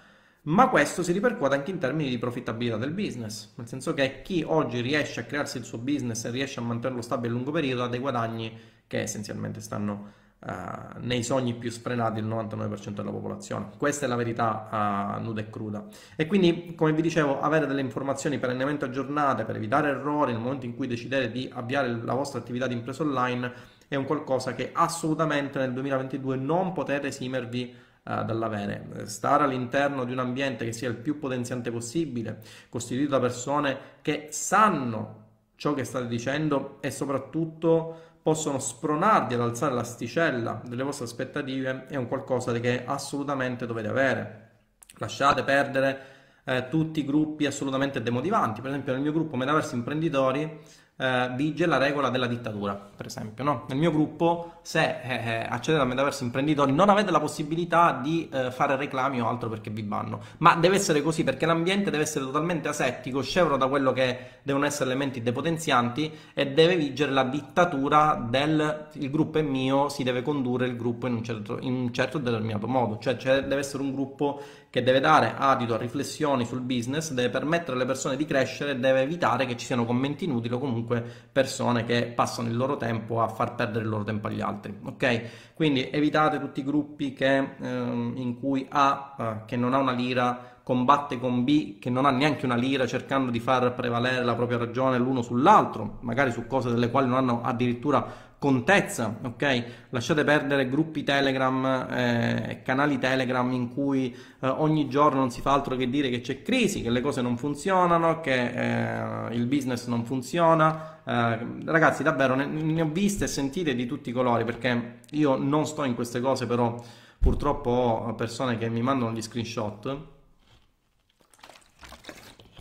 ma 0.44 0.68
questo 0.68 1.02
si 1.02 1.12
ripercuote 1.12 1.54
anche 1.54 1.70
in 1.70 1.78
termini 1.78 2.10
di 2.10 2.18
profittabilità 2.18 2.76
del 2.76 2.90
business, 2.90 3.52
nel 3.56 3.66
senso 3.66 3.94
che 3.94 4.20
chi 4.22 4.44
oggi 4.46 4.80
riesce 4.80 5.20
a 5.20 5.24
crearsi 5.24 5.58
il 5.58 5.64
suo 5.64 5.78
business 5.78 6.24
e 6.24 6.30
riesce 6.30 6.60
a 6.60 6.62
mantenerlo 6.62 7.02
stabile 7.02 7.32
a 7.32 7.36
lungo 7.36 7.50
periodo 7.50 7.84
ha 7.84 7.88
dei 7.88 8.00
guadagni 8.00 8.52
che 8.86 9.00
essenzialmente 9.00 9.60
stanno 9.60 10.22
Uh, 10.44 10.98
nei 10.98 11.22
sogni 11.22 11.54
più 11.54 11.70
sfrenati 11.70 12.20
del 12.20 12.28
99% 12.28 12.90
della 12.90 13.10
popolazione. 13.10 13.70
Questa 13.78 14.04
è 14.04 14.08
la 14.10 14.14
verità 14.14 15.16
uh, 15.18 15.22
nuda 15.22 15.40
e 15.40 15.48
cruda. 15.48 15.86
E 16.16 16.26
quindi, 16.26 16.74
come 16.74 16.92
vi 16.92 17.00
dicevo, 17.00 17.40
avere 17.40 17.66
delle 17.66 17.80
informazioni 17.80 18.38
perennemente 18.38 18.84
aggiornate 18.84 19.44
per 19.44 19.56
evitare 19.56 19.88
errori 19.88 20.32
nel 20.32 20.42
momento 20.42 20.66
in 20.66 20.76
cui 20.76 20.86
decidete 20.86 21.30
di 21.30 21.48
avviare 21.50 21.88
la 21.88 22.12
vostra 22.12 22.40
attività 22.40 22.66
di 22.66 22.74
impresa 22.74 23.04
online 23.04 23.52
è 23.88 23.94
un 23.94 24.04
qualcosa 24.04 24.54
che 24.54 24.68
assolutamente 24.72 25.58
nel 25.58 25.72
2022 25.72 26.36
non 26.36 26.72
potete 26.72 27.06
esimervi 27.06 27.74
uh, 28.04 28.24
dall'avere. 28.24 29.06
Stare 29.06 29.44
all'interno 29.44 30.04
di 30.04 30.12
un 30.12 30.18
ambiente 30.18 30.64
che 30.64 30.72
sia 30.72 30.88
il 30.88 30.96
più 30.96 31.18
potenziante 31.18 31.70
possibile, 31.70 32.40
costituito 32.68 33.10
da 33.10 33.20
persone 33.20 33.78
che 34.02 34.28
sanno 34.30 35.22
ciò 35.56 35.74
che 35.74 35.84
state 35.84 36.06
dicendo 36.06 36.78
e 36.80 36.90
soprattutto 36.90 38.12
possono 38.22 38.58
spronarvi 38.58 39.34
ad 39.34 39.40
alzare 39.40 39.74
l'asticella 39.74 40.62
delle 40.64 40.82
vostre 40.82 41.04
aspettative 41.04 41.86
è 41.88 41.96
un 41.96 42.08
qualcosa 42.08 42.52
che 42.58 42.84
assolutamente 42.84 43.66
dovete 43.66 43.88
avere. 43.88 44.50
Lasciate 44.96 45.42
perdere 45.42 46.12
eh, 46.44 46.68
tutti 46.68 47.00
i 47.00 47.04
gruppi 47.04 47.46
assolutamente 47.46 48.02
demotivanti. 48.02 48.60
Per 48.60 48.70
esempio, 48.70 48.92
nel 48.92 49.02
mio 49.02 49.12
gruppo 49.12 49.36
Metaversi 49.36 49.74
Imprenditori 49.74 50.60
eh, 50.96 51.32
vige 51.34 51.66
la 51.66 51.76
regola 51.76 52.08
della 52.08 52.26
dittatura, 52.26 52.74
per 52.74 53.06
esempio. 53.06 53.42
No? 53.42 53.64
Nel 53.68 53.78
mio 53.78 53.90
gruppo, 53.90 54.58
se 54.62 55.00
eh, 55.02 55.14
eh, 55.14 55.46
accedete 55.48 55.82
al 55.82 55.88
metaverso 55.88 56.24
imprenditori, 56.24 56.72
non 56.72 56.88
avete 56.88 57.10
la 57.10 57.20
possibilità 57.20 57.98
di 58.02 58.28
eh, 58.32 58.50
fare 58.50 58.76
reclami 58.76 59.20
o 59.20 59.28
altro 59.28 59.48
perché 59.48 59.70
vi 59.70 59.82
vanno. 59.82 60.20
Ma 60.38 60.54
deve 60.54 60.76
essere 60.76 61.02
così 61.02 61.24
perché 61.24 61.46
l'ambiente 61.46 61.90
deve 61.90 62.04
essere 62.04 62.24
totalmente 62.24 62.68
asettico, 62.68 63.22
scevro 63.22 63.56
da 63.56 63.66
quello 63.66 63.92
che 63.92 64.18
devono 64.42 64.66
essere 64.66 64.90
elementi 64.90 65.22
depotenzianti 65.22 66.12
e 66.32 66.52
deve 66.52 66.76
vigere 66.76 67.10
la 67.10 67.24
dittatura 67.24 68.24
del 68.28 68.88
il 68.92 69.10
gruppo 69.10 69.38
è 69.38 69.42
mio, 69.42 69.88
si 69.88 70.02
deve 70.02 70.22
condurre 70.22 70.66
il 70.66 70.76
gruppo 70.76 71.06
in 71.06 71.14
un 71.14 71.24
certo, 71.24 71.58
in 71.60 71.72
un 71.72 71.92
certo 71.92 72.18
determinato 72.18 72.68
modo. 72.68 72.98
Cioè, 72.98 73.16
cioè 73.16 73.42
deve 73.42 73.58
essere 73.60 73.82
un 73.82 73.92
gruppo 73.92 74.40
che 74.70 74.82
deve 74.82 74.98
dare 74.98 75.34
adito 75.36 75.74
a 75.74 75.76
riflessioni 75.76 76.44
sul 76.44 76.60
business, 76.60 77.12
deve 77.12 77.30
permettere 77.30 77.76
alle 77.76 77.84
persone 77.84 78.16
di 78.16 78.24
crescere, 78.24 78.78
deve 78.78 79.02
evitare 79.02 79.46
che 79.46 79.56
ci 79.56 79.66
siano 79.66 79.84
commenti 79.84 80.24
inutili 80.24 80.52
o 80.54 80.58
comunque 80.58 80.83
persone 81.32 81.84
che 81.84 82.12
passano 82.14 82.48
il 82.48 82.56
loro 82.56 82.76
tempo 82.76 83.20
a 83.20 83.28
far 83.28 83.54
perdere 83.54 83.84
il 83.84 83.90
loro 83.90 84.04
tempo 84.04 84.26
agli 84.26 84.40
altri. 84.40 84.76
Ok? 84.84 85.52
Quindi 85.54 85.90
evitate 85.90 86.38
tutti 86.38 86.60
i 86.60 86.64
gruppi 86.64 87.12
che, 87.12 87.36
ehm, 87.60 88.14
in 88.16 88.38
cui 88.38 88.66
A, 88.70 89.14
eh, 89.18 89.44
che 89.46 89.56
non 89.56 89.74
ha 89.74 89.78
una 89.78 89.92
lira, 89.92 90.52
combatte 90.64 91.20
con 91.20 91.44
B 91.44 91.78
che 91.78 91.90
non 91.90 92.06
ha 92.06 92.10
neanche 92.10 92.46
una 92.46 92.56
lira 92.56 92.86
cercando 92.86 93.30
di 93.30 93.38
far 93.38 93.74
prevalere 93.74 94.24
la 94.24 94.34
propria 94.34 94.56
ragione 94.56 94.96
l'uno 94.96 95.20
sull'altro, 95.20 95.98
magari 96.00 96.32
su 96.32 96.46
cose 96.46 96.70
delle 96.70 96.90
quali 96.90 97.06
non 97.06 97.18
hanno 97.18 97.42
addirittura 97.42 98.32
contezza, 98.44 99.20
ok? 99.22 99.64
Lasciate 99.88 100.22
perdere 100.22 100.68
gruppi 100.68 101.02
Telegram 101.02 101.64
eh, 101.90 102.60
canali 102.62 102.98
Telegram 102.98 103.50
in 103.52 103.72
cui 103.72 104.14
eh, 104.14 104.48
ogni 104.48 104.86
giorno 104.86 105.20
non 105.20 105.30
si 105.30 105.40
fa 105.40 105.54
altro 105.54 105.76
che 105.76 105.88
dire 105.88 106.10
che 106.10 106.20
c'è 106.20 106.42
crisi, 106.42 106.82
che 106.82 106.90
le 106.90 107.00
cose 107.00 107.22
non 107.22 107.38
funzionano, 107.38 108.20
che 108.20 109.28
eh, 109.28 109.34
il 109.34 109.46
business 109.46 109.86
non 109.86 110.04
funziona. 110.04 110.98
Eh, 111.04 111.38
ragazzi, 111.64 112.02
davvero 112.02 112.34
ne, 112.34 112.44
ne, 112.44 112.82
ho 112.82 112.90
viste 112.92 113.24
e 113.24 113.28
sentite 113.28 113.74
di 113.74 113.86
tutti 113.86 114.10
i 114.10 114.12
colori 114.12 114.44
perché 114.44 114.98
io 115.12 115.36
non 115.36 115.64
sto 115.64 115.84
in 115.84 115.94
queste 115.94 116.20
cose, 116.20 116.46
però 116.46 116.78
purtroppo 117.18 117.70
ho 117.70 118.14
persone 118.14 118.58
che 118.58 118.68
mi 118.68 118.82
mandano 118.82 119.12
gli 119.12 119.22
screenshot. 119.22 119.98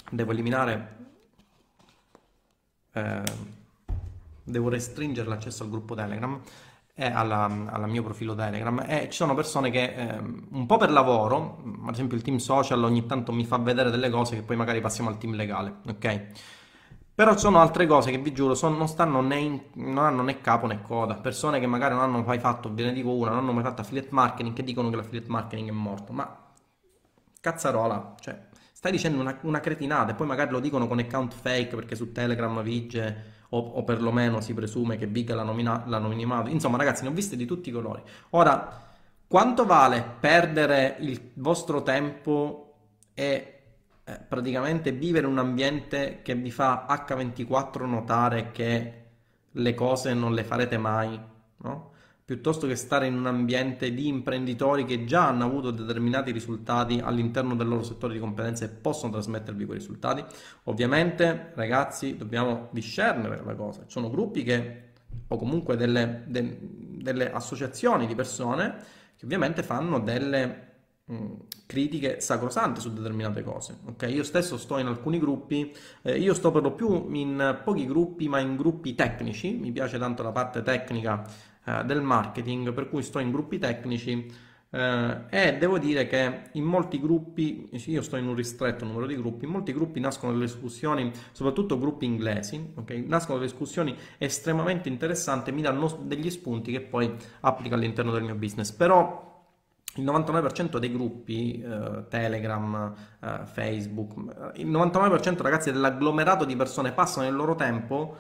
Devo 0.10 0.32
eliminare 0.32 0.96
eh, 2.94 3.24
devo 4.44 4.70
restringere 4.70 5.28
l'accesso 5.28 5.64
al 5.64 5.70
gruppo 5.70 5.96
Telegram 5.96 6.40
e 6.96 7.06
al 7.06 7.86
mio 7.88 8.04
profilo 8.04 8.36
Telegram 8.36 8.84
e 8.88 9.06
ci 9.06 9.18
sono 9.18 9.34
persone 9.34 9.72
che 9.72 9.96
eh, 9.96 10.18
un 10.18 10.66
po' 10.68 10.78
per 10.78 10.92
lavoro, 10.92 11.64
ad 11.88 11.94
esempio 11.94 12.16
il 12.16 12.24
team 12.24 12.38
social 12.38 12.84
ogni 12.84 13.06
tanto 13.08 13.32
mi 13.32 13.46
fa 13.46 13.58
vedere 13.58 13.90
delle 13.90 14.10
cose 14.10 14.36
che 14.36 14.44
poi 14.44 14.56
magari 14.56 14.80
passiamo 14.80 15.10
al 15.10 15.18
team 15.18 15.34
legale, 15.34 15.78
ok? 15.88 16.28
Però 17.16 17.32
ci 17.34 17.40
sono 17.40 17.60
altre 17.60 17.86
cose 17.86 18.10
che 18.10 18.18
vi 18.18 18.32
giuro 18.34 18.56
sono, 18.56 18.76
non, 18.76 18.88
stanno 18.88 19.22
né 19.22 19.38
in, 19.38 19.62
non 19.74 20.04
hanno 20.04 20.24
né 20.24 20.42
capo 20.42 20.66
né 20.66 20.82
coda. 20.82 21.14
Persone 21.16 21.60
che 21.60 21.68
magari 21.68 21.94
non 21.94 22.02
hanno 22.02 22.24
mai 22.24 22.40
fatto, 22.40 22.74
ve 22.74 22.86
ne 22.86 22.92
dico 22.94 23.12
una, 23.12 23.30
non 23.30 23.40
hanno 23.40 23.54
mai 23.54 23.64
fatto 23.64 23.82
affiliate 23.82 24.10
marketing 24.12 24.56
che 24.56 24.64
dicono 24.64 24.90
che 24.90 24.96
l'affiliate 24.96 25.30
marketing 25.30 25.70
è 25.70 25.72
morto. 25.72 26.12
Ma 26.12 26.36
cazzarola, 27.40 28.16
cioè 28.20 28.48
stai 28.72 28.92
dicendo 28.92 29.22
una, 29.22 29.38
una 29.42 29.60
cretinata 29.60 30.12
e 30.12 30.16
poi 30.16 30.26
magari 30.26 30.50
lo 30.52 30.60
dicono 30.60 30.88
con 30.88 30.98
account 30.98 31.34
fake 31.34 31.76
perché 31.76 31.96
su 31.96 32.12
Telegram 32.12 32.62
vige 32.64 33.43
o, 33.54 33.58
o 33.58 33.84
perlomeno 33.84 34.42
si 34.42 34.54
presume 34.54 34.98
che 34.98 35.06
viga 35.06 35.36
l'anonimato. 35.36 36.50
Insomma, 36.50 36.78
ragazzi, 36.78 37.04
ne 37.04 37.10
ho 37.10 37.14
viste 37.14 37.36
di 37.36 37.46
tutti 37.46 37.70
i 37.70 37.72
colori. 37.72 38.02
Ora, 38.32 38.82
quanto 39.28 39.66
vale 39.66 40.04
perdere 40.20 40.98
il 41.00 41.32
vostro 41.36 41.84
tempo 41.84 42.74
e 43.14 43.60
eh, 44.04 44.20
praticamente 44.28 44.92
vivere 44.92 45.28
un 45.28 45.38
ambiente 45.38 46.22
che 46.24 46.34
vi 46.34 46.50
fa 46.50 46.88
H24 46.90 47.86
notare 47.86 48.52
che 48.52 49.02
le 49.52 49.74
cose 49.76 50.16
non 50.16 50.34
le 50.34 50.44
farete 50.44 50.78
mai, 50.80 51.20
no? 51.58 51.92
Piuttosto 52.34 52.66
che 52.66 52.76
stare 52.76 53.06
in 53.06 53.16
un 53.16 53.28
ambiente 53.28 53.94
di 53.94 54.08
imprenditori 54.08 54.86
che 54.86 55.06
già 55.06 55.28
hanno 55.28 55.46
avuto 55.46 55.70
determinati 55.70 56.32
risultati 56.32 57.00
all'interno 57.00 57.56
del 57.56 57.68
loro 57.68 57.84
settore 57.84 58.14
di 58.14 58.20
competenze 58.20 58.66
e 58.66 58.70
possono 58.70 59.12
trasmettervi 59.12 59.66
quei 59.66 59.78
risultati. 59.78 60.26
Ovviamente, 60.64 61.52
ragazzi, 61.54 62.18
dobbiamo 62.18 62.70
discernere 62.72 63.40
la 63.46 63.54
cosa. 63.54 63.82
Ci 63.82 63.92
sono 63.92 64.10
gruppi 64.10 64.42
che, 64.42 64.82
o 65.28 65.38
comunque 65.38 65.78
delle, 65.78 66.24
de, 66.26 66.58
delle 66.60 67.32
associazioni 67.32 68.08
di 68.08 68.16
persone 68.16 68.78
che 69.16 69.26
ovviamente 69.26 69.62
fanno 69.62 70.00
delle 70.00 70.72
mh, 71.06 71.34
critiche 71.68 72.20
sacrosante 72.20 72.82
su 72.82 72.92
determinate 72.92 73.44
cose. 73.44 73.78
Okay? 73.90 74.12
Io 74.12 74.24
stesso 74.24 74.58
sto 74.58 74.80
in 74.80 74.88
alcuni 74.88 75.20
gruppi, 75.20 75.72
eh, 76.02 76.18
io 76.18 76.34
sto 76.34 76.50
per 76.50 76.64
lo 76.64 76.72
più 76.72 77.14
in 77.14 77.60
pochi 77.64 77.86
gruppi, 77.86 78.28
ma 78.28 78.40
in 78.40 78.56
gruppi 78.56 78.96
tecnici. 78.96 79.54
Mi 79.54 79.72
piace 79.72 80.00
tanto 80.00 80.24
la 80.24 80.32
parte 80.32 80.64
tecnica 80.64 81.52
eh, 81.66 81.84
del 81.86 82.02
marketing, 82.02 82.74
per 82.74 82.90
cui 82.90 83.04
sto 83.04 83.20
in 83.20 83.32
gruppi 83.32 83.60
tecnici 83.60 84.52
eh, 84.76 85.18
e 85.30 85.58
devo 85.58 85.78
dire 85.78 86.08
che 86.08 86.50
in 86.54 86.64
molti 86.64 87.00
gruppi, 87.00 87.70
io 87.72 88.02
sto 88.02 88.18
in 88.18 88.28
un 88.28 88.34
ristretto 88.34 88.86
numero 88.86 89.06
di 89.06 89.16
gruppi, 89.16 89.46
in 89.46 89.52
molti 89.52 89.72
gruppi 89.72 90.00
nascono 90.00 90.32
delle 90.32 90.46
discussioni, 90.46 91.12
soprattutto 91.32 91.78
gruppi 91.78 92.06
inglesi, 92.06 92.74
okay? 92.74 93.06
nascono 93.08 93.38
delle 93.38 93.52
discussioni 93.52 93.96
estremamente 94.18 94.90
interessanti, 94.90 95.52
mi 95.52 95.62
danno 95.62 96.00
degli 96.02 96.32
spunti 96.32 96.72
che 96.72 96.82
poi 96.82 97.16
applico 97.42 97.76
all'interno 97.76 98.12
del 98.12 98.24
mio 98.24 98.34
business. 98.34 98.72
Però 98.72 99.32
il 99.98 100.04
99% 100.04 100.80
dei 100.80 100.92
gruppi, 100.92 101.62
eh, 101.62 102.06
Telegram, 102.10 102.96
eh, 103.20 103.42
Facebook, 103.44 104.16
il 104.56 104.72
99% 104.72 105.44
ragazzi 105.44 105.72
dell'agglomerato 105.72 106.46
di 106.46 106.56
persone 106.56 106.94
passano 106.94 107.28
il 107.28 107.36
loro 107.36 107.54
tempo 107.54 108.18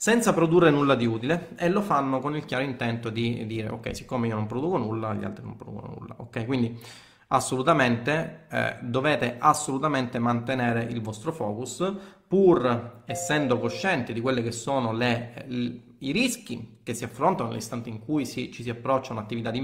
senza 0.00 0.32
produrre 0.32 0.70
nulla 0.70 0.94
di 0.94 1.06
utile 1.06 1.48
e 1.56 1.68
lo 1.68 1.82
fanno 1.82 2.20
con 2.20 2.36
il 2.36 2.44
chiaro 2.44 2.62
intento 2.62 3.10
di 3.10 3.44
dire 3.46 3.68
ok, 3.68 3.96
siccome 3.96 4.28
io 4.28 4.36
non 4.36 4.46
produco 4.46 4.76
nulla, 4.76 5.12
gli 5.12 5.24
altri 5.24 5.44
non 5.44 5.56
producono 5.56 5.96
nulla. 5.98 6.14
Ok, 6.18 6.46
quindi 6.46 6.78
assolutamente 7.26 8.46
eh, 8.48 8.76
dovete 8.80 9.36
assolutamente 9.40 10.20
mantenere 10.20 10.84
il 10.84 11.02
vostro 11.02 11.32
focus 11.32 11.92
pur 12.28 13.02
essendo 13.06 13.58
coscienti 13.58 14.12
di 14.12 14.20
quelli 14.20 14.40
che 14.40 14.52
sono 14.52 14.92
le, 14.92 15.46
i 15.48 16.12
rischi 16.12 16.78
che 16.84 16.94
si 16.94 17.02
affrontano 17.02 17.48
nell'istante 17.48 17.88
in 17.88 17.98
cui 17.98 18.24
si, 18.24 18.52
ci 18.52 18.62
si 18.62 18.70
approccia 18.70 19.10
a 19.10 19.12
un'attività 19.14 19.50
di 19.50 19.58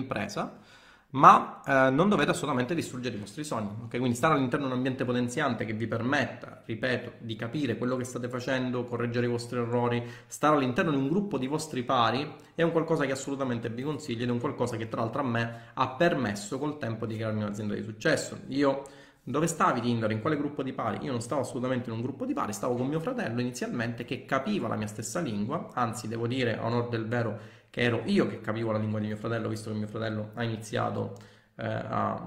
ma 1.14 1.60
eh, 1.64 1.90
non 1.90 2.08
dovete 2.08 2.30
assolutamente 2.30 2.74
distruggere 2.74 3.16
i 3.16 3.18
vostri 3.18 3.44
sogni. 3.44 3.70
Okay? 3.84 3.98
Quindi 3.98 4.16
stare 4.16 4.34
all'interno 4.34 4.66
di 4.66 4.72
un 4.72 4.76
ambiente 4.78 5.04
potenziante 5.04 5.64
che 5.64 5.72
vi 5.72 5.86
permetta, 5.86 6.62
ripeto, 6.64 7.12
di 7.18 7.36
capire 7.36 7.78
quello 7.78 7.96
che 7.96 8.04
state 8.04 8.28
facendo, 8.28 8.84
correggere 8.84 9.26
i 9.26 9.28
vostri 9.28 9.58
errori, 9.58 10.04
stare 10.26 10.56
all'interno 10.56 10.90
di 10.90 10.96
un 10.96 11.08
gruppo 11.08 11.38
di 11.38 11.46
vostri 11.46 11.84
pari 11.84 12.34
è 12.54 12.62
un 12.62 12.72
qualcosa 12.72 13.04
che 13.04 13.12
assolutamente 13.12 13.70
vi 13.70 13.82
consiglio 13.82 14.24
ed 14.24 14.28
è 14.28 14.32
un 14.32 14.40
qualcosa 14.40 14.76
che 14.76 14.88
tra 14.88 15.02
l'altro 15.02 15.20
a 15.20 15.24
me 15.24 15.60
ha 15.74 15.88
permesso 15.90 16.58
col 16.58 16.78
tempo 16.78 17.06
di 17.06 17.14
crearmi 17.14 17.42
un'azienda 17.42 17.74
di 17.74 17.82
successo. 17.82 18.40
Io 18.48 18.82
dove 19.22 19.46
stavi 19.46 19.80
Tinder? 19.80 20.10
In 20.10 20.20
quale 20.20 20.36
gruppo 20.36 20.62
di 20.62 20.72
pari? 20.72 20.98
Io 21.02 21.12
non 21.12 21.20
stavo 21.20 21.42
assolutamente 21.42 21.88
in 21.88 21.96
un 21.96 22.02
gruppo 22.02 22.26
di 22.26 22.34
pari, 22.34 22.52
stavo 22.52 22.74
con 22.74 22.88
mio 22.88 23.00
fratello 23.00 23.40
inizialmente 23.40 24.04
che 24.04 24.24
capiva 24.26 24.68
la 24.68 24.76
mia 24.76 24.88
stessa 24.88 25.20
lingua, 25.20 25.70
anzi 25.74 26.08
devo 26.08 26.26
dire 26.26 26.58
a 26.58 26.66
onore 26.66 26.88
del 26.90 27.06
vero 27.06 27.62
che 27.74 27.80
ero 27.80 28.02
io 28.04 28.28
che 28.28 28.40
capivo 28.40 28.70
la 28.70 28.78
lingua 28.78 29.00
di 29.00 29.06
mio 29.06 29.16
fratello, 29.16 29.48
visto 29.48 29.68
che 29.68 29.76
mio 29.76 29.88
fratello 29.88 30.30
ha 30.34 30.44
iniziato 30.44 31.14
eh, 31.56 31.66
a, 31.66 32.24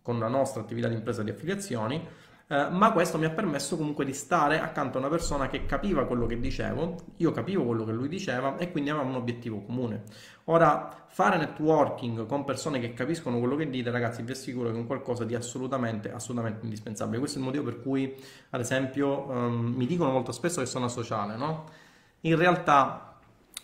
con 0.00 0.20
la 0.20 0.28
nostra 0.28 0.60
attività 0.60 0.86
di 0.86 0.94
impresa 0.94 1.24
di 1.24 1.30
affiliazioni, 1.30 2.06
eh, 2.46 2.68
ma 2.70 2.92
questo 2.92 3.18
mi 3.18 3.24
ha 3.24 3.30
permesso 3.30 3.76
comunque 3.76 4.04
di 4.04 4.12
stare 4.12 4.60
accanto 4.60 4.98
a 4.98 5.00
una 5.00 5.10
persona 5.10 5.48
che 5.48 5.66
capiva 5.66 6.06
quello 6.06 6.26
che 6.26 6.38
dicevo, 6.38 6.94
io 7.16 7.32
capivo 7.32 7.64
quello 7.64 7.84
che 7.84 7.90
lui 7.90 8.06
diceva 8.06 8.58
e 8.58 8.70
quindi 8.70 8.90
avevamo 8.90 9.10
un 9.10 9.16
obiettivo 9.16 9.60
comune. 9.60 10.04
Ora, 10.44 11.04
fare 11.08 11.36
networking 11.36 12.24
con 12.26 12.44
persone 12.44 12.78
che 12.78 12.92
capiscono 12.92 13.40
quello 13.40 13.56
che 13.56 13.68
dite, 13.68 13.90
ragazzi, 13.90 14.22
vi 14.22 14.30
assicuro 14.30 14.68
che 14.68 14.76
è 14.76 14.78
un 14.78 14.86
qualcosa 14.86 15.24
di 15.24 15.34
assolutamente, 15.34 16.12
assolutamente 16.12 16.62
indispensabile. 16.62 17.18
Questo 17.18 17.38
è 17.38 17.40
il 17.40 17.46
motivo 17.46 17.64
per 17.64 17.82
cui, 17.82 18.14
ad 18.50 18.60
esempio, 18.60 19.28
um, 19.30 19.74
mi 19.76 19.86
dicono 19.86 20.12
molto 20.12 20.30
spesso 20.30 20.60
che 20.60 20.66
sono 20.66 20.84
asociale, 20.84 21.34
no? 21.34 21.64
In 22.20 22.36
realtà 22.36 23.09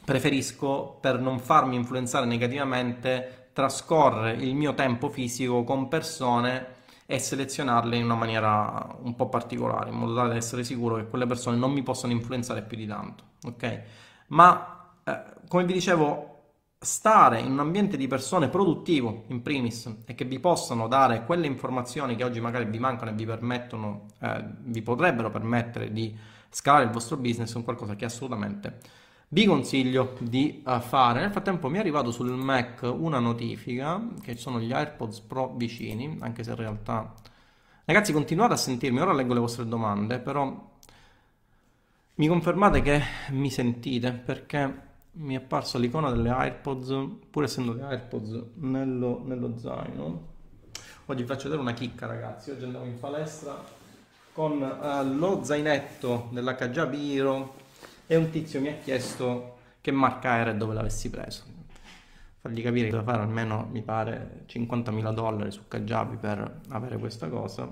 preferisco, 0.06 0.98
per 1.00 1.18
non 1.18 1.40
farmi 1.40 1.74
influenzare 1.74 2.26
negativamente, 2.26 3.48
trascorrere 3.52 4.34
il 4.34 4.54
mio 4.54 4.72
tempo 4.74 5.10
fisico 5.10 5.64
con 5.64 5.88
persone 5.88 6.74
e 7.06 7.18
selezionarle 7.18 7.96
in 7.96 8.04
una 8.04 8.14
maniera 8.14 8.96
un 9.02 9.16
po' 9.16 9.28
particolare, 9.28 9.90
in 9.90 9.96
modo 9.96 10.14
tale 10.14 10.28
da 10.28 10.36
essere 10.36 10.62
sicuro 10.62 10.94
che 10.94 11.08
quelle 11.08 11.26
persone 11.26 11.56
non 11.56 11.72
mi 11.72 11.82
possano 11.82 12.12
influenzare 12.12 12.62
più 12.62 12.76
di 12.76 12.86
tanto, 12.86 13.24
ok? 13.44 13.82
Ma 14.28 14.92
eh, 15.02 15.22
come 15.48 15.64
vi 15.64 15.72
dicevo, 15.72 16.34
stare 16.78 17.40
in 17.40 17.50
un 17.50 17.58
ambiente 17.58 17.96
di 17.96 18.06
persone 18.06 18.48
produttivo 18.48 19.24
in 19.28 19.42
primis 19.42 20.02
e 20.04 20.14
che 20.14 20.24
vi 20.24 20.38
possano 20.38 20.86
dare 20.86 21.24
quelle 21.24 21.48
informazioni 21.48 22.14
che 22.14 22.22
oggi 22.22 22.40
magari 22.40 22.66
vi 22.66 22.78
mancano 22.78 23.10
e 23.10 23.14
vi 23.14 23.26
permettono, 23.26 24.06
eh, 24.20 24.44
vi 24.58 24.82
potrebbero 24.82 25.30
permettere 25.30 25.90
di 25.90 26.16
scalare 26.48 26.84
il 26.84 26.90
vostro 26.90 27.16
business 27.16 27.54
è 27.54 27.56
un 27.56 27.64
qualcosa 27.64 27.96
che 27.96 28.04
assolutamente 28.04 28.78
vi 29.28 29.44
consiglio 29.44 30.16
di 30.20 30.62
uh, 30.64 30.80
fare. 30.80 31.20
Nel 31.20 31.30
frattempo 31.30 31.68
mi 31.68 31.76
è 31.76 31.80
arrivato 31.80 32.10
sul 32.10 32.30
Mac 32.30 32.82
una 32.82 33.18
notifica 33.18 34.00
che 34.22 34.36
sono 34.36 34.60
gli 34.60 34.72
AirPods 34.72 35.20
Pro 35.20 35.54
vicini, 35.56 36.18
anche 36.20 36.42
se 36.42 36.50
in 36.50 36.56
realtà... 36.56 37.12
Ragazzi 37.84 38.12
continuate 38.12 38.54
a 38.54 38.56
sentirmi, 38.56 39.00
ora 39.00 39.12
leggo 39.12 39.32
le 39.32 39.40
vostre 39.40 39.66
domande, 39.66 40.18
però 40.18 40.74
mi 42.14 42.26
confermate 42.26 42.82
che 42.82 43.00
mi 43.30 43.50
sentite 43.50 44.12
perché 44.12 44.84
mi 45.12 45.34
è 45.34 45.38
apparsa 45.38 45.78
l'icona 45.78 46.10
delle 46.10 46.30
AirPods, 46.30 46.94
pur 47.30 47.44
essendo 47.44 47.72
le 47.72 47.82
AirPods 47.82 48.42
nello, 48.54 49.22
nello 49.24 49.56
zaino. 49.56 50.34
Oggi 51.06 51.22
vi 51.22 51.28
faccio 51.28 51.44
vedere 51.44 51.60
una 51.60 51.74
chicca 51.74 52.06
ragazzi, 52.06 52.50
oggi 52.50 52.64
andiamo 52.64 52.86
in 52.86 52.98
palestra 52.98 53.62
con 54.32 54.60
uh, 54.60 55.16
lo 55.16 55.44
zainetto 55.44 56.28
dell'HJ 56.32 56.88
Biro 56.88 57.54
e 58.06 58.16
un 58.16 58.30
tizio 58.30 58.60
mi 58.60 58.68
ha 58.68 58.78
chiesto 58.78 59.58
che 59.80 59.90
marca 59.90 60.36
era 60.36 60.50
e 60.50 60.54
dove 60.56 60.74
l'avessi 60.74 61.10
preso. 61.10 61.44
Fargli 62.40 62.62
capire 62.62 62.86
che 62.86 62.92
doveva 62.92 63.12
fare 63.12 63.22
almeno, 63.24 63.68
mi 63.70 63.82
pare, 63.82 64.44
50.000 64.46 65.12
dollari 65.12 65.50
su 65.50 65.66
Kajabi 65.66 66.16
per 66.16 66.60
avere 66.68 66.98
questa 66.98 67.28
cosa. 67.28 67.70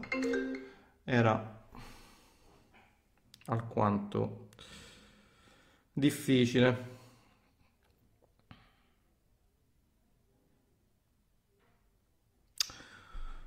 Era 1.05 1.63
alquanto 3.47 4.49
difficile. 5.93 6.93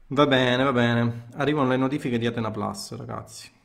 Va 0.07 0.25
bene, 0.25 0.63
va 0.63 0.71
bene. 0.71 1.27
Arrivano 1.33 1.67
le 1.69 1.77
notifiche 1.77 2.17
di 2.17 2.25
Atena 2.25 2.51
Plus, 2.51 2.95
ragazzi. 2.95 3.57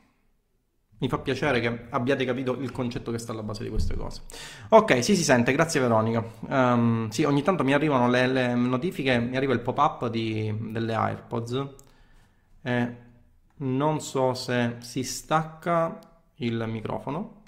Mi 1.03 1.09
fa 1.09 1.17
piacere 1.17 1.59
che 1.59 1.87
abbiate 1.89 2.23
capito 2.23 2.53
il 2.53 2.71
concetto 2.71 3.11
che 3.11 3.17
sta 3.17 3.33
alla 3.33 3.43
base 3.43 3.61
di 3.61 3.69
queste 3.69 3.93
cose. 3.93 4.21
Ok, 4.69 5.03
sì, 5.03 5.17
si 5.17 5.23
sente, 5.25 5.51
grazie 5.51 5.81
Veronica. 5.81 6.23
Um, 6.47 7.09
sì, 7.09 7.25
ogni 7.25 7.41
tanto 7.41 7.65
mi 7.65 7.73
arrivano 7.73 8.07
le, 8.07 8.25
le, 8.25 8.53
notifiche, 8.55 9.19
mi 9.19 9.35
arriva 9.35 9.51
il 9.51 9.59
pop-up 9.59 10.07
di, 10.07 10.71
delle 10.71 10.93
AirPods 10.93 11.67
e 12.61 12.95
non 13.55 13.99
so 13.99 14.33
se 14.33 14.77
si 14.79 15.03
stacca 15.03 15.99
il 16.35 16.63
microfono, 16.69 17.43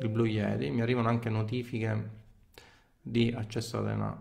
il 0.00 0.10
Blue 0.10 0.28
Yeti, 0.28 0.68
mi 0.68 0.82
arrivano 0.82 1.08
anche 1.08 1.30
notifiche 1.30 2.10
di 3.00 3.32
accesso 3.34 3.78
ad 3.78 3.86
una 3.86 4.14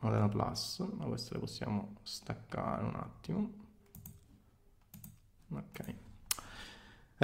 Modena 0.00 0.28
Plus, 0.28 0.84
ma 0.96 1.04
queste 1.04 1.34
le 1.34 1.38
possiamo 1.38 1.94
staccare 2.02 2.82
un 2.82 2.94
attimo. 2.96 3.52
Ok. 5.50 6.03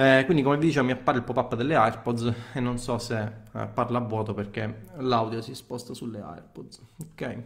Eh, 0.01 0.25
quindi 0.25 0.41
come 0.41 0.57
vi 0.57 0.65
dicevo 0.65 0.85
mi 0.87 0.93
appare 0.93 1.19
il 1.19 1.23
pop-up 1.23 1.53
delle 1.53 1.75
AirPods 1.75 2.33
e 2.53 2.59
non 2.59 2.79
so 2.79 2.97
se 2.97 3.21
eh, 3.21 3.67
parla 3.71 3.99
a 3.99 4.01
vuoto 4.01 4.33
perché 4.33 4.87
l'audio 4.97 5.43
si 5.43 5.53
sposta 5.53 5.93
sulle 5.93 6.19
AirPods. 6.19 6.81
Ok. 7.11 7.37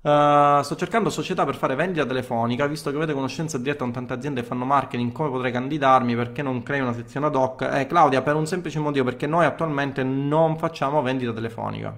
Uh, 0.00 0.60
sto 0.62 0.74
cercando 0.74 1.10
società 1.10 1.44
per 1.44 1.54
fare 1.54 1.76
vendita 1.76 2.04
telefonica, 2.04 2.66
visto 2.66 2.90
che 2.90 2.96
avete 2.96 3.12
conoscenza 3.12 3.58
diretta 3.58 3.84
con 3.84 3.92
tante 3.92 4.12
aziende 4.12 4.40
che 4.40 4.46
fanno 4.48 4.64
marketing, 4.64 5.12
come 5.12 5.30
potrei 5.30 5.52
candidarmi? 5.52 6.16
Perché 6.16 6.42
non 6.42 6.64
crei 6.64 6.80
una 6.80 6.92
sezione 6.92 7.26
ad 7.26 7.36
hoc? 7.36 7.62
Eh, 7.72 7.86
Claudia, 7.86 8.22
per 8.22 8.34
un 8.34 8.44
semplice 8.44 8.80
motivo, 8.80 9.04
perché 9.04 9.28
noi 9.28 9.44
attualmente 9.44 10.02
non 10.02 10.58
facciamo 10.58 11.00
vendita 11.02 11.32
telefonica. 11.32 11.96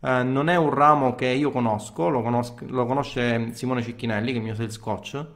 Eh, 0.00 0.22
non 0.22 0.48
è 0.48 0.56
un 0.56 0.70
ramo 0.70 1.14
che 1.14 1.26
io 1.26 1.50
conosco 1.50 2.08
lo, 2.08 2.22
conosco, 2.22 2.64
lo, 2.68 2.86
conosce 2.86 3.52
Simone 3.52 3.82
Cicchinelli, 3.82 4.28
che 4.28 4.32
è 4.32 4.36
il 4.38 4.42
mio 4.42 4.54
sales 4.54 4.78
coach, 4.78 5.26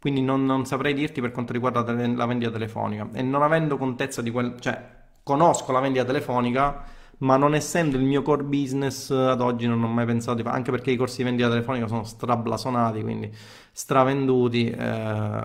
quindi 0.00 0.22
non, 0.22 0.44
non 0.44 0.64
saprei 0.64 0.94
dirti 0.94 1.20
per 1.20 1.32
quanto 1.32 1.52
riguarda 1.52 1.80
la 1.80 2.26
vendita 2.26 2.50
telefonica. 2.50 3.08
E 3.12 3.22
non 3.22 3.42
avendo 3.42 3.76
contezza 3.76 4.22
di 4.22 4.30
quel... 4.30 4.58
cioè, 4.60 4.96
conosco 5.22 5.72
la 5.72 5.80
vendita 5.80 6.04
telefonica, 6.04 6.84
ma 7.18 7.36
non 7.36 7.54
essendo 7.54 7.96
il 7.96 8.04
mio 8.04 8.22
core 8.22 8.44
business 8.44 9.10
ad 9.10 9.40
oggi 9.40 9.66
non 9.66 9.82
ho 9.82 9.88
mai 9.88 10.06
pensato 10.06 10.36
di 10.36 10.42
fare, 10.42 10.56
anche 10.56 10.70
perché 10.70 10.92
i 10.92 10.96
corsi 10.96 11.18
di 11.18 11.24
vendita 11.24 11.48
telefonica 11.48 11.88
sono 11.88 12.04
strablasonati, 12.04 13.02
quindi 13.02 13.30
stravenduti 13.72 14.70
eh, 14.70 15.42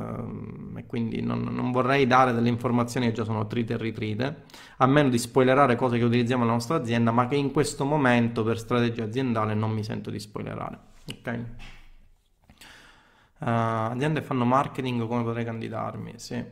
e 0.76 0.86
quindi 0.86 1.22
non, 1.22 1.42
non, 1.42 1.72
vorrei 1.72 2.06
dare 2.06 2.32
delle 2.34 2.50
informazioni 2.50 3.08
che 3.08 3.14
già 3.14 3.24
sono 3.24 3.48
trite 3.48 3.74
e 3.74 3.78
ritrite, 3.78 4.44
a 4.78 4.86
meno 4.86 5.10
di 5.10 5.18
spoilerare 5.18 5.76
cose 5.76 5.98
che 5.98 6.04
utilizziamo 6.04 6.44
nella 6.44 6.56
nostra 6.56 6.76
azienda, 6.76 7.12
ma 7.12 7.28
che 7.28 7.36
in 7.36 7.52
questo 7.52 7.86
momento 7.86 8.44
per 8.44 8.60
strategia 8.60 9.06
aziendale 9.06 9.56
non 9.56 9.72
mi 9.72 9.84
sento 9.84 10.12
di 10.12 10.20
spoilerare. 10.20 10.78
Ok? 11.12 11.40
Uh, 13.44 13.92
aziende 13.92 14.22
fanno 14.22 14.46
marketing, 14.46 15.06
come 15.06 15.24
potrei 15.24 15.44
candidarmi? 15.44 16.14
Sì. 16.18 16.44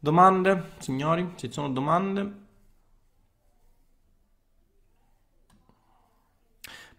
Domande, 0.00 0.72
signori? 0.78 1.34
Ci 1.36 1.52
sono 1.52 1.68
domande? 1.70 2.48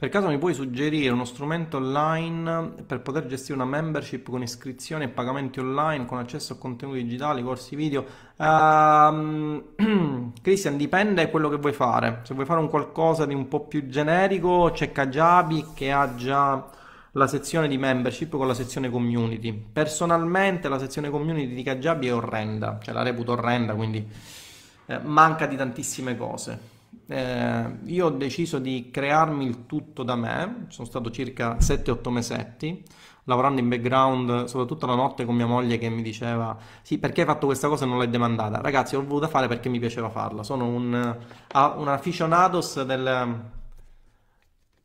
Per 0.01 0.09
caso 0.09 0.29
mi 0.29 0.39
puoi 0.39 0.55
suggerire 0.55 1.13
uno 1.13 1.25
strumento 1.25 1.77
online 1.77 2.73
per 2.87 3.01
poter 3.01 3.27
gestire 3.27 3.53
una 3.53 3.65
membership 3.65 4.31
con 4.31 4.41
iscrizioni 4.41 5.03
e 5.03 5.09
pagamenti 5.09 5.59
online 5.59 6.07
con 6.07 6.17
accesso 6.17 6.53
a 6.53 6.55
contenuti 6.57 7.03
digitali, 7.03 7.43
corsi 7.43 7.75
video? 7.75 8.03
Uh, 8.35 9.63
Christian, 10.41 10.75
dipende 10.77 11.23
da 11.23 11.29
quello 11.29 11.49
che 11.49 11.57
vuoi 11.57 11.73
fare. 11.73 12.21
Se 12.23 12.33
vuoi 12.33 12.47
fare 12.47 12.59
un 12.59 12.67
qualcosa 12.67 13.27
di 13.27 13.35
un 13.35 13.47
po' 13.47 13.67
più 13.67 13.89
generico, 13.89 14.71
c'è 14.73 14.91
Kajabi 14.91 15.67
che 15.75 15.91
ha 15.91 16.15
già 16.15 16.67
la 17.11 17.27
sezione 17.27 17.67
di 17.67 17.77
membership 17.77 18.35
con 18.35 18.47
la 18.47 18.55
sezione 18.55 18.89
community. 18.89 19.53
Personalmente 19.53 20.67
la 20.67 20.79
sezione 20.79 21.11
community 21.11 21.53
di 21.53 21.61
Kajabi 21.61 22.07
è 22.07 22.13
orrenda, 22.15 22.79
cioè 22.81 22.95
la 22.95 23.03
reputo 23.03 23.33
orrenda, 23.33 23.75
quindi 23.75 24.03
eh, 24.87 24.97
manca 25.03 25.45
di 25.45 25.55
tantissime 25.55 26.17
cose. 26.17 26.70
Eh, 27.11 27.77
io 27.87 28.05
ho 28.05 28.09
deciso 28.09 28.57
di 28.57 28.89
crearmi 28.89 29.45
il 29.45 29.65
tutto 29.65 30.03
da 30.03 30.15
me, 30.15 30.67
sono 30.69 30.87
stato 30.87 31.11
circa 31.11 31.57
7-8 31.57 32.09
mesetti 32.09 32.83
lavorando 33.25 33.59
in 33.59 33.67
background, 33.67 34.45
soprattutto 34.45 34.85
la 34.85 34.95
notte 34.95 35.25
con 35.25 35.35
mia 35.35 35.45
moglie 35.45 35.77
che 35.77 35.89
mi 35.89 36.01
diceva 36.01 36.57
sì 36.81 36.99
perché 36.99 37.21
hai 37.21 37.27
fatto 37.27 37.47
questa 37.47 37.67
cosa 37.67 37.83
e 37.83 37.87
non 37.87 37.97
l'hai 37.97 38.09
demandata 38.09 38.61
ragazzi 38.61 38.95
l'ho 38.95 39.05
voluta 39.05 39.27
fare 39.27 39.47
perché 39.47 39.67
mi 39.67 39.77
piaceva 39.77 40.09
farla 40.09 40.41
sono 40.41 40.65
un, 40.65 41.17
uh, 41.53 41.79
un 41.79 41.87
aficionados 41.89 42.81
del, 42.83 43.41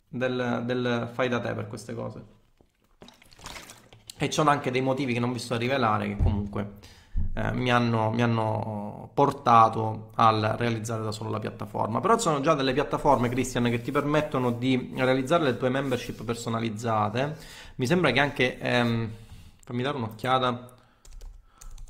del, 0.08 0.62
del 0.64 1.10
fai 1.12 1.28
da 1.28 1.38
te 1.38 1.54
per 1.54 1.68
queste 1.68 1.94
cose. 1.94 2.24
E 4.18 4.26
ci 4.26 4.32
sono 4.32 4.50
anche 4.50 4.70
dei 4.72 4.80
motivi 4.80 5.12
che 5.12 5.20
non 5.20 5.32
vi 5.32 5.38
sto 5.38 5.54
a 5.54 5.58
rivelare 5.58 6.08
che 6.08 6.16
comunque 6.16 6.78
eh, 7.34 7.52
mi, 7.52 7.70
hanno, 7.70 8.10
mi, 8.10 8.22
hanno, 8.22 9.10
portato 9.14 10.10
al 10.14 10.54
realizzare 10.58 11.02
da 11.02 11.12
solo 11.12 11.30
la 11.30 11.38
piattaforma. 11.38 12.00
Però 12.00 12.18
sono 12.18 12.40
già 12.40 12.54
delle 12.54 12.72
piattaforme, 12.72 13.28
Christian, 13.28 13.64
che 13.64 13.80
ti 13.80 13.90
permettono 13.90 14.50
di 14.50 14.92
realizzare 14.96 15.44
le 15.44 15.56
tue 15.56 15.68
membership 15.68 16.24
personalizzate. 16.24 17.36
Mi 17.76 17.86
sembra 17.86 18.10
che 18.10 18.20
anche... 18.20 18.58
Ehm, 18.58 19.10
fammi 19.66 19.82
dare 19.82 19.96
un'occhiata. 19.96 20.74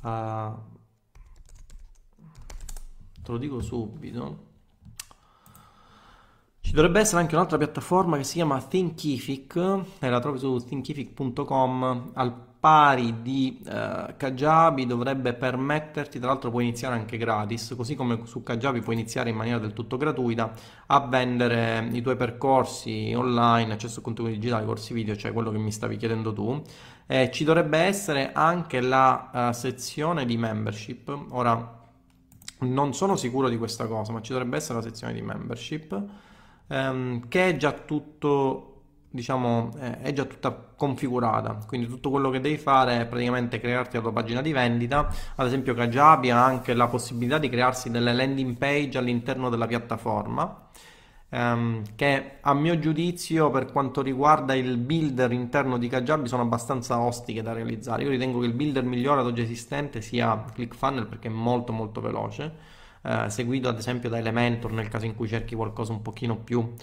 Uh, 0.01 0.53
te 3.21 3.31
lo 3.31 3.37
dico 3.37 3.61
subito. 3.61 4.45
Ci 6.59 6.73
dovrebbe 6.73 6.99
essere 6.99 7.21
anche 7.21 7.35
un'altra 7.35 7.57
piattaforma 7.57 8.17
che 8.17 8.23
si 8.23 8.33
chiama 8.33 8.59
Thinkific, 8.59 9.55
e 9.99 10.09
la 10.09 10.19
trovi 10.19 10.39
su 10.39 10.57
thinkific.com, 10.57 12.11
al 12.15 12.46
pari 12.67 13.21
di 13.21 13.61
eh, 13.65 14.15
Kajabi 14.17 14.85
dovrebbe 14.85 15.33
permetterti, 15.33 16.19
tra 16.19 16.27
l'altro 16.27 16.49
puoi 16.49 16.65
iniziare 16.65 16.95
anche 16.95 17.15
gratis, 17.15 17.73
così 17.77 17.95
come 17.95 18.19
su 18.25 18.43
Kajabi 18.43 18.81
puoi 18.81 18.95
iniziare 18.95 19.29
in 19.29 19.37
maniera 19.37 19.57
del 19.57 19.71
tutto 19.71 19.95
gratuita 19.95 20.51
a 20.87 20.99
vendere 20.99 21.87
i 21.93 22.01
tuoi 22.01 22.17
percorsi 22.17 23.13
online, 23.15 23.71
accesso 23.71 24.01
a 24.01 24.03
contenuti 24.03 24.33
digitali, 24.33 24.65
corsi 24.65 24.93
video, 24.93 25.15
cioè 25.15 25.31
quello 25.31 25.49
che 25.49 25.57
mi 25.57 25.71
stavi 25.71 25.95
chiedendo 25.95 26.33
tu. 26.33 26.61
Eh, 27.05 27.31
ci 27.31 27.45
dovrebbe 27.45 27.77
essere 27.77 28.33
anche 28.33 28.81
la 28.81 29.29
uh, 29.31 29.53
sezione 29.53 30.25
di 30.25 30.35
membership. 30.35 31.25
Ora, 31.29 31.85
non 32.59 32.93
sono 32.93 33.15
sicuro 33.15 33.47
di 33.47 33.57
questa 33.57 33.87
cosa, 33.87 34.11
ma 34.11 34.21
ci 34.21 34.33
dovrebbe 34.33 34.57
essere 34.57 34.79
la 34.79 34.83
sezione 34.83 35.13
di 35.13 35.21
membership 35.21 36.03
ehm, 36.67 37.27
che 37.29 37.49
è 37.49 37.57
già 37.57 37.71
tutto 37.71 38.76
diciamo, 39.17 39.71
è 39.79 40.13
già 40.13 40.25
tutta 40.25 40.51
configurata, 40.51 41.57
quindi 41.65 41.87
tutto 41.87 42.11
quello 42.11 42.29
che 42.29 42.39
devi 42.39 42.57
fare 42.59 43.01
è 43.01 43.05
praticamente 43.07 43.59
crearti 43.59 43.95
la 43.95 44.03
tua 44.03 44.13
pagina 44.13 44.41
di 44.41 44.51
vendita. 44.51 45.11
Ad 45.35 45.47
esempio, 45.47 45.73
Kajabi 45.73 46.29
ha 46.29 46.45
anche 46.45 46.75
la 46.75 46.87
possibilità 46.87 47.39
di 47.39 47.49
crearsi 47.49 47.89
delle 47.89 48.13
landing 48.13 48.55
page 48.57 48.99
all'interno 48.99 49.49
della 49.49 49.65
piattaforma. 49.65 50.65
Um, 51.29 51.83
che 51.95 52.37
a 52.39 52.53
mio 52.53 52.79
giudizio 52.79 53.49
per 53.49 53.69
quanto 53.73 54.01
riguarda 54.01 54.53
il 54.53 54.77
builder 54.77 55.33
interno 55.33 55.77
di 55.77 55.89
Kajabi 55.89 56.25
sono 56.25 56.43
abbastanza 56.43 56.99
ostiche 56.99 57.41
da 57.41 57.51
realizzare. 57.53 58.03
Io 58.03 58.09
ritengo 58.09 58.39
che 58.39 58.45
il 58.45 58.53
builder 58.53 58.83
migliore 58.83 59.19
ad 59.21 59.25
oggi 59.25 59.41
esistente 59.41 59.99
sia 59.99 60.45
ClickFunnels 60.53 61.07
perché 61.07 61.27
è 61.27 61.31
molto 61.31 61.73
molto 61.73 61.99
veloce, 61.99 62.53
uh, 63.01 63.27
seguito 63.27 63.67
ad 63.67 63.77
esempio 63.77 64.07
da 64.09 64.19
Elementor 64.19 64.71
nel 64.71 64.87
caso 64.87 65.05
in 65.05 65.15
cui 65.15 65.27
cerchi 65.27 65.53
qualcosa 65.53 65.91
un 65.91 66.01
pochino 66.01 66.37
più 66.37 66.73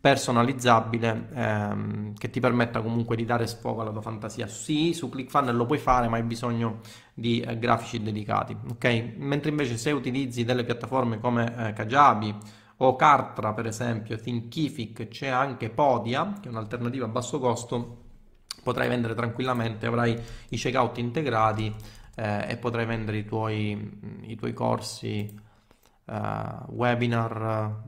personalizzabile 0.00 1.28
ehm, 1.34 2.14
che 2.14 2.30
ti 2.30 2.38
permetta 2.38 2.80
comunque 2.80 3.16
di 3.16 3.24
dare 3.24 3.46
sfogo 3.46 3.80
alla 3.80 3.90
tua 3.90 4.00
fantasia. 4.00 4.46
Sì, 4.46 4.92
su 4.92 5.08
ClickFunnels 5.08 5.56
lo 5.56 5.66
puoi 5.66 5.78
fare, 5.78 6.08
ma 6.08 6.16
hai 6.16 6.22
bisogno 6.22 6.80
di 7.14 7.40
eh, 7.40 7.58
grafici 7.58 8.02
dedicati, 8.02 8.56
ok? 8.70 9.14
Mentre 9.16 9.50
invece 9.50 9.76
se 9.76 9.90
utilizzi 9.90 10.44
delle 10.44 10.64
piattaforme 10.64 11.18
come 11.18 11.68
eh, 11.68 11.72
Kajabi 11.72 12.34
o 12.78 12.94
Kartra, 12.94 13.52
per 13.52 13.66
esempio, 13.66 14.16
Thinkific, 14.16 15.08
c'è 15.08 15.28
anche 15.28 15.68
Podia, 15.68 16.34
che 16.40 16.48
è 16.48 16.50
un'alternativa 16.50 17.06
a 17.06 17.08
basso 17.08 17.40
costo, 17.40 18.04
potrai 18.62 18.88
vendere 18.88 19.14
tranquillamente, 19.14 19.86
avrai 19.86 20.16
i 20.50 20.56
checkout 20.56 20.98
integrati 20.98 21.74
eh, 22.14 22.50
e 22.50 22.56
potrai 22.56 22.86
vendere 22.86 23.18
i 23.18 23.24
tuoi, 23.24 23.98
i 24.22 24.36
tuoi 24.36 24.52
corsi, 24.52 25.40
eh, 26.04 26.50
webinar 26.68 27.82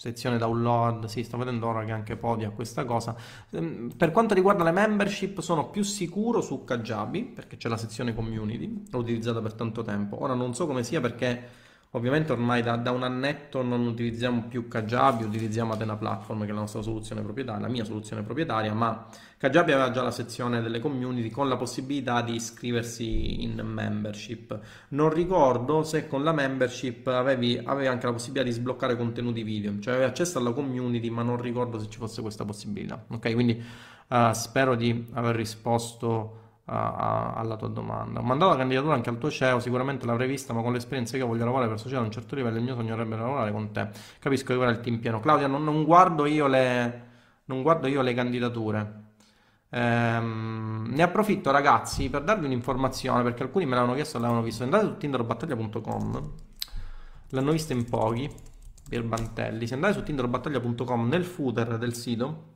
sezione 0.00 0.38
download, 0.38 1.04
sì, 1.04 1.22
sto 1.22 1.36
vedendo 1.36 1.66
ora 1.66 1.84
che 1.84 1.92
anche 1.92 2.16
Podi 2.16 2.44
ha 2.44 2.50
questa 2.50 2.86
cosa. 2.86 3.14
Ehm, 3.50 3.90
per 3.94 4.12
quanto 4.12 4.32
riguarda 4.32 4.64
le 4.64 4.70
membership, 4.70 5.40
sono 5.40 5.68
più 5.68 5.82
sicuro 5.82 6.40
su 6.40 6.64
Kajabi, 6.64 7.24
perché 7.24 7.58
c'è 7.58 7.68
la 7.68 7.76
sezione 7.76 8.14
community, 8.14 8.84
l'ho 8.90 8.98
utilizzata 8.98 9.42
per 9.42 9.52
tanto 9.52 9.82
tempo. 9.82 10.22
Ora 10.22 10.32
non 10.32 10.54
so 10.54 10.66
come 10.66 10.84
sia 10.84 11.02
perché 11.02 11.48
Ovviamente 11.92 12.30
ormai 12.30 12.62
da, 12.62 12.76
da, 12.76 12.92
un 12.92 13.02
annetto 13.02 13.62
non 13.62 13.84
utilizziamo 13.84 14.44
più 14.46 14.68
Kajabi, 14.68 15.24
utilizziamo 15.24 15.72
Atena 15.72 15.96
Platform 15.96 16.44
che 16.44 16.50
è 16.50 16.52
la 16.52 16.60
nostra 16.60 16.82
soluzione 16.82 17.20
proprietaria, 17.22 17.60
la 17.60 17.68
mia 17.68 17.84
soluzione 17.84 18.22
proprietaria, 18.22 18.72
ma 18.74 19.08
Kajabi 19.36 19.72
aveva 19.72 19.90
già 19.90 20.02
la 20.02 20.12
sezione 20.12 20.62
delle 20.62 20.78
community 20.78 21.30
con 21.30 21.48
la 21.48 21.56
possibilità 21.56 22.22
di 22.22 22.36
iscriversi 22.36 23.42
in 23.42 23.60
membership. 23.64 24.56
Non 24.90 25.12
ricordo 25.12 25.82
se 25.82 26.06
con 26.06 26.22
la 26.22 26.30
membership 26.30 27.08
avevi, 27.08 27.60
avevi 27.64 27.88
anche 27.88 28.06
la 28.06 28.12
possibilità 28.12 28.48
di 28.48 28.54
sbloccare 28.54 28.96
contenuti 28.96 29.42
video, 29.42 29.76
cioè 29.80 29.94
avevi 29.94 30.08
accesso 30.08 30.38
alla 30.38 30.52
community, 30.52 31.10
ma 31.10 31.22
non 31.22 31.40
ricordo 31.40 31.80
se 31.80 31.88
ci 31.88 31.98
fosse 31.98 32.22
questa 32.22 32.44
possibilità. 32.44 33.04
Ok, 33.08 33.32
quindi 33.32 33.60
uh, 34.10 34.32
spero 34.32 34.76
di 34.76 35.08
aver 35.14 35.34
risposto 35.34 36.49
a, 36.70 37.32
alla 37.34 37.56
tua 37.56 37.68
domanda. 37.68 38.20
Ho 38.20 38.22
mandato 38.22 38.52
la 38.52 38.56
candidatura 38.56 38.94
anche 38.94 39.10
al 39.10 39.18
tuo 39.18 39.30
CEO, 39.30 39.58
sicuramente 39.58 40.06
l'avrei 40.06 40.28
vista, 40.28 40.52
ma 40.52 40.62
con 40.62 40.72
l'esperienza 40.72 41.12
che 41.12 41.18
io 41.18 41.26
voglio 41.26 41.44
lavorare 41.44 41.68
per 41.68 41.78
società 41.78 42.00
a 42.00 42.04
un 42.04 42.10
certo 42.10 42.36
livello, 42.36 42.58
il 42.58 42.62
mio 42.62 42.74
sogno 42.74 42.94
sarebbe 42.94 43.16
lavorare 43.16 43.50
con 43.50 43.72
te. 43.72 43.88
Capisco 44.20 44.54
che 44.54 44.60
ora 44.60 44.70
il 44.70 44.80
team 44.80 44.98
pieno. 44.98 45.20
Claudia, 45.20 45.48
non, 45.48 45.64
non 45.64 45.84
guardo 45.84 46.26
io 46.26 46.46
le, 46.46 47.08
non 47.46 47.62
guardo 47.62 47.88
io 47.88 48.02
le 48.02 48.14
candidature. 48.14 49.08
Ehm, 49.72 50.88
ne 50.90 51.02
approfitto 51.02 51.50
ragazzi 51.50 52.10
per 52.10 52.22
darvi 52.22 52.46
un'informazione 52.46 53.22
perché 53.22 53.44
alcuni 53.44 53.66
me 53.66 53.76
l'hanno 53.76 53.94
chiesto 53.94 54.18
e 54.18 54.20
l'hanno 54.20 54.42
visto. 54.42 54.62
Andate 54.62 54.86
su 54.86 54.96
tinderbattaglia.com, 54.96 56.32
l'hanno 57.30 57.52
visto 57.52 57.72
in 57.72 57.84
pochi, 57.88 58.30
Birbantelli. 58.88 59.66
Se 59.66 59.74
andate 59.74 59.94
su 59.94 60.02
tinderbattaglia.com 60.02 61.08
nel 61.08 61.24
footer 61.24 61.78
del 61.78 61.94
sito 61.94 62.48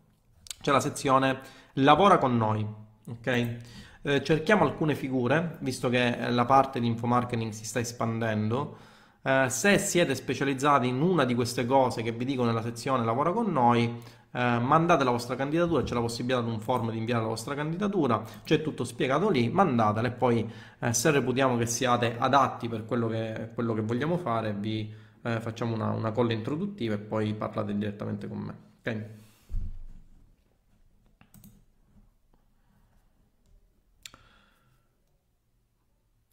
c'è 0.61 0.73
la 0.73 0.81
sezione 0.81 1.41
lavora 1.75 2.19
con 2.19 2.37
noi, 2.37 2.67
ok? 3.09 3.83
Eh, 4.07 4.23
cerchiamo 4.23 4.65
alcune 4.65 4.95
figure, 4.95 5.57
visto 5.61 5.89
che 5.89 6.09
eh, 6.09 6.31
la 6.31 6.45
parte 6.45 6.79
di 6.79 6.87
infomarketing 6.87 7.53
si 7.53 7.65
sta 7.65 7.79
espandendo. 7.79 8.77
Eh, 9.23 9.47
se 9.49 9.79
siete 9.79 10.15
specializzati 10.15 10.87
in 10.89 11.01
una 11.01 11.25
di 11.25 11.35
queste 11.35 11.65
cose 11.65 12.03
che 12.03 12.13
vi 12.13 12.27
dico 12.27 12.45
nella 12.45 12.61
sezione 12.61 13.03
lavora 13.03 13.33
con 13.33 13.51
noi, 13.51 13.85
eh, 13.85 14.59
mandate 14.59 15.05
la 15.05 15.11
vostra 15.11 15.37
candidatura, 15.37 15.83
c'è 15.85 15.95
la 15.95 16.01
possibilità 16.01 16.43
di 16.43 16.51
un 16.51 16.61
form 16.61 16.91
di 16.91 16.99
inviare 16.99 17.23
la 17.23 17.29
vostra 17.29 17.55
candidatura, 17.55 18.23
c'è 18.45 18.61
tutto 18.61 18.85
spiegato 18.85 19.31
lì, 19.31 19.49
mandatela 19.49 20.09
e 20.09 20.13
poi 20.13 20.53
eh, 20.81 20.93
se 20.93 21.11
reputiamo 21.11 21.57
che 21.57 21.65
siate 21.65 22.17
adatti 22.19 22.69
per 22.69 22.85
quello 22.85 23.09
che, 23.09 23.53
quello 23.55 23.73
che 23.73 23.81
vogliamo 23.81 24.19
fare 24.19 24.53
vi 24.53 24.93
eh, 25.23 25.41
facciamo 25.41 25.75
una, 25.75 25.93
una 25.93 26.13
call 26.13 26.31
introduttiva 26.31 26.93
e 26.93 26.99
poi 26.99 27.33
parlate 27.33 27.75
direttamente 27.75 28.29
con 28.29 28.39
me. 28.39 28.55
Ok? 28.81 29.24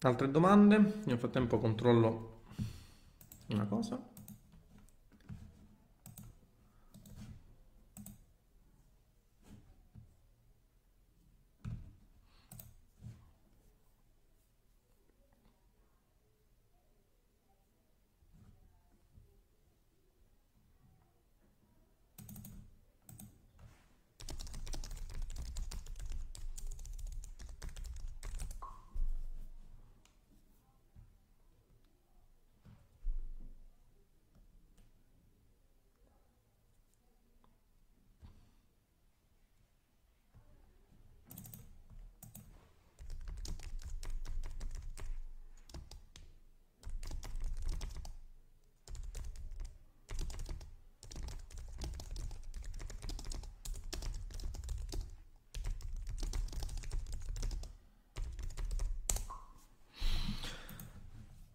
Altre 0.03 0.31
domande? 0.31 1.01
Nel 1.05 1.19
frattempo 1.19 1.59
controllo 1.59 2.39
una 3.49 3.65
cosa. 3.65 4.01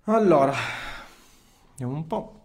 Allora, 0.07 0.55
vediamo 1.73 1.95
un 1.97 2.07
po'. 2.07 2.41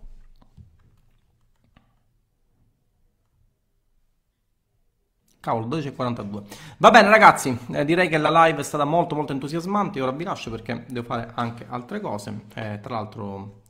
Cavolo, 5.39 5.65
12.42. 5.65 6.43
Va 6.77 6.91
bene 6.91 7.09
ragazzi, 7.09 7.57
eh, 7.71 7.83
direi 7.83 8.07
che 8.07 8.17
la 8.19 8.29
live 8.45 8.59
è 8.59 8.63
stata 8.63 8.85
molto 8.85 9.15
molto 9.15 9.31
entusiasmante, 9.31 9.99
ora 9.99 10.11
vi 10.11 10.23
lascio 10.23 10.51
perché 10.51 10.85
devo 10.87 11.05
fare 11.05 11.31
anche 11.33 11.65
altre 11.67 11.99
cose, 11.99 12.41
eh, 12.53 12.79
tra 12.79 12.93
l'altro 12.95 13.61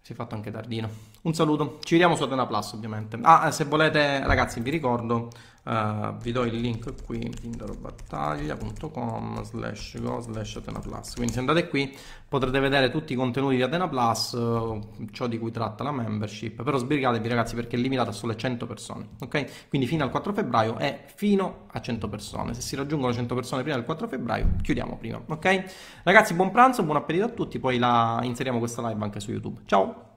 si 0.00 0.12
è 0.12 0.14
fatto 0.14 0.34
anche 0.34 0.50
tardino. 0.50 1.11
Un 1.22 1.34
saluto, 1.34 1.78
ci 1.84 1.92
vediamo 1.92 2.16
su 2.16 2.24
Atena 2.24 2.46
Plus 2.46 2.72
ovviamente. 2.72 3.16
Ah, 3.22 3.52
se 3.52 3.64
volete 3.64 4.26
ragazzi 4.26 4.60
vi 4.60 4.70
ricordo 4.70 5.28
Uh, 5.64 6.16
vi 6.16 6.32
do 6.32 6.42
il 6.42 6.56
link 6.56 7.04
qui 7.04 7.20
tinderobattaglia.com 7.20 9.44
slash 9.44 10.00
go 10.00 10.18
slash 10.18 10.56
Atena 10.56 10.80
Plus. 10.80 11.14
Quindi 11.14 11.32
se 11.32 11.38
andate 11.38 11.68
qui 11.68 11.96
potrete 12.28 12.58
vedere 12.58 12.90
tutti 12.90 13.12
i 13.12 13.16
contenuti 13.16 13.54
di 13.54 13.62
Atena 13.62 13.86
Plus 13.86 14.32
uh, 14.32 14.80
ciò 15.12 15.28
di 15.28 15.38
cui 15.38 15.52
tratta 15.52 15.84
la 15.84 15.92
membership. 15.92 16.64
Però 16.64 16.76
sbrigatevi 16.76 17.28
ragazzi 17.28 17.54
perché 17.54 17.76
è 17.76 17.78
limitata 17.78 18.10
a 18.10 18.12
solo 18.12 18.34
100 18.34 18.66
persone 18.66 19.10
ok? 19.20 19.68
Quindi 19.68 19.86
fino 19.86 20.02
al 20.02 20.10
4 20.10 20.32
febbraio 20.32 20.78
è 20.78 21.04
fino 21.14 21.66
a 21.70 21.80
100 21.80 22.08
persone. 22.08 22.54
Se 22.54 22.60
si 22.60 22.74
raggiungono 22.74 23.12
100 23.12 23.32
persone 23.32 23.62
prima 23.62 23.76
del 23.76 23.84
4 23.84 24.08
febbraio 24.08 24.56
chiudiamo 24.62 24.96
prima 24.96 25.22
ok? 25.24 25.64
Ragazzi 26.02 26.34
buon 26.34 26.50
pranzo 26.50 26.82
buon 26.82 26.96
appetito 26.96 27.24
a 27.24 27.28
tutti. 27.28 27.60
Poi 27.60 27.78
la 27.78 28.18
inseriamo 28.24 28.58
questa 28.58 28.84
live 28.88 29.00
anche 29.00 29.20
su 29.20 29.30
youtube. 29.30 29.60
Ciao 29.66 30.10